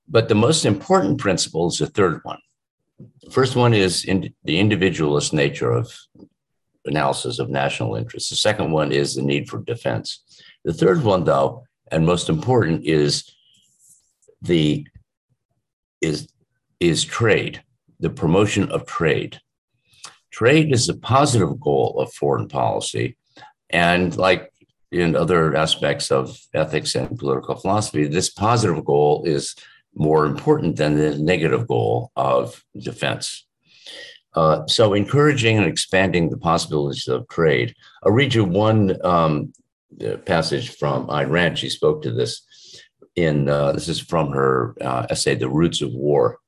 But 0.09 0.29
the 0.29 0.35
most 0.35 0.65
important 0.65 1.19
principle 1.19 1.69
is 1.69 1.79
the 1.79 1.87
third 1.87 2.21
one. 2.23 2.39
The 3.23 3.31
first 3.31 3.57
one 3.57 3.75
is 3.75 4.05
in 4.05 4.33
the 4.45 4.59
individualist 4.59 5.33
nature 5.33 5.73
of 5.73 5.93
analysis 6.85 7.39
of 7.39 7.51
national 7.51 7.97
interests. 7.97 8.31
The 8.31 8.37
second 8.37 8.71
one 8.71 8.93
is 8.93 9.15
the 9.15 9.23
need 9.23 9.49
for 9.49 9.59
defense. 9.59 10.23
The 10.65 10.73
third 10.73 11.03
one, 11.03 11.25
though, 11.25 11.65
and 11.91 12.07
most 12.07 12.29
important, 12.29 12.85
is 12.85 13.29
the 14.43 14.87
is 16.01 16.29
is 16.81 17.05
trade, 17.05 17.63
the 18.01 18.11
promotion 18.11 18.71
of 18.71 18.87
trade. 18.87 19.41
Trade 20.31 20.73
is 20.73 20.89
a 20.89 20.95
positive 20.95 21.59
goal 21.61 21.99
of 21.99 22.13
foreign 22.13 22.49
policy, 22.49 23.17
and 23.71 24.17
like 24.17 24.53
in 24.93 25.17
other 25.17 25.57
aspects 25.57 26.11
of 26.11 26.39
ethics 26.55 26.95
and 26.95 27.19
political 27.19 27.57
philosophy, 27.57 28.07
this 28.07 28.31
positive 28.31 28.85
goal 28.85 29.25
is 29.25 29.55
more 29.95 30.27
important 30.27 30.77
than 30.77 30.95
the 30.95 31.19
negative 31.19 31.67
goal 31.67 32.13
of 32.17 32.65
defense. 32.79 33.47
Uh, 34.35 34.67
so, 34.67 34.93
encouraging 34.93 35.57
and 35.57 35.67
expanding 35.67 36.29
the 36.29 36.37
possibilities 36.37 37.09
of 37.09 37.27
trade. 37.29 37.75
I'll 38.03 38.13
read 38.13 38.35
you 38.35 38.45
one 38.45 38.95
um, 39.05 39.53
passage 40.27 40.77
from 40.77 41.07
Ayn 41.07 41.31
Rand. 41.31 41.59
She 41.59 41.71
spoke 41.71 42.03
to 42.03 42.13
this 42.13 42.43
in 43.17 43.49
uh, 43.49 43.73
this 43.73 43.89
is 43.89 43.99
from 43.99 44.31
her 44.33 44.75
uh, 44.83 45.07
essay, 45.09 45.35
"The 45.35 45.49
Roots 45.49 45.81
of 45.81 45.93
War." 45.95 46.39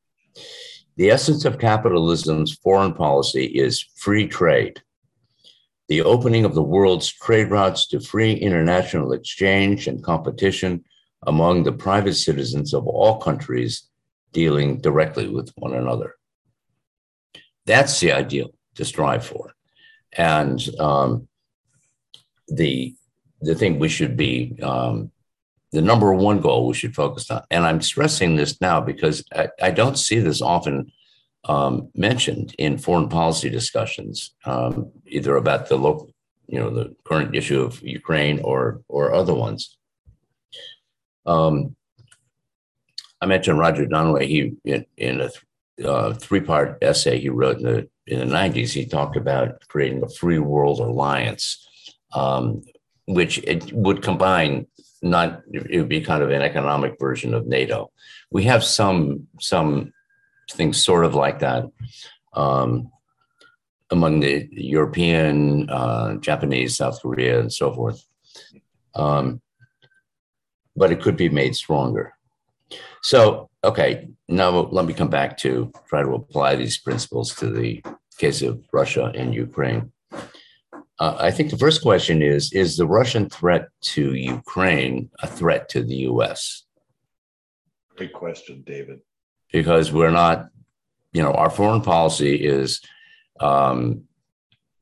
The 0.97 1.11
essence 1.11 1.45
of 1.45 1.59
capitalism's 1.59 2.55
foreign 2.57 2.95
policy 2.95 3.47
is 3.47 3.85
free 3.97 4.27
trade, 4.27 4.83
the 5.89 6.03
opening 6.03 6.45
of 6.45 6.55
the 6.55 6.63
world's 6.63 7.11
trade 7.11 7.51
routes 7.51 7.87
to 7.89 8.01
free 8.01 8.35
international 8.35 9.13
exchange 9.13 9.87
and 9.87 10.03
competition 10.03 10.85
among 11.27 11.63
the 11.63 11.73
private 11.73 12.15
citizens 12.15 12.75
of 12.75 12.87
all 12.87 13.19
countries 13.19 13.89
dealing 14.33 14.81
directly 14.81 15.29
with 15.29 15.51
one 15.57 15.75
another. 15.75 16.15
That's 17.65 17.99
the 18.01 18.13
ideal 18.13 18.51
to 18.75 18.85
strive 18.85 19.25
for. 19.25 19.55
And 20.13 20.61
um, 20.79 21.29
the, 22.49 22.95
the 23.41 23.55
thing 23.55 23.79
we 23.79 23.89
should 23.89 24.17
be, 24.17 24.59
um, 24.63 25.11
the 25.73 25.83
number 25.83 26.13
one 26.15 26.41
goal 26.41 26.67
we 26.67 26.75
should 26.75 26.95
focus 26.95 27.31
on. 27.31 27.43
And 27.51 27.65
I'm 27.65 27.83
stressing 27.83 28.37
this 28.37 28.61
now 28.61 28.81
because 28.81 29.23
I, 29.35 29.49
I 29.61 29.71
don't 29.71 29.99
see 29.99 30.19
this 30.19 30.41
often 30.41 30.91
um, 31.45 31.91
mentioned 31.95 32.55
in 32.59 32.79
foreign 32.79 33.09
policy 33.09 33.49
discussions, 33.49 34.35
um, 34.45 34.91
either 35.07 35.37
about 35.37 35.69
the 35.69 35.77
local, 35.77 36.11
you 36.47 36.59
know, 36.59 36.71
the 36.71 36.95
current 37.05 37.35
issue 37.35 37.63
of 37.63 37.83
Ukraine 37.83 38.41
or 38.41 38.83
or 38.89 39.15
other 39.15 39.35
ones. 39.35 39.77
Um, 41.27 41.77
I 43.21 43.27
mentioned 43.27 43.59
Roger 43.59 43.87
Donway. 43.87 44.27
He 44.27 44.53
in, 44.65 44.87
in 44.97 45.21
a 45.21 45.31
uh, 45.87 46.15
three-part 46.15 46.79
essay 46.83 47.21
he 47.21 47.29
wrote 47.29 47.59
in 47.59 47.63
the 47.63 47.89
in 48.07 48.19
the 48.21 48.35
'90s. 48.35 48.73
He 48.73 48.87
talked 48.87 49.17
about 49.17 49.67
creating 49.69 50.03
a 50.03 50.09
free 50.09 50.39
world 50.39 50.81
alliance, 50.81 51.67
um, 52.15 52.63
which 53.07 53.39
it 53.39 53.73
would 53.73 54.03
combine. 54.03 54.67
Not 55.03 55.43
it 55.53 55.79
would 55.79 55.89
be 55.89 56.01
kind 56.01 56.23
of 56.23 56.31
an 56.31 56.43
economic 56.43 56.99
version 56.99 57.35
of 57.35 57.47
NATO. 57.47 57.91
We 58.31 58.45
have 58.45 58.65
some 58.65 59.29
some 59.41 59.93
things 60.51 60.83
sort 60.83 61.05
of 61.05 61.15
like 61.15 61.39
that 61.41 61.67
um, 62.33 62.91
among 63.91 64.21
the 64.21 64.49
European, 64.51 65.69
uh, 65.71 66.17
Japanese, 66.17 66.77
South 66.77 67.01
Korea, 67.01 67.41
and 67.41 67.53
so 67.53 67.73
forth. 67.73 68.05
Um, 68.95 69.41
but 70.77 70.93
it 70.93 71.03
could 71.03 71.17
be 71.17 71.29
made 71.29 71.55
stronger. 71.55 72.15
So, 73.03 73.49
okay, 73.65 74.09
now 74.29 74.51
let 74.51 74.85
me 74.85 74.95
come 74.95 75.09
back 75.09 75.37
to 75.39 75.73
try 75.89 76.03
to 76.03 76.15
apply 76.15 76.57
these 76.57 76.79
principles 76.79 77.35
to 77.37 77.51
the 77.51 77.83
case 78.19 78.43
of 78.43 78.63
Russia 78.73 79.13
and 79.15 79.35
Ukraine. 79.35 79.93
Uh, 80.99 81.17
I 81.19 81.31
think 81.31 81.51
the 81.51 81.59
first 81.59 81.83
question 81.83 82.23
is 82.23 82.53
Is 82.53 82.77
the 82.77 82.87
Russian 82.87 83.29
threat 83.29 83.69
to 83.93 84.15
Ukraine 84.15 85.11
a 85.21 85.27
threat 85.27 85.69
to 85.71 85.83
the 85.83 85.97
US? 86.11 86.65
Great 87.97 88.13
question, 88.13 88.63
David. 88.67 89.01
Because 89.53 89.93
we're 89.93 90.11
not, 90.11 90.49
you 91.13 91.23
know, 91.23 91.33
our 91.33 91.51
foreign 91.51 91.81
policy 91.81 92.35
is 92.35 92.81
um, 93.41 94.05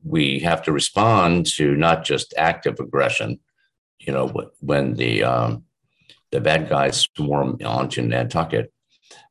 we 0.03 0.41
have 0.41 0.63
to 0.63 0.73
respond 0.73 1.47
to 1.47 1.77
not 1.77 2.05
just 2.05 2.35
active 2.37 2.79
aggression, 2.81 3.39
you 3.99 4.13
know, 4.13 4.33
when 4.61 4.95
the 4.95 5.23
um, 5.23 5.65
the 6.33 6.41
bad 6.41 6.69
guys 6.69 7.09
swarm 7.17 7.59
onto 7.65 8.03
Nantucket. 8.03 8.73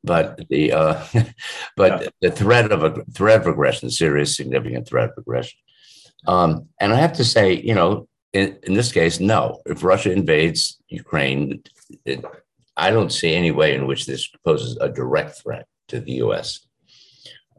But 0.03 0.47
the 0.49 0.71
uh, 0.71 1.03
but 1.75 2.01
yeah. 2.01 2.09
the 2.21 2.31
threat 2.31 2.71
of 2.71 2.83
a 2.83 3.03
threat 3.13 3.41
of 3.41 3.47
aggression, 3.47 3.89
serious, 3.89 4.36
significant 4.38 4.88
threat 4.88 5.09
of 5.09 5.17
aggression. 5.17 5.57
Um, 6.28 6.67
and 6.80 6.93
I 6.93 6.97
have 6.97 7.13
to 7.13 7.26
say, 7.26 7.53
you 7.53 7.73
know, 7.73 8.07
in, 8.34 8.57
in 8.63 8.73
this 8.73 8.91
case, 8.91 9.19
no. 9.19 9.61
If 9.65 9.84
Russia 9.84 10.11
invades 10.11 10.78
Ukraine, 10.89 11.63
it, 12.03 12.23
I 12.76 12.89
don't 12.89 13.11
see 13.11 13.34
any 13.34 13.51
way 13.51 13.76
in 13.76 13.88
which 13.88 14.05
this 14.05 14.28
poses 14.43 14.78
a 14.82 14.89
direct 14.89 15.41
threat 15.41 15.67
to 15.88 15.99
the 15.99 16.13
U.S. 16.13 16.65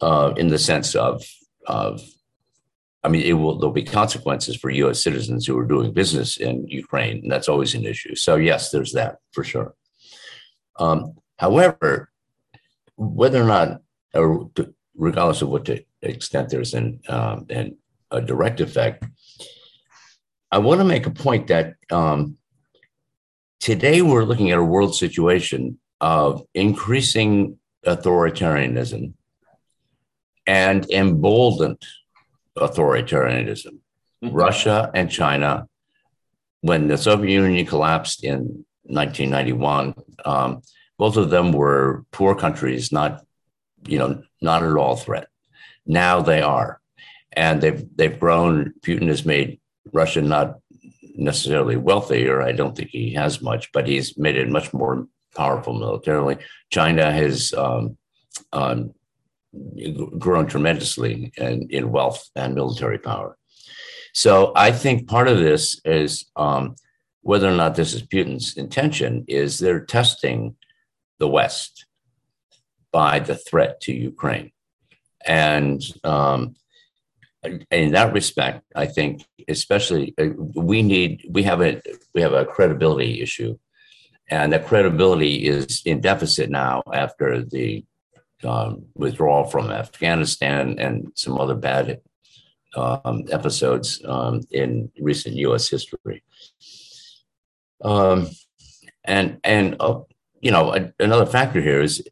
Uh, 0.01 0.35
in 0.37 0.49
the 0.49 0.59
sense 0.59 0.95
of 0.95 1.23
of 1.67 2.03
I 3.07 3.09
mean, 3.09 3.23
it 3.23 3.35
will 3.35 3.57
there'll 3.59 3.73
be 3.73 3.85
consequences 3.85 4.57
for 4.57 4.69
U.S. 4.69 5.01
citizens 5.01 5.47
who 5.47 5.57
are 5.59 5.65
doing 5.65 5.93
business 5.93 6.37
in 6.39 6.67
Ukraine, 6.67 7.19
and 7.23 7.31
that's 7.31 7.49
always 7.49 7.75
an 7.75 7.87
issue. 7.87 8.17
So 8.17 8.35
yes, 8.35 8.71
there's 8.71 8.93
that 8.95 9.19
for 9.33 9.45
sure. 9.45 9.75
Um, 10.79 11.15
however, 11.39 12.11
whether 12.97 13.41
or 13.41 13.47
not, 13.47 13.81
or 14.13 14.51
regardless 14.97 15.41
of 15.43 15.51
what 15.51 15.71
extent 16.03 16.51
there's 16.51 16.75
an, 16.75 17.01
um, 17.09 17.47
an 17.49 17.77
a 18.11 18.21
direct 18.21 18.61
effect, 18.61 19.05
I 20.51 20.59
want 20.59 20.81
to 20.81 20.85
make 20.85 21.07
a 21.07 21.11
point 21.11 21.49
that 21.49 21.75
um, 21.91 22.37
today 23.61 24.03
we're 24.03 24.25
looking 24.25 24.51
at 24.51 24.59
a 24.59 24.65
world 24.65 24.95
situation 24.95 25.79
of 26.01 26.47
increasing 26.55 27.59
authoritarianism 27.85 29.13
and 30.47 30.91
emboldened 30.91 31.83
authoritarianism. 32.57 33.79
Mm-hmm. 34.23 34.35
Russia 34.35 34.91
and 34.95 35.11
China, 35.11 35.69
when 36.61 36.89
the 36.89 36.97
Soviet 36.97 37.33
Union 37.33 37.67
collapsed 37.67 38.25
in 38.25 38.65
1991, 38.85 39.95
um, 40.25 40.63
both 40.99 41.17
of 41.17 41.31
them 41.31 41.53
were 41.53 42.05
poor 42.13 42.35
countries, 42.35 42.93
not, 42.93 43.25
you 43.87 43.99
know, 43.99 44.23
not 44.41 44.63
at 44.63 44.77
all 44.77 44.97
threat. 44.97 45.29
Now 45.85 46.21
they 46.21 46.41
are, 46.41 46.81
and 47.37 47.61
they've 47.61 47.85
they've 47.97 48.19
grown. 48.19 48.73
Putin 48.81 49.09
has 49.09 49.25
made 49.25 49.61
Russia 49.93 50.23
not 50.23 50.59
necessarily 51.15 51.77
wealthy, 51.77 52.29
or 52.29 52.43
I 52.43 52.53
don't 52.53 52.77
think 52.77 52.91
he 52.91 53.13
has 53.15 53.41
much, 53.41 53.71
but 53.73 53.87
he's 53.87 54.19
made 54.19 54.37
it 54.37 54.49
much 54.49 54.73
more 54.73 55.07
powerful 55.35 55.75
militarily. 55.75 56.39
China 56.71 57.13
has 57.13 57.53
um, 57.55 57.97
um, 58.53 58.95
grown 60.19 60.47
tremendously 60.47 61.33
in, 61.37 61.69
in 61.71 61.91
wealth 61.91 62.29
and 62.35 62.55
military 62.55 62.99
power. 62.99 63.37
So 64.13 64.53
I 64.57 64.73
think 64.73 65.09
part 65.09 65.29
of 65.29 65.39
this 65.39 65.81
is 65.85 66.25
um, 66.37 66.75
whether 67.21 67.49
or 67.49 67.55
not 67.55 67.75
this 67.75 67.93
is 67.93 68.03
Putin's 68.03 68.57
intention 68.57 69.25
is 69.29 69.59
they're 69.59 69.85
testing 69.85 70.57
the 71.19 71.29
West 71.29 71.87
by 72.93 73.19
the 73.19 73.37
threat 73.37 73.81
to 73.83 73.93
Ukraine. 73.93 74.53
And 75.27 75.83
um, 76.05 76.55
in 77.71 77.93
that 77.93 78.13
respect, 78.13 78.65
I 78.75 78.87
think, 78.87 79.25
especially, 79.49 80.15
uh, 80.19 80.29
we 80.55 80.83
need 80.83 81.27
we 81.31 81.43
have 81.45 81.61
a 81.61 81.81
we 82.15 82.21
have 82.21 82.33
a 82.33 82.45
credibility 82.45 83.21
issue, 83.21 83.59
and 84.29 84.53
that 84.53 84.67
credibility 84.67 85.47
is 85.47 85.83
in 85.85 86.01
deficit 86.01 86.51
now 86.51 86.83
after 86.93 87.43
the 87.43 87.85
um, 88.45 88.87
withdrawal 88.95 89.45
from 89.45 89.71
Afghanistan 89.71 90.79
and 90.79 91.13
some 91.15 91.39
other 91.39 91.55
bad 91.55 92.01
um, 92.77 93.25
episodes 93.31 94.03
um, 94.05 94.43
in 94.51 94.91
recent 95.01 95.37
U.S. 95.37 95.69
history. 95.69 96.23
Um, 97.83 98.29
and 99.05 99.39
and 99.45 99.77
uh, 99.81 100.01
you 100.41 100.51
know 100.51 100.75
a, 100.75 100.93
another 100.99 101.27
factor 101.27 101.61
here 101.61 101.81
is 101.81 102.07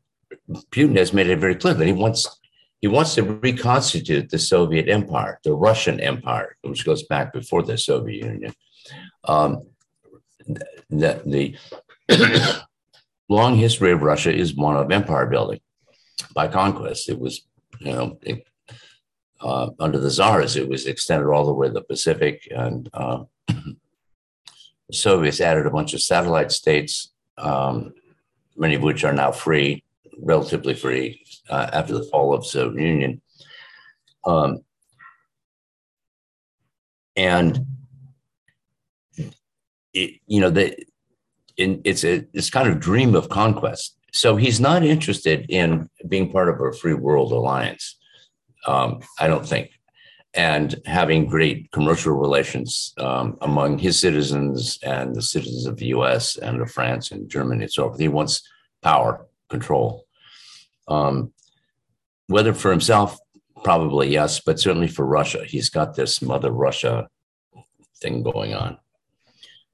Putin 0.70 0.96
has 0.96 1.12
made 1.12 1.28
it 1.28 1.38
very 1.38 1.54
clear 1.54 1.74
that 1.74 1.86
he 1.86 1.92
wants 1.92 2.40
he 2.84 2.88
wants 2.88 3.14
to 3.14 3.22
reconstitute 3.22 4.28
the 4.28 4.38
Soviet 4.38 4.90
Empire, 4.90 5.40
the 5.42 5.54
Russian 5.54 6.00
Empire, 6.00 6.54
which 6.60 6.84
goes 6.84 7.02
back 7.04 7.32
before 7.32 7.62
the 7.62 7.78
Soviet 7.78 8.26
Union. 8.26 8.52
Um, 9.24 9.68
the, 10.90 11.22
the 11.24 11.56
long 13.30 13.56
history 13.56 13.90
of 13.90 14.02
Russia 14.02 14.30
is 14.30 14.54
one 14.54 14.76
of 14.76 14.92
empire 14.92 15.24
building 15.24 15.60
by 16.34 16.46
conquest. 16.46 17.08
It 17.08 17.18
was, 17.18 17.46
you 17.80 17.92
know, 17.92 18.18
it, 18.20 18.46
uh, 19.40 19.70
under 19.80 19.98
the 19.98 20.10
czars, 20.10 20.56
it 20.56 20.68
was 20.68 20.84
extended 20.84 21.30
all 21.30 21.46
the 21.46 21.54
way 21.54 21.68
to 21.68 21.72
the 21.72 21.80
Pacific, 21.80 22.46
and 22.50 22.90
uh, 22.92 23.24
the 23.48 23.76
Soviets 24.92 25.40
added 25.40 25.64
a 25.64 25.70
bunch 25.70 25.94
of 25.94 26.02
satellite 26.02 26.52
states, 26.52 27.14
um, 27.38 27.94
many 28.58 28.74
of 28.74 28.82
which 28.82 29.04
are 29.04 29.14
now 29.14 29.32
free, 29.32 29.83
relatively 30.20 30.74
free, 30.74 31.24
uh, 31.50 31.70
after 31.72 31.94
the 31.94 32.04
fall 32.04 32.34
of 32.34 32.46
Soviet 32.46 32.84
Union. 32.84 33.22
Um, 34.24 34.60
and 37.16 37.66
it, 39.92 40.20
you 40.26 40.40
know, 40.40 40.50
in, 41.56 41.80
it's 41.84 42.04
a 42.04 42.26
it's 42.32 42.50
kind 42.50 42.68
of 42.68 42.80
dream 42.80 43.14
of 43.14 43.28
conquest. 43.28 43.96
So 44.12 44.36
he's 44.36 44.60
not 44.60 44.82
interested 44.82 45.46
in 45.48 45.88
being 46.08 46.32
part 46.32 46.48
of 46.48 46.60
a 46.60 46.72
free 46.72 46.94
world 46.94 47.32
alliance 47.32 47.96
um, 48.66 49.00
I 49.18 49.26
don't 49.26 49.46
think, 49.46 49.70
and 50.34 50.80
having 50.86 51.26
great 51.26 51.70
commercial 51.72 52.14
relations 52.14 52.94
um, 52.98 53.36
among 53.40 53.78
his 53.78 54.00
citizens 54.00 54.78
and 54.82 55.14
the 55.14 55.22
citizens 55.22 55.66
of 55.66 55.76
the 55.76 55.86
U.S. 55.86 56.36
and 56.36 56.60
of 56.60 56.70
France 56.70 57.10
and 57.10 57.28
Germany 57.28 57.64
and 57.64 57.72
so 57.72 57.88
forth. 57.88 58.00
He 58.00 58.08
wants 58.08 58.42
power, 58.82 59.26
control. 59.48 60.03
Um, 60.88 61.32
whether 62.26 62.54
for 62.54 62.70
himself, 62.70 63.18
probably 63.62 64.08
yes, 64.10 64.40
but 64.40 64.60
certainly 64.60 64.88
for 64.88 65.04
Russia, 65.04 65.44
he's 65.44 65.70
got 65.70 65.94
this 65.94 66.22
Mother 66.22 66.50
Russia 66.50 67.08
thing 68.00 68.22
going 68.22 68.54
on. 68.54 68.78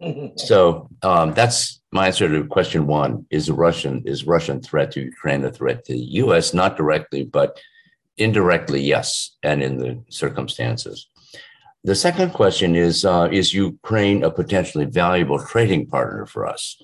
so 0.37 0.89
um, 1.03 1.35
that's 1.35 1.81
my 1.93 2.07
answer 2.07 2.29
to 2.29 2.47
question 2.47 2.87
one: 2.87 3.27
Is 3.31 3.51
Russian 3.51 4.03
is 4.07 4.27
Russian 4.27 4.61
threat 4.61 4.93
to 4.93 5.01
Ukraine 5.01 5.45
a 5.45 5.53
threat 5.53 5.85
to 5.87 5.93
the 5.93 6.07
U.S. 6.25 6.55
Not 6.55 6.77
directly, 6.77 7.25
but 7.25 7.59
indirectly, 8.17 8.81
yes, 8.83 9.37
and 9.43 9.63
in 9.63 9.79
the 9.79 10.03
circumstances. 10.09 11.09
The 11.83 11.95
second 11.95 12.33
question 12.33 12.77
is 12.77 13.05
uh, 13.05 13.29
Is 13.33 13.55
Ukraine 13.55 14.23
a 14.23 14.31
potentially 14.31 14.85
valuable 14.85 15.39
trading 15.39 15.87
partner 15.87 16.27
for 16.27 16.47
us 16.47 16.81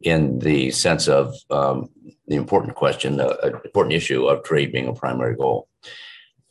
in 0.00 0.38
the 0.38 0.70
sense 0.70 1.08
of 1.08 1.34
um, 1.50 1.88
the 2.26 2.36
important 2.36 2.74
question, 2.74 3.16
the 3.16 3.60
important 3.64 3.94
issue 3.94 4.26
of 4.26 4.44
trade 4.44 4.72
being 4.72 4.88
a 4.88 4.92
primary 4.92 5.36
goal? 5.36 5.68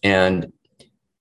And 0.04 0.52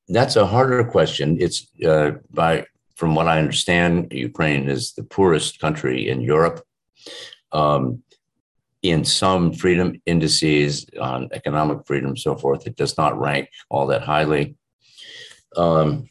that's 0.09 0.37
a 0.37 0.47
harder 0.47 0.85
question. 0.85 1.39
It's 1.41 1.67
uh, 1.87 2.13
by, 2.31 2.67
from 2.95 3.15
what 3.15 3.29
I 3.29 3.39
understand, 3.39 4.13
Ukraine 4.13 4.69
is 4.69 4.93
the 4.93 5.05
poorest 5.05 5.61
country 5.61 6.09
in 6.09 6.21
Europe. 6.21 6.63
Um, 7.53 8.03
in 8.83 9.03
some 9.03 9.55
freedom 9.55 10.01
indices 10.05 10.87
on 11.01 11.31
economic 11.33 11.87
freedom, 11.87 12.15
so 12.17 12.37
forth, 12.37 12.67
it 12.67 12.77
does 12.77 12.99
not 12.99 13.19
rank 13.19 13.49
all 13.71 13.87
that 13.87 14.03
highly. 14.03 14.57
Um, 15.57 16.07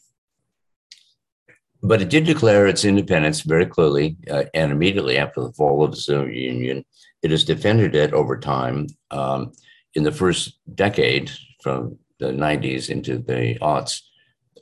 but 1.84 2.02
it 2.02 2.10
did 2.10 2.24
declare 2.24 2.66
its 2.66 2.86
independence 2.86 3.42
very 3.42 3.66
clearly 3.66 4.16
uh, 4.32 4.46
and 4.54 4.72
immediately 4.72 5.18
after 5.18 5.42
the 5.42 5.52
fall 5.52 5.84
of 5.84 5.92
the 5.92 5.98
Soviet 5.98 6.54
Union. 6.54 6.86
It 7.22 7.32
has 7.32 7.44
defended 7.44 7.94
it 7.94 8.14
over 8.14 8.38
time. 8.38 8.88
Um, 9.12 9.52
in 9.94 10.04
the 10.04 10.12
first 10.12 10.58
decade, 10.74 11.30
from 11.62 11.98
the 12.20 12.28
90s 12.28 12.90
into 12.90 13.20
the 13.20 13.58
aughts, 13.62 14.02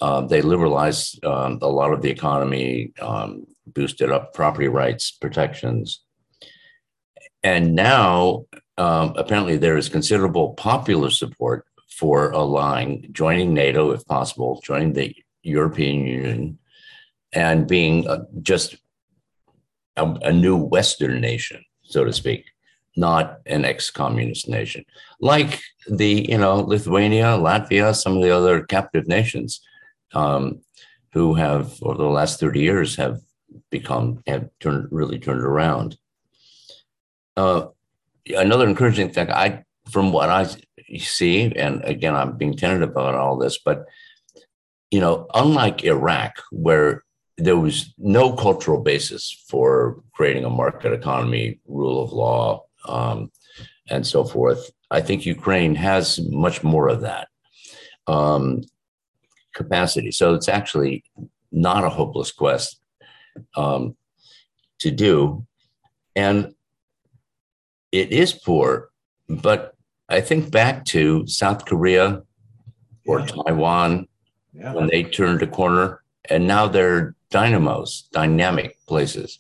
uh, 0.02 0.22
they 0.22 0.42
liberalized 0.42 1.24
um, 1.24 1.60
a 1.62 1.68
lot 1.68 1.94
of 1.94 2.02
the 2.02 2.10
economy, 2.10 2.92
um, 3.02 3.46
boosted 3.68 4.12
up 4.12 4.34
property 4.34 4.68
rights 4.68 5.12
protections, 5.12 6.02
and 7.44 7.74
now, 7.76 8.46
um, 8.78 9.14
apparently, 9.18 9.58
there 9.58 9.78
is 9.78 9.90
considerable 9.90 10.54
popular 10.54 11.10
support 11.10 11.66
for 11.90 12.32
allying, 12.32 13.08
joining 13.12 13.54
NATO 13.54 13.92
if 13.92 14.06
possible, 14.06 14.62
joining 14.64 14.94
the 14.94 15.16
European 15.44 16.06
Union, 16.06 16.60
and 17.34 17.68
being 17.68 18.08
just 18.42 18.76
a, 19.98 20.06
a 20.24 20.32
new 20.32 20.58
Western 20.58 21.22
nation, 21.22 21.64
so 21.84 22.04
to 22.04 22.14
speak, 22.14 22.46
not 22.96 23.40
an 23.46 23.66
ex-communist 23.66 24.50
nation, 24.50 24.86
like 25.20 25.62
the 25.88 26.26
you 26.30 26.38
know 26.38 26.56
Lithuania, 26.56 27.38
Latvia, 27.38 27.96
some 27.96 28.18
of 28.18 28.24
the 28.24 28.32
other 28.32 28.64
captive 28.64 29.08
nations, 29.08 29.62
um, 30.14 30.62
who 31.14 31.36
have 31.36 31.82
over 31.84 31.98
the 31.98 32.06
last 32.06 32.40
thirty 32.40 32.62
years 32.62 32.96
have 32.96 33.22
become 33.70 34.22
have 34.28 34.50
turned 34.60 34.88
really 34.92 35.20
turned 35.20 35.42
around. 35.42 35.98
Uh, 37.38 37.68
another 38.28 38.68
encouraging 38.68 39.10
thing, 39.10 39.32
I 39.32 39.64
from 39.90 40.12
what 40.12 40.30
I 40.30 40.48
see, 40.98 41.52
and 41.56 41.84
again, 41.84 42.16
I'm 42.16 42.38
being 42.38 42.56
tentative 42.56 42.90
about 42.90 43.16
all 43.16 43.38
this, 43.38 43.58
but 43.58 43.86
you 44.90 45.00
know, 45.00 45.28
unlike 45.34 45.86
Iraq, 45.86 46.34
where 46.52 47.04
there 47.44 47.58
was 47.58 47.94
no 47.98 48.34
cultural 48.34 48.82
basis 48.82 49.44
for 49.48 50.02
creating 50.14 50.46
a 50.46 50.50
market 50.50 50.94
economy, 50.94 51.60
rule 51.68 52.04
of 52.04 52.12
law, 52.12 52.64
um, 52.88 53.32
and 53.90 54.06
so 54.06 54.24
forth, 54.24 54.72
I 54.90 55.02
think 55.02 55.26
Ukraine 55.26 55.76
has 55.76 56.20
much 56.30 56.64
more 56.64 56.88
of 56.88 57.02
that 57.02 57.28
um, 58.08 58.64
capacity. 59.54 60.12
So 60.12 60.34
it's 60.34 60.50
actually 60.50 61.04
not 61.52 61.84
a 61.84 61.90
hopeless 61.90 62.32
quest 62.32 62.80
um, 63.56 63.96
to 64.80 64.92
do. 64.92 65.46
And 66.16 66.54
it 67.92 68.12
is 68.12 68.34
poor, 68.34 68.90
but 69.28 69.74
I 70.10 70.22
think 70.22 70.52
back 70.52 70.86
to 70.86 71.26
South 71.28 71.66
Korea 71.66 72.24
or 73.06 73.20
yeah. 73.22 73.26
Taiwan 73.26 74.08
yeah. 74.54 74.74
when 74.74 74.88
they 74.88 75.04
turned 75.04 75.42
a 75.42 75.48
corner, 75.48 76.04
and 76.30 76.48
now 76.48 76.68
they're 76.68 77.16
dynamos, 77.32 78.08
dynamic 78.12 78.78
places, 78.88 79.40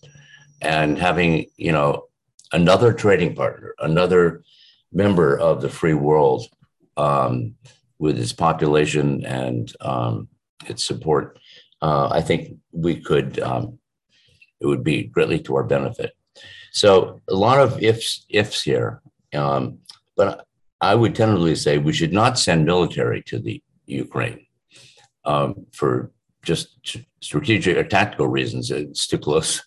and 0.61 0.97
having 0.97 1.45
you 1.57 1.71
know 1.71 2.05
another 2.51 2.91
trading 2.93 3.35
partner, 3.35 3.75
another 3.79 4.43
member 4.91 5.37
of 5.37 5.61
the 5.61 5.69
free 5.69 5.93
world 5.93 6.47
um, 6.97 7.55
with 7.99 8.19
its 8.19 8.33
population 8.33 9.23
and 9.25 9.73
um, 9.81 10.27
its 10.67 10.83
support. 10.83 11.39
Uh, 11.81 12.09
I 12.11 12.21
think 12.21 12.57
we 12.71 12.99
could. 12.99 13.39
Um, 13.39 13.77
it 14.59 14.67
would 14.67 14.83
be 14.83 15.03
greatly 15.03 15.39
to 15.39 15.55
our 15.55 15.63
benefit. 15.63 16.11
So 16.71 17.19
a 17.29 17.33
lot 17.33 17.59
of 17.59 17.81
ifs 17.81 18.25
ifs 18.29 18.61
here, 18.61 19.01
um, 19.33 19.79
but 20.15 20.45
I 20.79 20.95
would 20.95 21.15
tentatively 21.15 21.55
say 21.55 21.77
we 21.77 21.93
should 21.93 22.13
not 22.13 22.39
send 22.39 22.65
military 22.65 23.21
to 23.23 23.39
the 23.39 23.61
Ukraine 23.85 24.45
um, 25.25 25.65
for 25.73 26.11
just 26.43 26.77
strategic 27.21 27.77
or 27.77 27.83
tactical 27.83 28.27
reasons. 28.27 28.71
It's 28.71 29.07
too 29.07 29.17
close. 29.17 29.61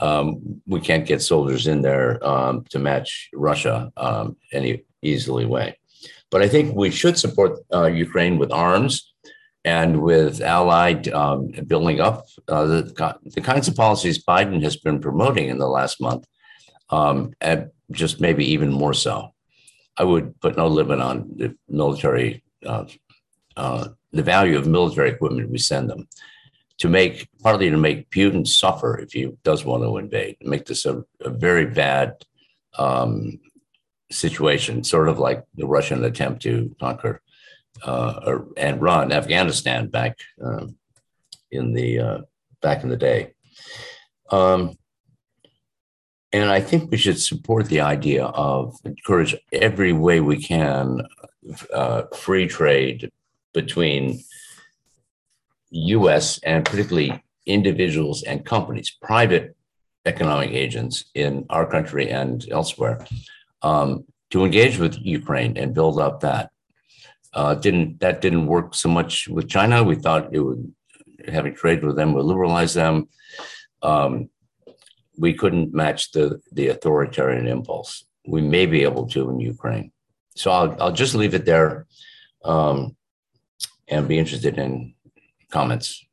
Um, 0.00 0.60
we 0.66 0.80
can't 0.80 1.06
get 1.06 1.22
soldiers 1.22 1.66
in 1.66 1.82
there 1.82 2.24
um, 2.26 2.64
to 2.70 2.78
match 2.78 3.30
Russia 3.32 3.92
um, 3.96 4.36
any 4.52 4.82
easily 5.02 5.46
way. 5.46 5.78
But 6.30 6.42
I 6.42 6.48
think 6.48 6.74
we 6.74 6.90
should 6.90 7.18
support 7.18 7.60
uh, 7.72 7.86
Ukraine 7.86 8.38
with 8.38 8.50
arms 8.50 9.14
and 9.64 10.02
with 10.02 10.42
allied 10.42 11.08
um, 11.08 11.48
building 11.66 12.00
up 12.00 12.26
uh, 12.48 12.66
the, 12.66 13.16
the 13.24 13.40
kinds 13.40 13.68
of 13.68 13.76
policies 13.76 14.24
Biden 14.24 14.62
has 14.62 14.76
been 14.76 15.00
promoting 15.00 15.48
in 15.48 15.58
the 15.58 15.68
last 15.68 16.00
month, 16.00 16.26
um, 16.90 17.32
and 17.40 17.70
just 17.90 18.20
maybe 18.20 18.44
even 18.44 18.72
more 18.72 18.94
so. 18.94 19.32
I 19.96 20.04
would 20.04 20.38
put 20.40 20.56
no 20.56 20.66
limit 20.66 21.00
on 21.00 21.30
the 21.36 21.56
military, 21.68 22.42
uh, 22.66 22.84
uh, 23.56 23.88
the 24.12 24.22
value 24.22 24.58
of 24.58 24.66
military 24.66 25.10
equipment 25.10 25.50
we 25.50 25.58
send 25.58 25.90
them 25.90 26.08
to 26.78 26.88
make 26.88 27.28
partly 27.42 27.70
to 27.70 27.76
make 27.76 28.10
Putin 28.10 28.46
suffer 28.46 28.98
if 28.98 29.12
he 29.12 29.30
does 29.44 29.64
want 29.64 29.82
to 29.82 29.96
invade, 29.96 30.36
make 30.40 30.66
this 30.66 30.86
a, 30.86 31.04
a 31.20 31.30
very 31.30 31.66
bad 31.66 32.14
um, 32.78 33.38
situation, 34.10 34.82
sort 34.82 35.08
of 35.08 35.18
like 35.18 35.44
the 35.54 35.66
Russian 35.66 36.04
attempt 36.04 36.42
to 36.42 36.74
conquer 36.80 37.22
uh, 37.84 38.38
and 38.56 38.82
run 38.82 39.12
Afghanistan 39.12 39.88
back 39.88 40.16
um, 40.42 40.76
in 41.50 41.72
the 41.74 41.98
uh, 41.98 42.18
back 42.60 42.82
in 42.82 42.88
the 42.88 42.96
day. 42.96 43.34
Um, 44.30 44.76
and 46.32 46.50
I 46.50 46.60
think 46.60 46.90
we 46.90 46.96
should 46.96 47.20
support 47.20 47.66
the 47.66 47.80
idea 47.80 48.24
of 48.24 48.76
encourage 48.84 49.36
every 49.52 49.92
way 49.92 50.20
we 50.20 50.42
can 50.42 51.02
uh, 51.72 52.02
free 52.12 52.48
trade 52.48 53.12
between 53.54 54.22
U.S. 55.70 56.38
and 56.44 56.64
particularly 56.64 57.22
individuals 57.46 58.22
and 58.22 58.44
companies, 58.44 58.90
private 59.00 59.56
economic 60.04 60.50
agents 60.50 61.04
in 61.14 61.46
our 61.48 61.66
country 61.66 62.10
and 62.10 62.46
elsewhere, 62.50 63.06
um, 63.62 64.04
to 64.30 64.44
engage 64.44 64.78
with 64.78 64.98
Ukraine 65.00 65.56
and 65.56 65.74
build 65.74 65.98
up 65.98 66.20
that. 66.20 66.50
Uh, 67.32 67.54
didn't 67.54 68.00
that 68.00 68.20
didn't 68.20 68.46
work 68.46 68.74
so 68.74 68.88
much 68.88 69.26
with 69.28 69.48
China? 69.48 69.82
We 69.82 69.96
thought 69.96 70.34
it 70.34 70.40
would 70.40 70.72
having 71.28 71.54
trade 71.54 71.82
with 71.82 71.96
them 71.96 72.12
would 72.12 72.24
liberalize 72.24 72.74
them. 72.74 73.08
Um, 73.82 74.30
we 75.18 75.34
couldn't 75.34 75.74
match 75.74 76.12
the 76.12 76.40
the 76.52 76.68
authoritarian 76.68 77.46
impulse. 77.46 78.04
We 78.26 78.40
may 78.40 78.66
be 78.66 78.82
able 78.82 79.06
to 79.08 79.30
in 79.30 79.40
Ukraine. 79.40 79.92
So 80.36 80.50
I'll 80.50 80.76
I'll 80.80 80.92
just 80.92 81.14
leave 81.14 81.34
it 81.34 81.44
there, 81.44 81.86
um, 82.44 82.96
and 83.88 84.08
be 84.08 84.18
interested 84.18 84.58
in 84.58 84.94
comments. 85.50 86.04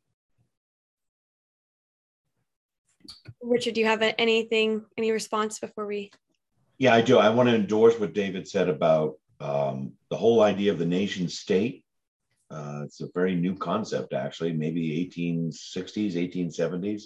Richard, 3.41 3.74
do 3.74 3.82
you 3.82 3.88
have 3.88 4.03
anything, 4.17 4.86
any 4.97 5.11
response 5.11 5.59
before 5.59 5.88
we? 5.88 6.11
Yeah, 6.78 6.93
I 6.93 7.01
do. 7.01 7.17
I 7.17 7.30
want 7.30 7.49
to 7.49 7.55
endorse 7.55 7.99
what 7.99 8.13
David 8.13 8.47
said 8.47 8.69
about 8.69 9.15
um, 9.39 9.93
the 10.09 10.15
whole 10.15 10.41
idea 10.41 10.72
of 10.72 10.80
the 10.80 10.86
nation 10.86 11.28
state. 11.28 11.84
Uh, 12.49 12.82
it's 12.84 13.01
a 13.01 13.09
very 13.13 13.36
new 13.36 13.55
concept, 13.55 14.13
actually, 14.13 14.53
maybe 14.53 15.09
1860s, 15.11 16.15
1870s, 16.15 17.03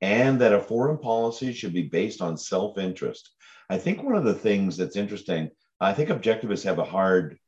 and 0.00 0.40
that 0.40 0.52
a 0.52 0.60
foreign 0.60 0.98
policy 0.98 1.52
should 1.52 1.72
be 1.72 1.84
based 1.84 2.20
on 2.20 2.36
self 2.36 2.78
interest. 2.78 3.30
I 3.70 3.78
think 3.78 4.02
one 4.02 4.16
of 4.16 4.24
the 4.24 4.34
things 4.34 4.76
that's 4.76 4.96
interesting, 4.96 5.50
I 5.80 5.92
think 5.92 6.08
objectivists 6.08 6.64
have 6.64 6.78
a 6.78 6.84
hard, 6.84 7.38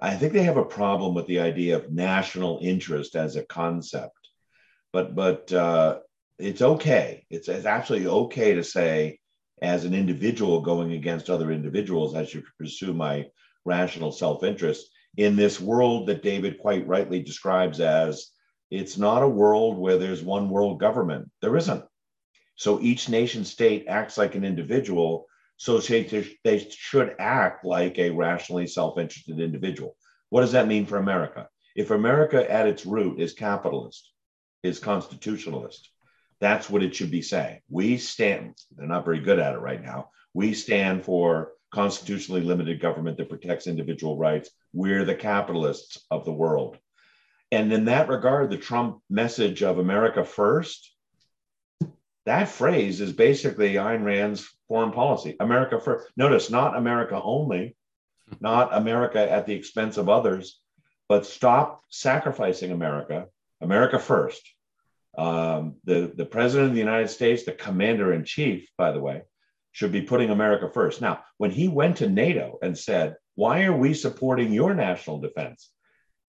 I 0.00 0.16
think 0.16 0.32
they 0.32 0.42
have 0.44 0.56
a 0.56 0.64
problem 0.64 1.14
with 1.14 1.26
the 1.26 1.40
idea 1.40 1.76
of 1.76 1.92
national 1.92 2.58
interest 2.62 3.16
as 3.16 3.36
a 3.36 3.44
concept. 3.44 4.16
But, 4.92 5.14
but 5.14 5.52
uh, 5.52 5.98
it's 6.38 6.62
okay. 6.62 7.26
It's, 7.30 7.48
it's 7.48 7.66
actually 7.66 8.06
okay 8.06 8.54
to 8.54 8.64
say, 8.64 9.18
as 9.62 9.84
an 9.84 9.94
individual 9.94 10.62
going 10.62 10.92
against 10.92 11.28
other 11.28 11.52
individuals, 11.52 12.14
I 12.14 12.24
should 12.24 12.44
pursue 12.58 12.94
my 12.94 13.26
rational 13.64 14.10
self 14.10 14.42
interest 14.42 14.90
in 15.16 15.36
this 15.36 15.60
world 15.60 16.08
that 16.08 16.22
David 16.22 16.58
quite 16.58 16.86
rightly 16.86 17.22
describes 17.22 17.78
as 17.80 18.30
it's 18.70 18.96
not 18.96 19.22
a 19.22 19.28
world 19.28 19.76
where 19.78 19.98
there's 19.98 20.22
one 20.22 20.48
world 20.48 20.80
government. 20.80 21.30
There 21.42 21.56
isn't. 21.56 21.84
So 22.54 22.80
each 22.80 23.08
nation 23.08 23.44
state 23.44 23.86
acts 23.88 24.16
like 24.16 24.34
an 24.34 24.44
individual. 24.44 25.26
So 25.60 25.78
they 25.78 26.68
should 26.70 27.16
act 27.18 27.66
like 27.66 27.98
a 27.98 28.08
rationally 28.08 28.66
self 28.66 28.98
interested 28.98 29.38
individual. 29.40 29.94
What 30.30 30.40
does 30.40 30.52
that 30.52 30.66
mean 30.66 30.86
for 30.86 30.96
America? 30.96 31.50
If 31.76 31.90
America 31.90 32.50
at 32.50 32.66
its 32.66 32.86
root 32.86 33.20
is 33.20 33.34
capitalist, 33.34 34.10
is 34.62 34.78
constitutionalist, 34.78 35.90
that's 36.40 36.70
what 36.70 36.82
it 36.82 36.94
should 36.94 37.10
be 37.10 37.20
saying. 37.20 37.60
We 37.68 37.98
stand, 37.98 38.54
they're 38.74 38.86
not 38.86 39.04
very 39.04 39.20
good 39.20 39.38
at 39.38 39.54
it 39.54 39.58
right 39.58 39.82
now. 39.82 40.08
We 40.32 40.54
stand 40.54 41.04
for 41.04 41.52
constitutionally 41.74 42.40
limited 42.40 42.80
government 42.80 43.18
that 43.18 43.28
protects 43.28 43.66
individual 43.66 44.16
rights. 44.16 44.48
We're 44.72 45.04
the 45.04 45.14
capitalists 45.14 45.98
of 46.10 46.24
the 46.24 46.32
world. 46.32 46.78
And 47.52 47.70
in 47.70 47.84
that 47.84 48.08
regard, 48.08 48.48
the 48.48 48.56
Trump 48.56 49.02
message 49.10 49.62
of 49.62 49.78
America 49.78 50.24
first, 50.24 50.90
that 52.26 52.48
phrase 52.48 53.00
is 53.00 53.12
basically 53.12 53.74
Ayn 53.74 54.04
Rand's 54.04 54.48
foreign 54.68 54.92
policy 54.92 55.36
America 55.40 55.80
first. 55.80 56.10
Notice, 56.16 56.50
not 56.50 56.76
America 56.76 57.20
only, 57.22 57.76
not 58.40 58.74
America 58.76 59.30
at 59.30 59.46
the 59.46 59.54
expense 59.54 59.96
of 59.96 60.08
others, 60.08 60.60
but 61.08 61.26
stop 61.26 61.82
sacrificing 61.88 62.72
America, 62.72 63.26
America 63.60 63.98
first 63.98 64.42
um, 65.16 65.76
the, 65.84 66.12
the 66.14 66.24
president 66.24 66.68
of 66.68 66.74
the 66.74 66.80
United 66.80 67.08
States, 67.08 67.44
the 67.44 67.52
commander 67.52 68.12
in 68.12 68.24
chief, 68.24 68.68
by 68.76 68.92
the 68.92 69.00
way, 69.00 69.22
should 69.72 69.92
be 69.92 70.02
putting 70.02 70.30
America 70.30 70.70
first. 70.72 71.00
Now, 71.00 71.20
when 71.38 71.50
he 71.50 71.68
went 71.68 71.98
to 71.98 72.08
NATO 72.08 72.58
and 72.62 72.76
said, 72.76 73.16
Why 73.34 73.64
are 73.64 73.76
we 73.76 73.94
supporting 73.94 74.52
your 74.52 74.74
national 74.74 75.20
defense? 75.20 75.70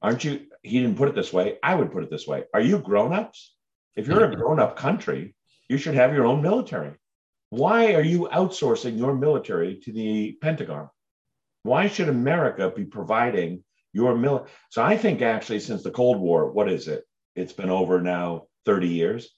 Aren't 0.02 0.24
you? 0.24 0.48
He 0.64 0.80
didn't 0.80 0.98
put 0.98 1.10
it 1.10 1.16
this 1.16 1.34
way. 1.34 1.58
I 1.64 1.76
would 1.76 1.92
put 1.92 2.04
it 2.04 2.10
this 2.10 2.28
way. 2.28 2.44
Are 2.54 2.62
you 2.62 2.80
grown 2.80 3.14
ups? 3.14 3.56
If 3.96 4.08
you're 4.08 4.26
a 4.26 4.36
grown 4.36 4.60
up 4.60 4.76
country, 4.78 5.36
you 5.72 5.78
should 5.78 5.96
have 5.96 6.14
your 6.14 6.26
own 6.26 6.42
military. 6.42 6.92
Why 7.50 7.96
are 7.96 8.04
you 8.04 8.28
outsourcing 8.30 8.98
your 8.98 9.16
military 9.16 9.80
to 9.84 9.94
the 9.94 10.34
Pentagon? 10.42 10.90
Why 11.64 11.88
should 11.88 12.10
America 12.10 12.70
be 12.76 12.84
providing 12.84 13.64
your 13.94 14.18
military? 14.18 14.50
So 14.70 14.84
I 14.84 14.98
think 14.98 15.22
actually, 15.22 15.62
since 15.62 15.82
the 15.82 15.90
Cold 15.90 16.20
War, 16.20 16.52
what 16.52 16.70
is 16.70 16.90
it? 16.90 17.06
It's 17.38 17.54
been 17.54 17.70
over 17.70 18.02
now 18.02 18.48
30 18.66 18.90
years. 18.90 19.30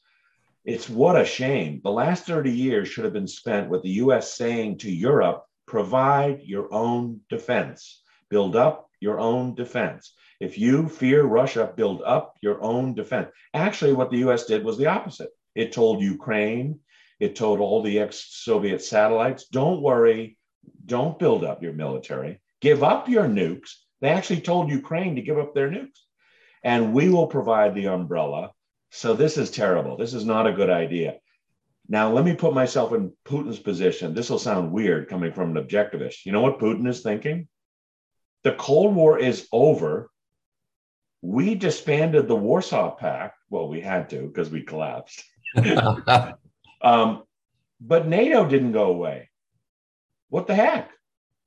It's 0.65 0.89
what 0.89 1.21
a 1.21 1.23
shame. 1.23 1.81
The 1.83 1.91
last 1.91 2.25
30 2.25 2.49
years 2.49 2.87
should 2.87 3.03
have 3.03 3.13
been 3.13 3.27
spent 3.27 3.69
with 3.69 3.83
the 3.83 3.97
US 4.03 4.33
saying 4.33 4.79
to 4.79 4.91
Europe, 4.91 5.43
provide 5.67 6.41
your 6.41 6.73
own 6.73 7.19
defense, 7.29 8.01
build 8.31 8.55
up 8.55 8.89
your 8.99 9.19
own 9.19 9.53
defense. 9.53 10.15
If 10.39 10.57
you 10.57 10.89
fear 10.89 11.21
Russia, 11.23 11.71
build 11.77 12.01
up 12.03 12.33
your 12.41 12.59
own 12.63 12.95
defense. 12.95 13.29
Actually, 13.53 13.93
what 13.93 14.09
the 14.09 14.23
US 14.27 14.45
did 14.45 14.63
was 14.63 14.79
the 14.79 14.87
opposite. 14.87 15.29
It 15.55 15.71
told 15.71 16.01
Ukraine, 16.01 16.79
it 17.19 17.35
told 17.35 17.59
all 17.59 17.81
the 17.81 17.99
ex 17.99 18.27
Soviet 18.29 18.81
satellites, 18.81 19.47
don't 19.47 19.81
worry, 19.81 20.37
don't 20.85 21.19
build 21.19 21.43
up 21.43 21.61
your 21.61 21.73
military, 21.73 22.41
give 22.61 22.83
up 22.83 23.07
your 23.07 23.25
nukes. 23.25 23.71
They 24.01 24.09
actually 24.09 24.41
told 24.41 24.69
Ukraine 24.69 25.15
to 25.15 25.21
give 25.21 25.37
up 25.37 25.53
their 25.53 25.69
nukes. 25.69 25.99
And 26.63 26.93
we 26.93 27.09
will 27.09 27.27
provide 27.27 27.75
the 27.75 27.87
umbrella 27.87 28.51
so 28.95 29.15
this 29.15 29.39
is 29.39 29.49
terrible. 29.49 29.97
This 29.97 30.13
is 30.13 30.23
not 30.23 30.45
a 30.45 30.53
good 30.53 30.69
idea. 30.69 31.17
Now, 31.89 32.11
let 32.11 32.23
me 32.23 32.35
put 32.35 32.53
myself 32.53 32.93
in 32.93 33.11
Putin's 33.25 33.57
position. 33.57 34.13
This 34.13 34.29
will 34.29 34.37
sound 34.37 34.71
weird 34.71 35.09
coming 35.09 35.33
from 35.33 35.57
an 35.57 35.63
objectivist. 35.63 36.27
You 36.27 36.31
know 36.31 36.41
what 36.41 36.59
Putin 36.59 36.87
is 36.87 37.01
thinking? 37.01 37.47
The 38.43 38.53
Cold 38.53 38.93
War 38.93 39.17
is 39.17 39.47
over. 39.51 40.11
We 41.23 41.55
disbanded 41.55 42.27
the 42.27 42.35
Warsaw 42.35 42.95
Pact. 42.95 43.35
Well, 43.49 43.67
we 43.67 43.81
had 43.81 44.11
to 44.11 44.27
because 44.27 44.51
we 44.51 44.61
collapsed. 44.61 45.23
um, 46.81 47.23
but 47.79 48.07
NATO 48.07 48.47
didn't 48.47 48.71
go 48.71 48.85
away. 48.85 49.29
What 50.29 50.47
the 50.47 50.55
heck? 50.55 50.91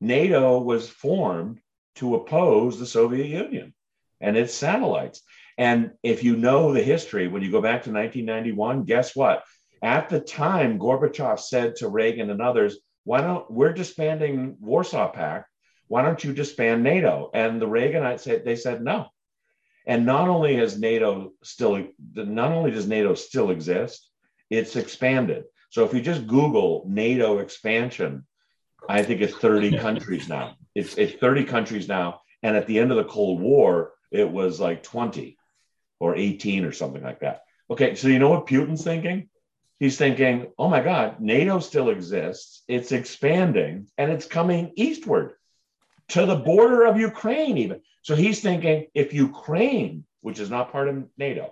NATO 0.00 0.58
was 0.60 0.88
formed 0.88 1.60
to 1.96 2.14
oppose 2.14 2.78
the 2.78 2.86
Soviet 2.86 3.26
Union 3.26 3.74
and 4.20 4.36
its 4.36 4.54
satellites. 4.54 5.22
And 5.58 5.92
if 6.02 6.22
you 6.22 6.36
know 6.36 6.72
the 6.72 6.82
history, 6.82 7.28
when 7.28 7.42
you 7.42 7.50
go 7.50 7.62
back 7.62 7.84
to 7.84 7.92
1991, 7.92 8.84
guess 8.84 9.16
what? 9.16 9.42
At 9.82 10.08
the 10.08 10.20
time, 10.20 10.78
Gorbachev 10.78 11.40
said 11.40 11.76
to 11.76 11.88
Reagan 11.88 12.30
and 12.30 12.42
others, 12.42 12.78
why 13.04 13.20
don't 13.20 13.50
we're 13.50 13.72
disbanding 13.72 14.56
Warsaw 14.60 15.10
Pact? 15.12 15.48
Why 15.88 16.02
don't 16.02 16.22
you 16.22 16.32
disband 16.32 16.82
NATO? 16.82 17.30
And 17.32 17.62
the 17.62 17.68
Reaganites 17.68 18.20
said 18.20 18.44
they 18.44 18.56
said 18.56 18.82
no. 18.82 19.06
And 19.86 20.04
not 20.04 20.28
only 20.28 20.56
has 20.56 20.78
NATO 20.78 21.32
still 21.42 21.86
not 22.14 22.52
only 22.52 22.70
does 22.72 22.88
NATO 22.88 23.14
still 23.14 23.50
exist, 23.50 24.10
it's 24.50 24.76
expanded. 24.76 25.44
So 25.70 25.84
if 25.84 25.94
you 25.94 26.00
just 26.00 26.26
Google 26.26 26.84
NATO 26.88 27.38
expansion, 27.38 28.26
I 28.88 29.02
think 29.02 29.20
it's 29.20 29.36
30 29.36 29.78
countries 29.86 30.28
now. 30.28 30.56
It's 30.74 30.96
it's 30.96 31.18
30 31.20 31.44
countries 31.44 31.88
now. 31.88 32.22
And 32.42 32.56
at 32.56 32.66
the 32.66 32.78
end 32.78 32.90
of 32.90 32.96
the 32.96 33.04
Cold 33.04 33.40
War, 33.40 33.92
it 34.10 34.30
was 34.30 34.60
like 34.60 34.82
20 34.82 35.36
or 36.00 36.16
18 36.16 36.64
or 36.64 36.72
something 36.72 37.02
like 37.02 37.20
that. 37.20 37.42
Okay, 37.70 37.94
so 37.94 38.08
you 38.08 38.18
know 38.18 38.28
what 38.28 38.46
Putin's 38.46 38.84
thinking? 38.84 39.28
He's 39.78 39.98
thinking, 39.98 40.52
oh 40.58 40.68
my 40.68 40.80
God, 40.82 41.20
NATO 41.20 41.58
still 41.58 41.90
exists, 41.90 42.62
it's 42.66 42.92
expanding, 42.92 43.88
and 43.98 44.10
it's 44.10 44.26
coming 44.26 44.72
eastward 44.76 45.32
to 46.08 46.24
the 46.24 46.36
border 46.36 46.86
of 46.86 46.98
Ukraine, 46.98 47.58
even. 47.58 47.82
So 48.06 48.14
he's 48.14 48.40
thinking 48.40 48.86
if 48.94 49.12
Ukraine, 49.12 50.04
which 50.20 50.38
is 50.38 50.48
not 50.48 50.70
part 50.70 50.88
of 50.88 51.08
NATO, 51.18 51.50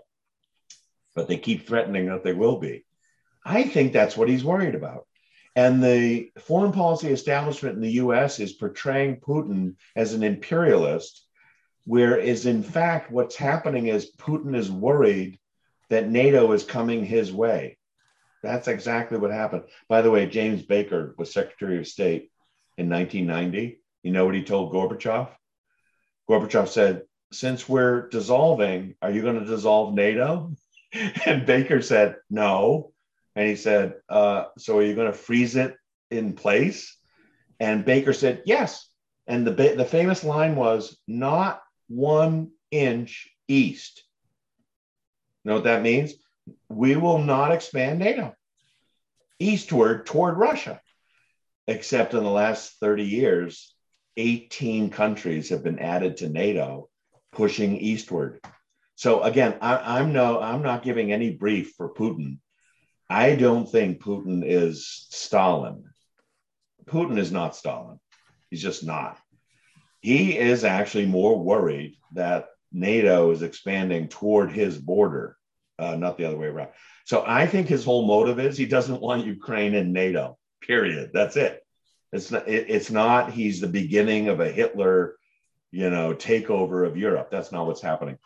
but 1.16 1.26
they 1.26 1.36
keep 1.36 1.66
threatening 1.66 2.06
that 2.06 2.22
they 2.22 2.32
will 2.32 2.58
be, 2.58 2.84
I 3.44 3.64
think 3.64 3.92
that's 3.92 4.16
what 4.16 4.28
he's 4.28 4.44
worried 4.44 4.76
about. 4.76 5.06
And 5.56 5.82
the 5.82 6.30
foreign 6.38 6.72
policy 6.72 7.08
establishment 7.08 7.74
in 7.74 7.82
the 7.82 7.98
US 8.04 8.38
is 8.38 8.52
portraying 8.52 9.20
Putin 9.20 9.74
as 9.96 10.14
an 10.14 10.22
imperialist 10.22 11.24
Whereas, 11.86 12.46
in 12.46 12.62
fact, 12.62 13.10
what's 13.10 13.36
happening 13.36 13.88
is 13.88 14.12
Putin 14.16 14.56
is 14.56 14.70
worried 14.70 15.38
that 15.90 16.08
NATO 16.08 16.52
is 16.52 16.64
coming 16.64 17.04
his 17.04 17.32
way. 17.32 17.76
That's 18.42 18.68
exactly 18.68 19.18
what 19.18 19.30
happened. 19.30 19.64
By 19.88 20.02
the 20.02 20.10
way, 20.10 20.26
James 20.26 20.62
Baker 20.62 21.14
was 21.18 21.32
Secretary 21.32 21.78
of 21.78 21.86
State 21.86 22.30
in 22.78 22.88
1990. 22.88 23.80
You 24.02 24.12
know 24.12 24.24
what 24.24 24.34
he 24.34 24.42
told 24.42 24.72
Gorbachev? 24.72 25.28
Gorbachev 26.28 26.68
said, 26.68 27.02
since 27.32 27.68
we're 27.68 28.08
dissolving, 28.08 28.94
are 29.02 29.10
you 29.10 29.22
going 29.22 29.40
to 29.40 29.46
dissolve 29.46 29.94
NATO? 29.94 30.52
And 31.26 31.44
Baker 31.44 31.82
said, 31.82 32.18
no. 32.30 32.92
And 33.34 33.48
he 33.48 33.56
said, 33.56 33.94
uh, 34.08 34.44
so 34.58 34.78
are 34.78 34.82
you 34.82 34.94
going 34.94 35.10
to 35.10 35.18
freeze 35.18 35.56
it 35.56 35.74
in 36.08 36.34
place? 36.34 36.96
And 37.58 37.84
Baker 37.84 38.12
said, 38.12 38.42
yes. 38.46 38.88
And 39.26 39.44
the, 39.44 39.50
the 39.50 39.84
famous 39.84 40.22
line 40.22 40.54
was, 40.54 40.96
not 41.08 41.60
one 41.88 42.52
inch 42.70 43.28
east. 43.48 44.04
You 45.42 45.48
know 45.48 45.54
what 45.56 45.64
that 45.64 45.82
means? 45.82 46.14
We 46.68 46.94
will 46.94 47.18
not 47.18 47.50
expand 47.50 47.98
NATO 47.98 48.32
eastward 49.40 50.06
toward 50.06 50.38
Russia. 50.38 50.80
Except 51.66 52.14
in 52.14 52.22
the 52.22 52.30
last 52.30 52.74
30 52.78 53.04
years, 53.04 53.73
18 54.16 54.90
countries 54.90 55.48
have 55.50 55.62
been 55.62 55.78
added 55.78 56.18
to 56.18 56.28
NATO, 56.28 56.88
pushing 57.32 57.76
eastward. 57.78 58.40
So 58.96 59.22
again, 59.22 59.56
I, 59.60 60.00
am 60.00 60.12
no, 60.12 60.40
I'm 60.40 60.62
not 60.62 60.82
giving 60.84 61.12
any 61.12 61.30
brief 61.30 61.72
for 61.76 61.92
Putin. 61.92 62.38
I 63.10 63.34
don't 63.34 63.68
think 63.68 64.00
Putin 64.00 64.42
is 64.44 65.06
Stalin. 65.10 65.84
Putin 66.86 67.18
is 67.18 67.32
not 67.32 67.56
Stalin. 67.56 67.98
He's 68.50 68.62
just 68.62 68.84
not. 68.84 69.18
He 70.00 70.38
is 70.38 70.64
actually 70.64 71.06
more 71.06 71.38
worried 71.42 71.96
that 72.12 72.46
NATO 72.72 73.30
is 73.30 73.42
expanding 73.42 74.08
toward 74.08 74.52
his 74.52 74.78
border, 74.78 75.36
uh, 75.78 75.96
not 75.96 76.18
the 76.18 76.26
other 76.26 76.36
way 76.36 76.46
around. 76.46 76.70
So 77.04 77.24
I 77.26 77.46
think 77.46 77.68
his 77.68 77.84
whole 77.84 78.06
motive 78.06 78.38
is 78.38 78.56
he 78.56 78.66
doesn't 78.66 79.00
want 79.00 79.26
Ukraine 79.26 79.74
in 79.74 79.92
NATO. 79.92 80.38
Period. 80.60 81.10
That's 81.12 81.36
it. 81.36 81.63
It's 82.14 82.30
not. 82.30 82.48
It, 82.48 82.66
it's 82.68 82.90
not. 82.90 83.32
He's 83.32 83.60
the 83.60 83.66
beginning 83.66 84.28
of 84.28 84.40
a 84.40 84.50
Hitler, 84.50 85.16
you 85.70 85.90
know, 85.90 86.14
takeover 86.14 86.86
of 86.86 86.96
Europe. 86.96 87.28
That's 87.30 87.52
not 87.52 87.66
what's 87.66 87.82
happening. 87.82 88.18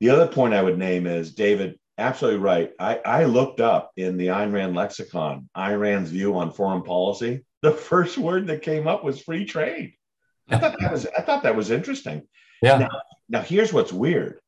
The 0.00 0.10
other 0.10 0.26
point 0.26 0.54
I 0.54 0.62
would 0.62 0.78
name 0.78 1.06
is 1.06 1.34
David. 1.34 1.78
Absolutely 1.96 2.40
right. 2.40 2.72
I, 2.78 2.96
I 3.04 3.24
looked 3.24 3.60
up 3.60 3.92
in 3.96 4.16
the 4.16 4.28
Ayn 4.28 4.52
Rand 4.52 4.74
lexicon 4.74 5.48
Ayn 5.56 5.78
Rand's 5.78 6.10
view 6.10 6.36
on 6.36 6.50
foreign 6.50 6.82
policy. 6.82 7.44
The 7.62 7.72
first 7.72 8.18
word 8.18 8.46
that 8.48 8.62
came 8.62 8.88
up 8.88 9.04
was 9.04 9.20
free 9.20 9.44
trade. 9.44 9.94
I 10.48 10.58
thought 10.58 10.80
that 10.80 10.90
was 10.90 11.06
I 11.06 11.22
thought 11.22 11.44
that 11.44 11.56
was 11.56 11.70
interesting. 11.70 12.22
Yeah. 12.62 12.78
Now, 12.78 13.00
now 13.28 13.42
here's 13.42 13.72
what's 13.72 13.92
weird 13.92 14.40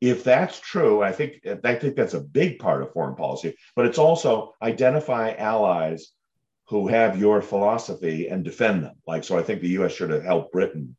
if 0.00 0.22
that's 0.22 0.60
true, 0.60 1.02
I 1.02 1.12
think 1.12 1.40
I 1.64 1.74
think 1.74 1.96
that's 1.96 2.14
a 2.14 2.20
big 2.20 2.58
part 2.58 2.82
of 2.82 2.92
foreign 2.92 3.16
policy. 3.16 3.56
But 3.74 3.86
it's 3.86 3.98
also 3.98 4.54
identify 4.62 5.32
allies 5.34 6.12
who 6.68 6.88
have 6.88 7.18
your 7.18 7.40
philosophy 7.40 8.28
and 8.28 8.44
defend 8.44 8.84
them. 8.84 8.96
Like 9.06 9.24
so, 9.24 9.38
I 9.38 9.42
think 9.42 9.60
the 9.60 9.70
U.S. 9.70 9.92
should 9.92 10.10
have 10.10 10.24
helped 10.24 10.52
Britain, 10.52 10.96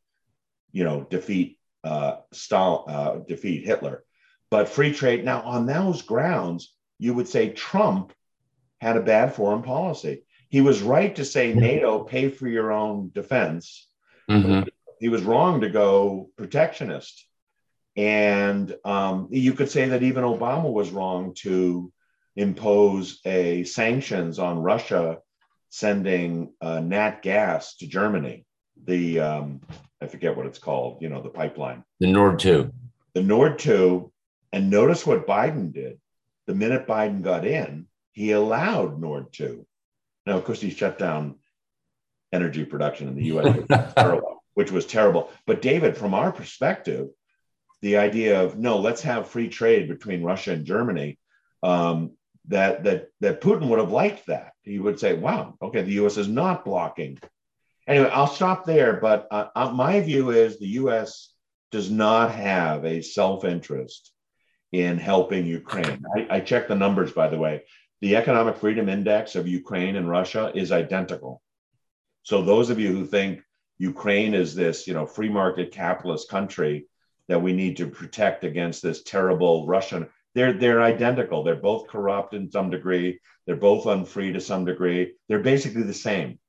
you 0.71 0.83
know, 0.83 1.05
defeat 1.09 1.59
uh, 1.83 2.17
Stal, 2.33 2.89
uh, 2.89 3.15
defeat 3.27 3.65
Hitler. 3.65 4.03
But 4.49 4.69
free 4.69 4.93
trade 4.93 5.23
now 5.23 5.41
on 5.41 5.65
those 5.65 6.01
grounds, 6.01 6.73
you 6.97 7.13
would 7.13 7.27
say 7.27 7.49
Trump 7.49 8.13
had 8.81 8.97
a 8.97 9.01
bad 9.01 9.35
foreign 9.35 9.61
policy. 9.61 10.23
He 10.49 10.61
was 10.61 10.81
right 10.81 11.15
to 11.15 11.25
say 11.25 11.53
NATO 11.53 12.03
pay 12.03 12.29
for 12.29 12.47
your 12.47 12.71
own 12.71 13.11
defense. 13.13 13.87
Mm-hmm. 14.29 14.67
He 14.99 15.09
was 15.09 15.21
wrong 15.21 15.61
to 15.61 15.69
go 15.69 16.29
protectionist 16.35 17.25
and 17.99 18.77
um, 18.85 19.27
you 19.29 19.51
could 19.51 19.69
say 19.69 19.89
that 19.89 20.03
even 20.03 20.23
Obama 20.23 20.71
was 20.71 20.89
wrong 20.89 21.33
to 21.39 21.91
impose 22.37 23.19
a 23.25 23.65
sanctions 23.65 24.39
on 24.39 24.59
Russia 24.59 25.17
sending 25.69 26.53
uh, 26.61 26.79
nat 26.79 27.21
gas 27.21 27.77
to 27.77 27.87
Germany. 27.87 28.45
The 28.85 29.19
um, 29.19 29.61
I 30.01 30.07
forget 30.07 30.35
what 30.35 30.45
it's 30.45 30.59
called. 30.59 31.01
You 31.01 31.09
know, 31.09 31.21
the 31.21 31.29
pipeline. 31.29 31.83
The 31.99 32.11
Nord 32.11 32.39
two. 32.39 32.73
The 33.13 33.23
Nord 33.23 33.59
two. 33.59 34.11
And 34.51 34.69
notice 34.69 35.05
what 35.05 35.27
Biden 35.27 35.71
did. 35.73 35.99
The 36.47 36.55
minute 36.55 36.87
Biden 36.87 37.21
got 37.21 37.45
in, 37.45 37.85
he 38.13 38.31
allowed 38.31 38.99
Nord 38.99 39.31
two. 39.31 39.67
Now, 40.25 40.37
of 40.37 40.45
course, 40.45 40.61
he 40.61 40.71
shut 40.71 40.97
down 40.97 41.35
energy 42.31 42.65
production 42.65 43.07
in 43.07 43.15
the 43.15 43.25
U.S., 43.25 43.55
which 43.55 43.69
was 43.69 43.93
terrible. 43.95 44.43
Which 44.55 44.71
was 44.71 44.85
terrible. 44.85 45.31
But 45.45 45.61
David, 45.61 45.95
from 45.95 46.13
our 46.13 46.31
perspective, 46.31 47.09
the 47.81 47.97
idea 47.97 48.43
of 48.43 48.57
no, 48.57 48.79
let's 48.79 49.01
have 49.03 49.29
free 49.29 49.47
trade 49.47 49.87
between 49.87 50.23
Russia 50.23 50.51
and 50.51 50.65
Germany. 50.65 51.17
Um, 51.63 52.11
that 52.49 52.83
that 52.83 53.07
that 53.21 53.41
Putin 53.41 53.69
would 53.69 53.79
have 53.79 53.91
liked 53.91 54.27
that. 54.27 54.53
He 54.63 54.79
would 54.79 54.99
say, 54.99 55.13
"Wow, 55.13 55.55
okay, 55.61 55.81
the 55.81 55.93
U.S. 55.93 56.17
is 56.17 56.27
not 56.27 56.65
blocking." 56.65 57.17
Anyway, 57.87 58.09
I'll 58.09 58.27
stop 58.27 58.65
there. 58.65 58.99
But 58.99 59.27
uh, 59.31 59.47
uh, 59.55 59.71
my 59.71 60.01
view 60.01 60.31
is 60.31 60.59
the 60.59 60.67
U.S. 60.83 61.33
does 61.71 61.89
not 61.89 62.31
have 62.31 62.85
a 62.85 63.01
self-interest 63.01 64.11
in 64.71 64.97
helping 64.97 65.45
Ukraine. 65.45 66.03
I, 66.15 66.27
I 66.29 66.39
checked 66.41 66.67
the 66.67 66.75
numbers, 66.75 67.11
by 67.11 67.29
the 67.29 67.37
way. 67.37 67.63
The 68.01 68.15
Economic 68.15 68.57
Freedom 68.57 68.87
Index 68.87 69.35
of 69.35 69.47
Ukraine 69.47 69.95
and 69.95 70.09
Russia 70.09 70.51
is 70.53 70.71
identical. 70.71 71.41
So 72.23 72.41
those 72.41 72.69
of 72.69 72.79
you 72.79 72.91
who 72.91 73.05
think 73.05 73.41
Ukraine 73.79 74.33
is 74.33 74.53
this, 74.53 74.87
you 74.87 74.93
know, 74.93 75.05
free 75.05 75.29
market 75.29 75.71
capitalist 75.71 76.29
country 76.29 76.85
that 77.27 77.41
we 77.41 77.53
need 77.53 77.77
to 77.77 77.87
protect 77.87 78.43
against 78.43 78.81
this 78.83 79.03
terrible 79.03 79.65
Russian. 79.67 80.09
They're 80.35 80.53
they're 80.53 80.81
identical. 80.81 81.43
They're 81.43 81.55
both 81.55 81.87
corrupt 81.87 82.33
in 82.33 82.51
some 82.51 82.69
degree. 82.69 83.19
They're 83.45 83.55
both 83.55 83.85
unfree 83.85 84.33
to 84.33 84.41
some 84.41 84.65
degree. 84.65 85.13
They're 85.27 85.39
basically 85.39 85.83
the 85.83 85.93
same. 85.93 86.39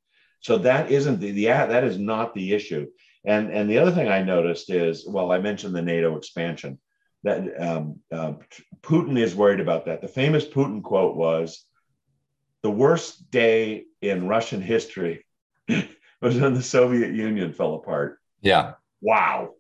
So 0.41 0.59
that 0.59 0.91
isn't 0.91 1.21
the, 1.21 1.33
the 1.33 1.47
that 1.47 1.85
is 1.85 1.99
not 1.99 2.35
the 2.35 2.53
issue. 2.53 2.89
And 3.25 3.51
and 3.51 3.69
the 3.69 3.79
other 3.79 3.93
thing 3.93 4.09
I 4.09 4.23
noticed 4.23 4.71
is 4.71 5.07
well, 5.07 5.33
I 5.33 5.39
mentioned 5.39 5.75
the 5.75 5.83
NATO 5.83 6.17
expansion. 6.17 6.79
That 7.23 7.61
um, 7.61 8.01
uh, 8.11 8.35
Putin 8.81 9.19
is 9.19 9.35
worried 9.35 9.61
about 9.61 9.85
that. 9.85 10.01
The 10.01 10.09
famous 10.09 10.47
Putin 10.47 10.83
quote 10.83 11.17
was, 11.17 11.67
"The 12.63 12.71
worst 12.71 13.31
day 13.31 13.85
in 14.01 14.27
Russian 14.27 14.63
history 14.63 15.27
was 15.69 16.39
when 16.39 16.55
the 16.55 16.63
Soviet 16.63 17.13
Union 17.13 17.53
fell 17.53 17.75
apart." 17.75 18.19
Yeah. 18.41 18.75
Wow. 19.03 19.51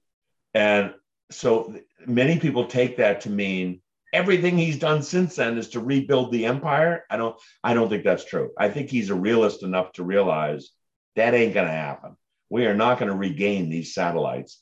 And 0.55 0.95
so 1.31 1.75
many 2.07 2.39
people 2.39 2.65
take 2.67 2.97
that 2.97 3.23
to 3.23 3.31
mean 3.31 3.83
everything 4.13 4.59
he's 4.59 4.79
done 4.79 5.03
since 5.03 5.37
then 5.37 5.59
is 5.59 5.71
to 5.71 5.81
rebuild 5.81 6.33
the 6.33 6.47
empire. 6.47 7.05
I 7.11 7.17
don't 7.17 7.37
I 7.63 7.75
don't 7.75 7.89
think 7.89 8.05
that's 8.05 8.25
true. 8.25 8.51
I 8.59 8.69
think 8.69 8.91
he's 8.91 9.11
a 9.11 9.15
realist 9.15 9.63
enough 9.63 9.93
to 9.93 10.05
realize 10.05 10.71
that 11.17 11.35
ain't 11.35 11.55
going 11.55 11.67
to 11.67 11.73
happen. 11.73 12.17
We 12.49 12.67
are 12.67 12.75
not 12.75 12.99
going 12.99 13.11
to 13.11 13.17
regain 13.17 13.69
these 13.69 13.95
satellites. 13.95 14.61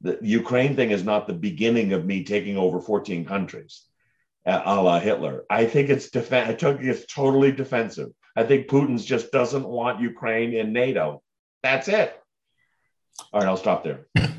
The 0.00 0.18
Ukraine 0.22 0.76
thing 0.76 0.90
is 0.90 1.04
not 1.04 1.26
the 1.26 1.34
beginning 1.34 1.92
of 1.92 2.04
me 2.04 2.24
taking 2.24 2.56
over 2.56 2.80
14 2.80 3.24
countries, 3.24 3.84
a 4.46 4.80
la 4.80 5.00
Hitler. 5.00 5.44
I 5.50 5.66
think 5.66 5.90
it's 5.90 6.10
def- 6.10 6.32
I 6.32 6.54
took 6.54 6.80
it's 6.80 7.12
totally 7.12 7.52
defensive. 7.52 8.10
I 8.36 8.44
think 8.44 8.68
Putin's 8.68 9.04
just 9.04 9.32
doesn't 9.32 9.66
want 9.66 10.00
Ukraine 10.00 10.54
in 10.54 10.72
NATO. 10.72 11.22
That's 11.62 11.88
it. 11.88 12.16
All 13.32 13.40
right, 13.40 13.48
I'll 13.48 13.56
stop 13.56 13.82
there. 13.82 14.06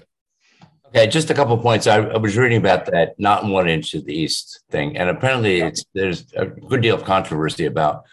Okay, 0.89 1.05
just 1.05 1.29
a 1.29 1.35
couple 1.35 1.55
points. 1.59 1.85
I, 1.85 1.97
I, 1.97 2.17
was 2.17 2.35
reading 2.35 2.57
about 2.57 2.87
that 2.87 3.13
not 3.19 3.45
one 3.45 3.69
inch 3.69 3.91
to 3.91 4.01
the 4.01 4.13
east 4.13 4.61
thing, 4.71 4.97
and 4.97 5.07
apparently 5.07 5.61
it's 5.61 5.85
there's 5.93 6.25
a 6.33 6.47
good 6.47 6.81
deal 6.81 6.95
of 6.95 7.03
controversy 7.03 7.65
about 7.65 8.05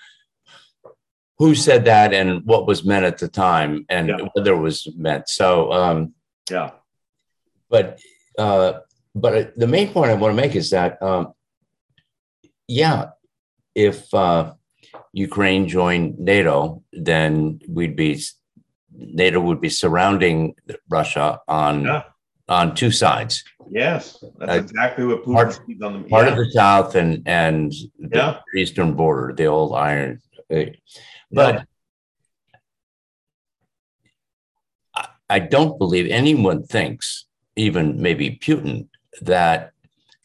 who 1.39 1.55
said 1.55 1.87
that 1.87 2.12
and 2.12 2.45
what 2.45 2.66
was 2.66 2.85
meant 2.85 3.07
at 3.07 3.16
the 3.16 3.29
time 3.29 3.87
and 3.89 4.09
yeah. 4.09 4.18
whether 4.35 4.53
it 4.53 4.59
was 4.59 4.89
meant. 4.95 5.27
So, 5.31 5.72
um, 5.72 6.12
yeah. 6.51 6.72
But 7.70 7.99
uh, 8.39 8.81
but 9.14 9.57
the 9.57 9.66
main 9.66 9.91
point 9.91 10.11
I 10.11 10.14
want 10.14 10.37
to 10.37 10.43
make 10.43 10.55
is 10.55 10.68
that 10.70 11.03
um, 11.03 11.33
yeah, 12.68 13.11
if 13.74 14.12
uh, 14.12 14.53
Ukraine 15.14 15.66
joined 15.66 16.18
NATO, 16.18 16.83
then 16.93 17.61
we'd 17.66 17.97
be 17.97 18.20
NATO 18.93 19.41
would 19.41 19.62
be 19.62 19.70
surrounding 19.70 20.57
Russia 20.91 21.41
on. 21.49 21.85
Yeah 21.85 22.03
on 22.49 22.74
two 22.74 22.90
sides. 22.90 23.44
Yes, 23.68 24.22
that's 24.38 24.53
uh, 24.53 24.55
exactly 24.55 25.05
what 25.07 25.24
Putin 25.24 25.34
part, 25.34 25.61
on 25.82 26.03
the 26.03 26.09
part 26.09 26.26
yeah. 26.26 26.32
of 26.32 26.38
the 26.38 26.51
south 26.53 26.94
and 26.94 27.22
and 27.26 27.72
the 27.99 28.16
yeah. 28.16 28.40
eastern 28.55 28.94
border, 28.94 29.34
the 29.34 29.47
old 29.47 29.74
iron. 29.74 30.20
Uh, 30.53 30.66
but 31.32 31.55
yeah. 31.55 31.62
I 35.28 35.40
don't 35.40 35.78
believe 35.78 36.09
anyone 36.09 36.62
thinks, 36.62 37.24
even 37.57 38.01
maybe 38.01 38.38
Putin, 38.40 38.86
that 39.22 39.72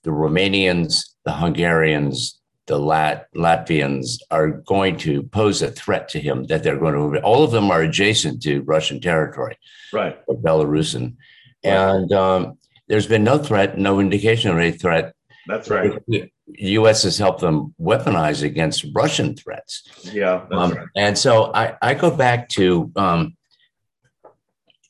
the 0.03 0.11
Romanians, 0.11 1.09
the 1.25 1.31
Hungarians, 1.31 2.39
the 2.67 2.77
Lat- 2.77 3.27
Latvians 3.35 4.19
are 4.29 4.49
going 4.49 4.97
to 4.97 5.23
pose 5.23 5.63
a 5.63 5.71
threat 5.71 6.07
to 6.09 6.19
him. 6.19 6.45
That 6.45 6.61
they're 6.61 6.77
going 6.77 6.93
to. 6.93 7.21
All 7.21 7.43
of 7.43 7.49
them 7.49 7.71
are 7.71 7.81
adjacent 7.81 8.43
to 8.43 8.61
Russian 8.61 9.01
territory, 9.01 9.57
right? 9.91 10.19
Or 10.27 10.37
Belarusian 10.37 11.15
and 11.63 12.11
um, 12.11 12.57
there's 12.87 13.07
been 13.07 13.23
no 13.23 13.37
threat, 13.37 13.77
no 13.77 13.99
indication 13.99 14.51
of 14.51 14.57
any 14.57 14.71
threat. 14.71 15.13
That's 15.47 15.69
right. 15.69 15.93
The 16.07 16.29
U.S. 16.47 17.03
has 17.03 17.17
helped 17.17 17.41
them 17.41 17.73
weaponize 17.79 18.43
against 18.43 18.85
Russian 18.93 19.35
threats. 19.35 19.83
Yeah, 20.03 20.45
um, 20.51 20.71
right. 20.71 20.87
And 20.95 21.17
so 21.17 21.51
I, 21.53 21.75
I 21.81 21.93
go 21.93 22.11
back 22.11 22.49
to, 22.49 22.91
um, 22.95 23.35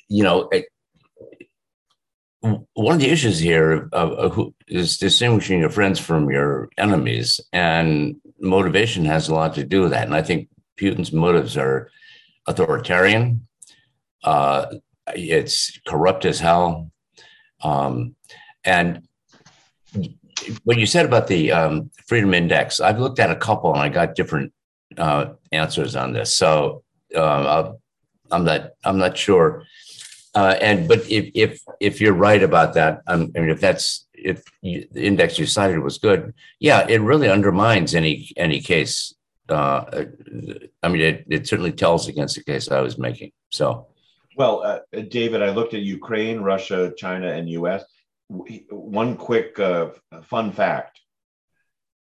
you 0.10 0.24
know, 0.24 0.50
one 2.42 2.96
of 2.96 3.00
the 3.00 3.10
issues 3.10 3.40
here 3.40 3.90
is 4.68 4.98
distinguishing 4.98 5.60
your 5.60 5.70
friends 5.70 6.00
from 6.00 6.30
your 6.30 6.70
enemies, 6.78 7.40
and 7.54 8.20
motivation 8.40 9.06
has 9.06 9.30
a 9.30 9.36
lot 9.36 9.54
to 9.56 9.64
do 9.64 9.84
with 9.84 9.92
that. 9.92 10.06
And 10.06 10.16
I 10.16 10.24
think 10.24 10.50
Putin's 10.80 11.14
motives 11.14 11.56
are 11.56 11.92
authoritarian. 12.48 13.48
Uh, 14.24 14.66
it's 15.16 15.80
corrupt 15.86 16.26
as 16.26 16.40
hell. 16.40 16.92
Um, 17.64 18.16
and 18.64 19.08
what 20.64 20.78
you 20.78 20.86
said 20.86 21.06
about 21.06 21.28
the 21.28 21.52
um, 21.52 21.92
Freedom 22.08 22.34
Index, 22.34 22.80
I've 22.80 23.00
looked 23.00 23.20
at 23.20 23.32
a 23.32 23.36
couple 23.36 23.74
and 23.74 23.82
I 23.82 23.90
got 23.90 24.16
different 24.16 24.54
uh, 24.98 25.34
answers 25.52 25.96
on 25.96 26.14
this. 26.14 26.34
So 26.34 26.84
uh, 27.16 27.74
I'm 28.32 28.44
not 28.46 28.72
I'm 28.84 28.98
not 28.98 29.18
sure. 29.18 29.64
Uh, 30.34 30.56
and 30.62 30.88
but 30.88 31.00
if 31.10 31.30
if 31.34 31.62
if 31.80 32.00
you're 32.00 32.14
right 32.14 32.42
about 32.42 32.74
that, 32.74 33.02
I 33.08 33.18
mean, 33.18 33.50
if 33.50 33.60
that's 33.60 34.08
if 34.14 34.44
you, 34.62 34.88
the 34.92 35.06
index 35.06 35.38
you 35.38 35.46
cited 35.46 35.80
was 35.80 35.98
good, 35.98 36.34
yeah, 36.60 36.88
it 36.88 37.02
really 37.02 37.30
undermines 37.30 37.94
any 37.94 38.32
any 38.38 38.62
case. 38.62 39.14
Uh, 39.50 40.06
I 40.82 40.88
mean, 40.88 41.02
it, 41.02 41.26
it 41.30 41.48
certainly 41.48 41.74
tells 41.74 42.08
against 42.08 42.36
the 42.36 42.44
case 42.44 42.72
I 42.72 42.80
was 42.80 42.98
making. 42.98 43.34
So, 43.50 43.88
well, 44.36 44.64
uh, 44.64 45.02
David, 45.10 45.42
I 45.42 45.52
looked 45.52 45.74
at 45.74 45.82
Ukraine, 45.82 46.42
Russia, 46.42 46.94
China, 46.96 47.28
and 47.32 47.50
U.S. 47.50 47.84
One 48.30 49.18
quick 49.18 49.60
uh, 49.60 49.90
fun 50.24 50.52
fact: 50.52 51.02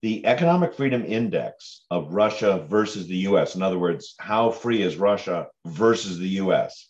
the 0.02 0.26
Economic 0.26 0.74
Freedom 0.74 1.04
Index 1.06 1.86
of 1.92 2.14
Russia 2.14 2.66
versus 2.70 3.08
the 3.08 3.18
US, 3.30 3.56
in 3.56 3.62
other 3.62 3.80
words, 3.80 4.16
how 4.20 4.50
free 4.50 4.82
is 4.82 4.96
Russia 4.96 5.48
versus 5.66 6.18
the 6.18 6.30
US? 6.44 6.90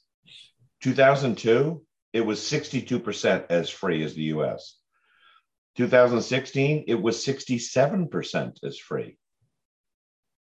2002, 0.81 1.83
it 2.13 2.21
was 2.21 2.39
62% 2.39 3.45
as 3.49 3.69
free 3.69 4.03
as 4.03 4.13
the 4.13 4.23
US. 4.35 4.77
2016, 5.77 6.85
it 6.87 7.01
was 7.01 7.23
67% 7.25 8.63
as 8.63 8.77
free. 8.77 9.17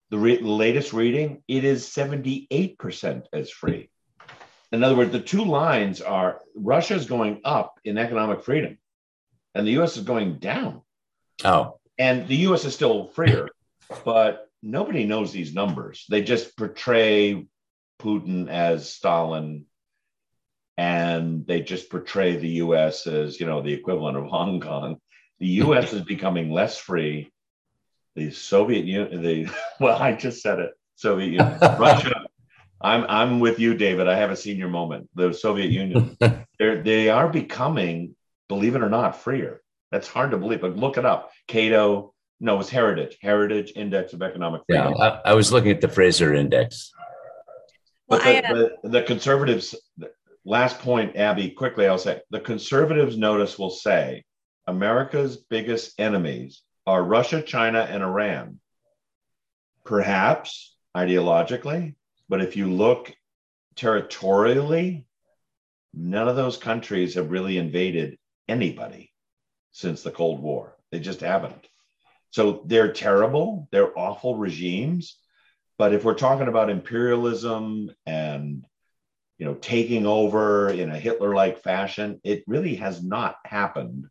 The 0.09 0.17
re- 0.17 0.39
latest 0.39 0.93
reading, 0.93 1.43
it 1.47 1.63
is 1.63 1.85
78% 1.87 3.25
as 3.31 3.51
free. 3.51 3.89
In 4.71 4.83
other 4.83 4.95
words, 4.95 5.11
the 5.11 5.19
two 5.19 5.43
lines 5.43 6.01
are 6.01 6.41
Russia 6.55 6.95
is 6.95 7.05
going 7.05 7.41
up 7.43 7.79
in 7.83 7.97
economic 7.97 8.43
freedom, 8.43 8.77
and 9.55 9.65
the 9.65 9.81
US 9.81 9.97
is 9.97 10.03
going 10.03 10.39
down. 10.39 10.81
Oh. 11.43 11.79
And 11.97 12.27
the 12.27 12.35
US 12.47 12.65
is 12.65 12.73
still 12.73 13.07
freer, 13.07 13.49
but 14.05 14.49
nobody 14.61 15.05
knows 15.05 15.31
these 15.31 15.53
numbers. 15.53 16.05
They 16.09 16.21
just 16.21 16.55
portray 16.55 17.47
Putin 17.99 18.47
as 18.49 18.89
Stalin 18.89 19.65
and 20.77 21.45
they 21.45 21.61
just 21.61 21.89
portray 21.89 22.37
the 22.37 22.49
US 22.63 23.05
as, 23.05 23.37
you 23.37 23.45
know, 23.45 23.61
the 23.61 23.73
equivalent 23.73 24.15
of 24.15 24.27
Hong 24.27 24.61
Kong. 24.61 24.97
The 25.39 25.47
US 25.63 25.91
is 25.91 26.01
becoming 26.15 26.51
less 26.51 26.77
free. 26.77 27.31
The 28.15 28.31
Soviet 28.31 28.85
Union, 28.85 29.21
the 29.21 29.49
well, 29.79 30.01
I 30.01 30.13
just 30.13 30.41
said 30.41 30.59
it. 30.59 30.71
Soviet 30.95 31.31
Union, 31.31 31.59
Russia. 31.61 32.18
I'm 32.81 33.05
I'm 33.09 33.39
with 33.39 33.59
you, 33.59 33.73
David. 33.73 34.07
I 34.07 34.15
have 34.15 34.31
a 34.31 34.35
senior 34.35 34.69
moment. 34.69 35.09
The 35.15 35.33
Soviet 35.33 35.71
Union, 35.71 36.17
they're 36.59 36.81
they 36.81 37.09
are 37.09 37.27
becoming, 37.27 38.15
believe 38.47 38.75
it 38.75 38.81
or 38.81 38.89
not, 38.89 39.17
freer. 39.17 39.61
That's 39.91 40.07
hard 40.07 40.31
to 40.31 40.37
believe, 40.37 40.61
but 40.61 40.77
look 40.77 40.97
it 40.97 41.05
up. 41.05 41.31
Cato, 41.47 42.13
no, 42.39 42.59
it's 42.59 42.69
Heritage, 42.69 43.17
Heritage 43.21 43.73
Index 43.75 44.13
of 44.13 44.21
Economic 44.21 44.61
Freedom. 44.67 44.93
Yeah, 44.97 45.19
I, 45.25 45.31
I 45.31 45.33
was 45.33 45.51
looking 45.51 45.71
at 45.71 45.81
the 45.81 45.87
Fraser 45.87 46.33
Index. 46.33 46.91
But 48.07 48.23
well, 48.23 48.33
the, 48.33 48.47
I, 48.47 48.51
uh, 48.51 48.69
the, 48.83 48.89
the, 48.89 49.03
conservatives, 49.03 49.75
last 50.45 50.79
point, 50.79 51.15
Abbie, 51.15 51.51
quickly, 51.51 51.87
I'll 51.87 51.97
say 51.97 52.21
the 52.29 52.39
conservatives 52.39 53.17
notice 53.17 53.57
will 53.59 53.69
say 53.69 54.23
America's 54.67 55.37
biggest 55.37 55.99
enemies 55.99 56.61
are 56.87 57.03
Russia, 57.03 57.41
China, 57.41 57.79
and 57.79 58.03
Iran. 58.03 58.59
Perhaps 59.85 60.75
ideologically, 60.95 61.95
but 62.29 62.41
if 62.41 62.55
you 62.55 62.71
look 62.71 63.11
territorially, 63.75 65.07
none 65.93 66.27
of 66.27 66.35
those 66.35 66.57
countries 66.57 67.15
have 67.15 67.31
really 67.31 67.57
invaded 67.57 68.17
anybody 68.47 69.11
since 69.71 70.03
the 70.03 70.11
Cold 70.11 70.41
War. 70.41 70.75
They 70.91 70.99
just 70.99 71.21
haven't. 71.21 71.67
So 72.31 72.61
they're 72.65 72.93
terrible, 72.93 73.67
they're 73.71 73.97
awful 73.97 74.35
regimes. 74.37 75.17
But 75.77 75.93
if 75.93 76.03
we're 76.03 76.13
talking 76.13 76.47
about 76.47 76.69
imperialism 76.69 77.91
and 78.05 78.65
you 79.37 79.45
know 79.45 79.55
taking 79.55 80.05
over 80.05 80.69
in 80.69 80.91
a 80.91 80.99
Hitler-like 80.99 81.63
fashion, 81.63 82.19
it 82.23 82.43
really 82.45 82.75
has 82.75 83.01
not 83.01 83.37
happened. 83.45 84.07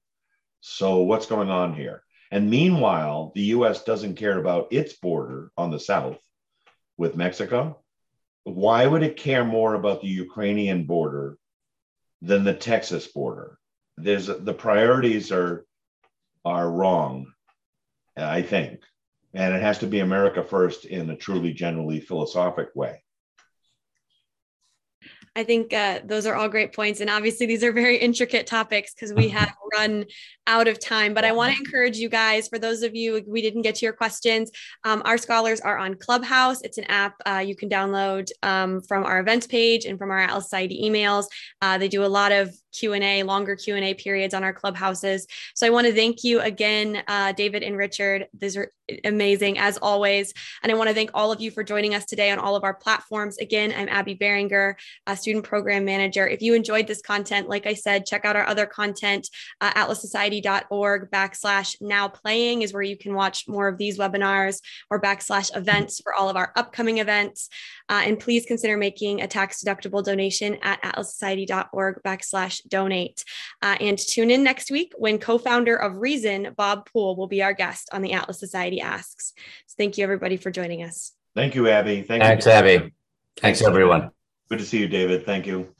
So 0.61 0.99
what's 0.99 1.27
going 1.27 1.51
on 1.51 1.75
here? 1.75 2.03
And 2.31 2.51
meanwhile, 2.51 3.33
the 3.35 3.43
US 3.57 3.85
doesn't 3.85 4.17
care 4.17 4.39
about 4.39 4.73
its 4.73 4.95
border 4.95 5.53
on 5.57 5.71
the 5.71 5.79
south 5.79 6.19
with 6.97 7.17
Mexico. 7.17 7.83
Why 8.55 8.87
would 8.87 9.03
it 9.03 9.17
care 9.17 9.45
more 9.45 9.75
about 9.75 10.01
the 10.01 10.09
Ukrainian 10.09 10.85
border 10.85 11.39
than 12.23 12.45
the 12.45 12.55
Texas 12.55 13.07
border? 13.07 13.59
there's 13.99 14.27
the 14.27 14.55
priorities 14.55 15.33
are 15.33 15.67
are 16.45 16.71
wrong, 16.71 17.27
I 18.17 18.43
think, 18.43 18.81
and 19.35 19.55
it 19.55 19.61
has 19.61 19.79
to 19.81 19.87
be 19.87 20.01
America 20.01 20.43
first 20.43 20.85
in 20.85 21.11
a 21.11 21.17
truly 21.17 21.53
generally 21.53 22.01
philosophic 22.01 22.69
way. 22.75 23.03
I 25.39 25.45
think 25.45 25.73
uh, 25.73 26.01
those 26.05 26.27
are 26.27 26.35
all 26.35 26.49
great 26.49 26.75
points. 26.75 27.01
And 27.01 27.09
obviously, 27.09 27.47
these 27.47 27.63
are 27.63 27.71
very 27.71 27.97
intricate 27.97 28.49
topics 28.49 28.93
because 28.93 29.13
we 29.13 29.29
have 29.29 29.55
run 29.73 30.05
out 30.49 30.67
of 30.67 30.81
time. 30.81 31.15
But 31.15 31.25
I 31.25 31.31
want 31.31 31.55
to 31.55 31.59
encourage 31.61 31.99
you 31.99 32.09
guys, 32.09 32.49
for 32.49 32.59
those 32.59 32.83
of 32.83 32.97
you 32.97 33.23
we 33.25 33.41
didn't 33.41 33.63
get 33.63 33.77
to 33.77 33.87
your 33.87 33.93
questions, 33.93 34.51
um, 34.83 35.01
our 35.05 35.17
scholars 35.17 35.61
are 35.61 35.79
on 35.79 35.95
Clubhouse. 35.95 36.63
It's 36.63 36.79
an 36.79 36.85
app 36.85 37.15
uh, 37.25 37.45
you 37.47 37.55
can 37.55 37.69
download 37.69 38.31
um, 38.43 38.81
from 38.81 39.05
our 39.05 39.21
events 39.21 39.47
page 39.47 39.85
and 39.85 39.97
from 39.97 40.11
our 40.11 40.19
Atlas 40.19 40.49
emails. 40.51 41.27
Uh, 41.63 41.79
they 41.79 41.89
do 41.89 42.05
a 42.05 42.07
lot 42.07 42.33
of 42.33 42.53
Q&A, 42.73 43.23
longer 43.23 43.57
Q&A 43.57 43.95
periods 43.95 44.35
on 44.35 44.43
our 44.45 44.53
clubhouses. 44.53 45.27
So 45.55 45.67
I 45.67 45.71
want 45.71 45.87
to 45.87 45.95
thank 45.95 46.25
you 46.25 46.41
again, 46.41 47.03
uh, 47.07 47.33
David 47.33 47.63
and 47.63 47.77
Richard. 47.77 48.27
These 48.39 48.57
are 48.57 48.73
amazing 49.05 49.59
as 49.59 49.79
always. 49.79 50.33
And 50.63 50.73
I 50.73 50.75
want 50.75 50.89
to 50.89 50.95
thank 50.95 51.11
all 51.15 51.31
of 51.31 51.41
you 51.41 51.51
for 51.51 51.63
joining 51.63 51.95
us 51.95 52.07
today 52.07 52.31
on 52.31 52.39
all 52.39 52.57
of 52.57 52.65
our 52.65 52.75
platforms. 52.75 53.39
Again, 53.39 53.75
I'm 53.77 53.89
Abbie 53.89 54.17
Berringer, 54.17 54.75
a 55.07 55.17
student 55.17 55.28
program 55.43 55.85
manager. 55.85 56.27
If 56.27 56.43
you 56.43 56.55
enjoyed 56.55 56.87
this 56.87 57.03
content, 57.03 57.49
like 57.49 57.67
I 57.67 57.75
said, 57.75 58.07
check 58.07 58.25
out 58.25 58.37
our 58.37 58.47
other 58.47 58.67
content. 58.67 59.29
Uh, 59.61 59.73
atlassociety.org 59.73 61.11
backslash 61.11 61.77
now 61.81 62.09
playing 62.09 62.63
is 62.63 62.73
where 62.73 62.83
you 62.83 62.97
can 62.97 63.15
watch 63.15 63.47
more 63.49 63.69
of 63.69 63.79
these 63.79 63.99
webinars 63.99 64.61
or 64.91 65.01
backslash 65.01 65.55
events 65.57 66.01
for 66.01 66.15
all 66.15 66.29
of 66.29 66.37
our 66.37 66.53
upcoming 66.57 66.99
events. 66.99 67.49
Uh, 67.89 68.03
and 68.05 68.19
please 68.19 68.45
consider 68.47 68.77
making 68.77 69.21
a 69.21 69.27
tax 69.27 69.63
deductible 69.63 70.03
donation 70.03 70.57
at 70.63 70.83
atlassociety.org 70.83 72.03
backslash 72.05 72.67
donate. 72.69 73.25
Uh, 73.63 73.77
and 73.81 73.99
tune 73.99 74.31
in 74.31 74.43
next 74.43 74.71
week 74.71 74.93
when 74.97 75.19
co-founder 75.19 75.77
of 75.77 75.97
Reason, 75.97 76.55
Bob 76.57 76.89
Poole, 76.91 77.17
will 77.17 77.29
be 77.29 77.43
our 77.43 77.53
guest 77.53 77.89
on 77.93 78.03
the 78.03 78.13
Atlas 78.13 78.41
Society 78.41 78.81
Asks. 78.81 79.33
So 79.67 79.75
thank 79.77 79.99
you 79.99 80.05
everybody 80.05 80.37
for 80.37 80.51
joining 80.51 80.83
us. 80.83 81.13
Thank 81.35 81.55
you, 81.55 81.69
Abbie. 81.69 82.03
Thank 82.03 82.23
Thanks, 82.23 82.47
you. 82.47 82.53
Abbie. 82.53 82.93
Thanks, 83.37 83.63
everyone. 83.63 84.11
Good 84.51 84.61
to 84.61 84.65
see 84.65 84.79
you, 84.81 84.89
David. 84.89 85.27
Thank 85.27 85.47
you. 85.47 85.75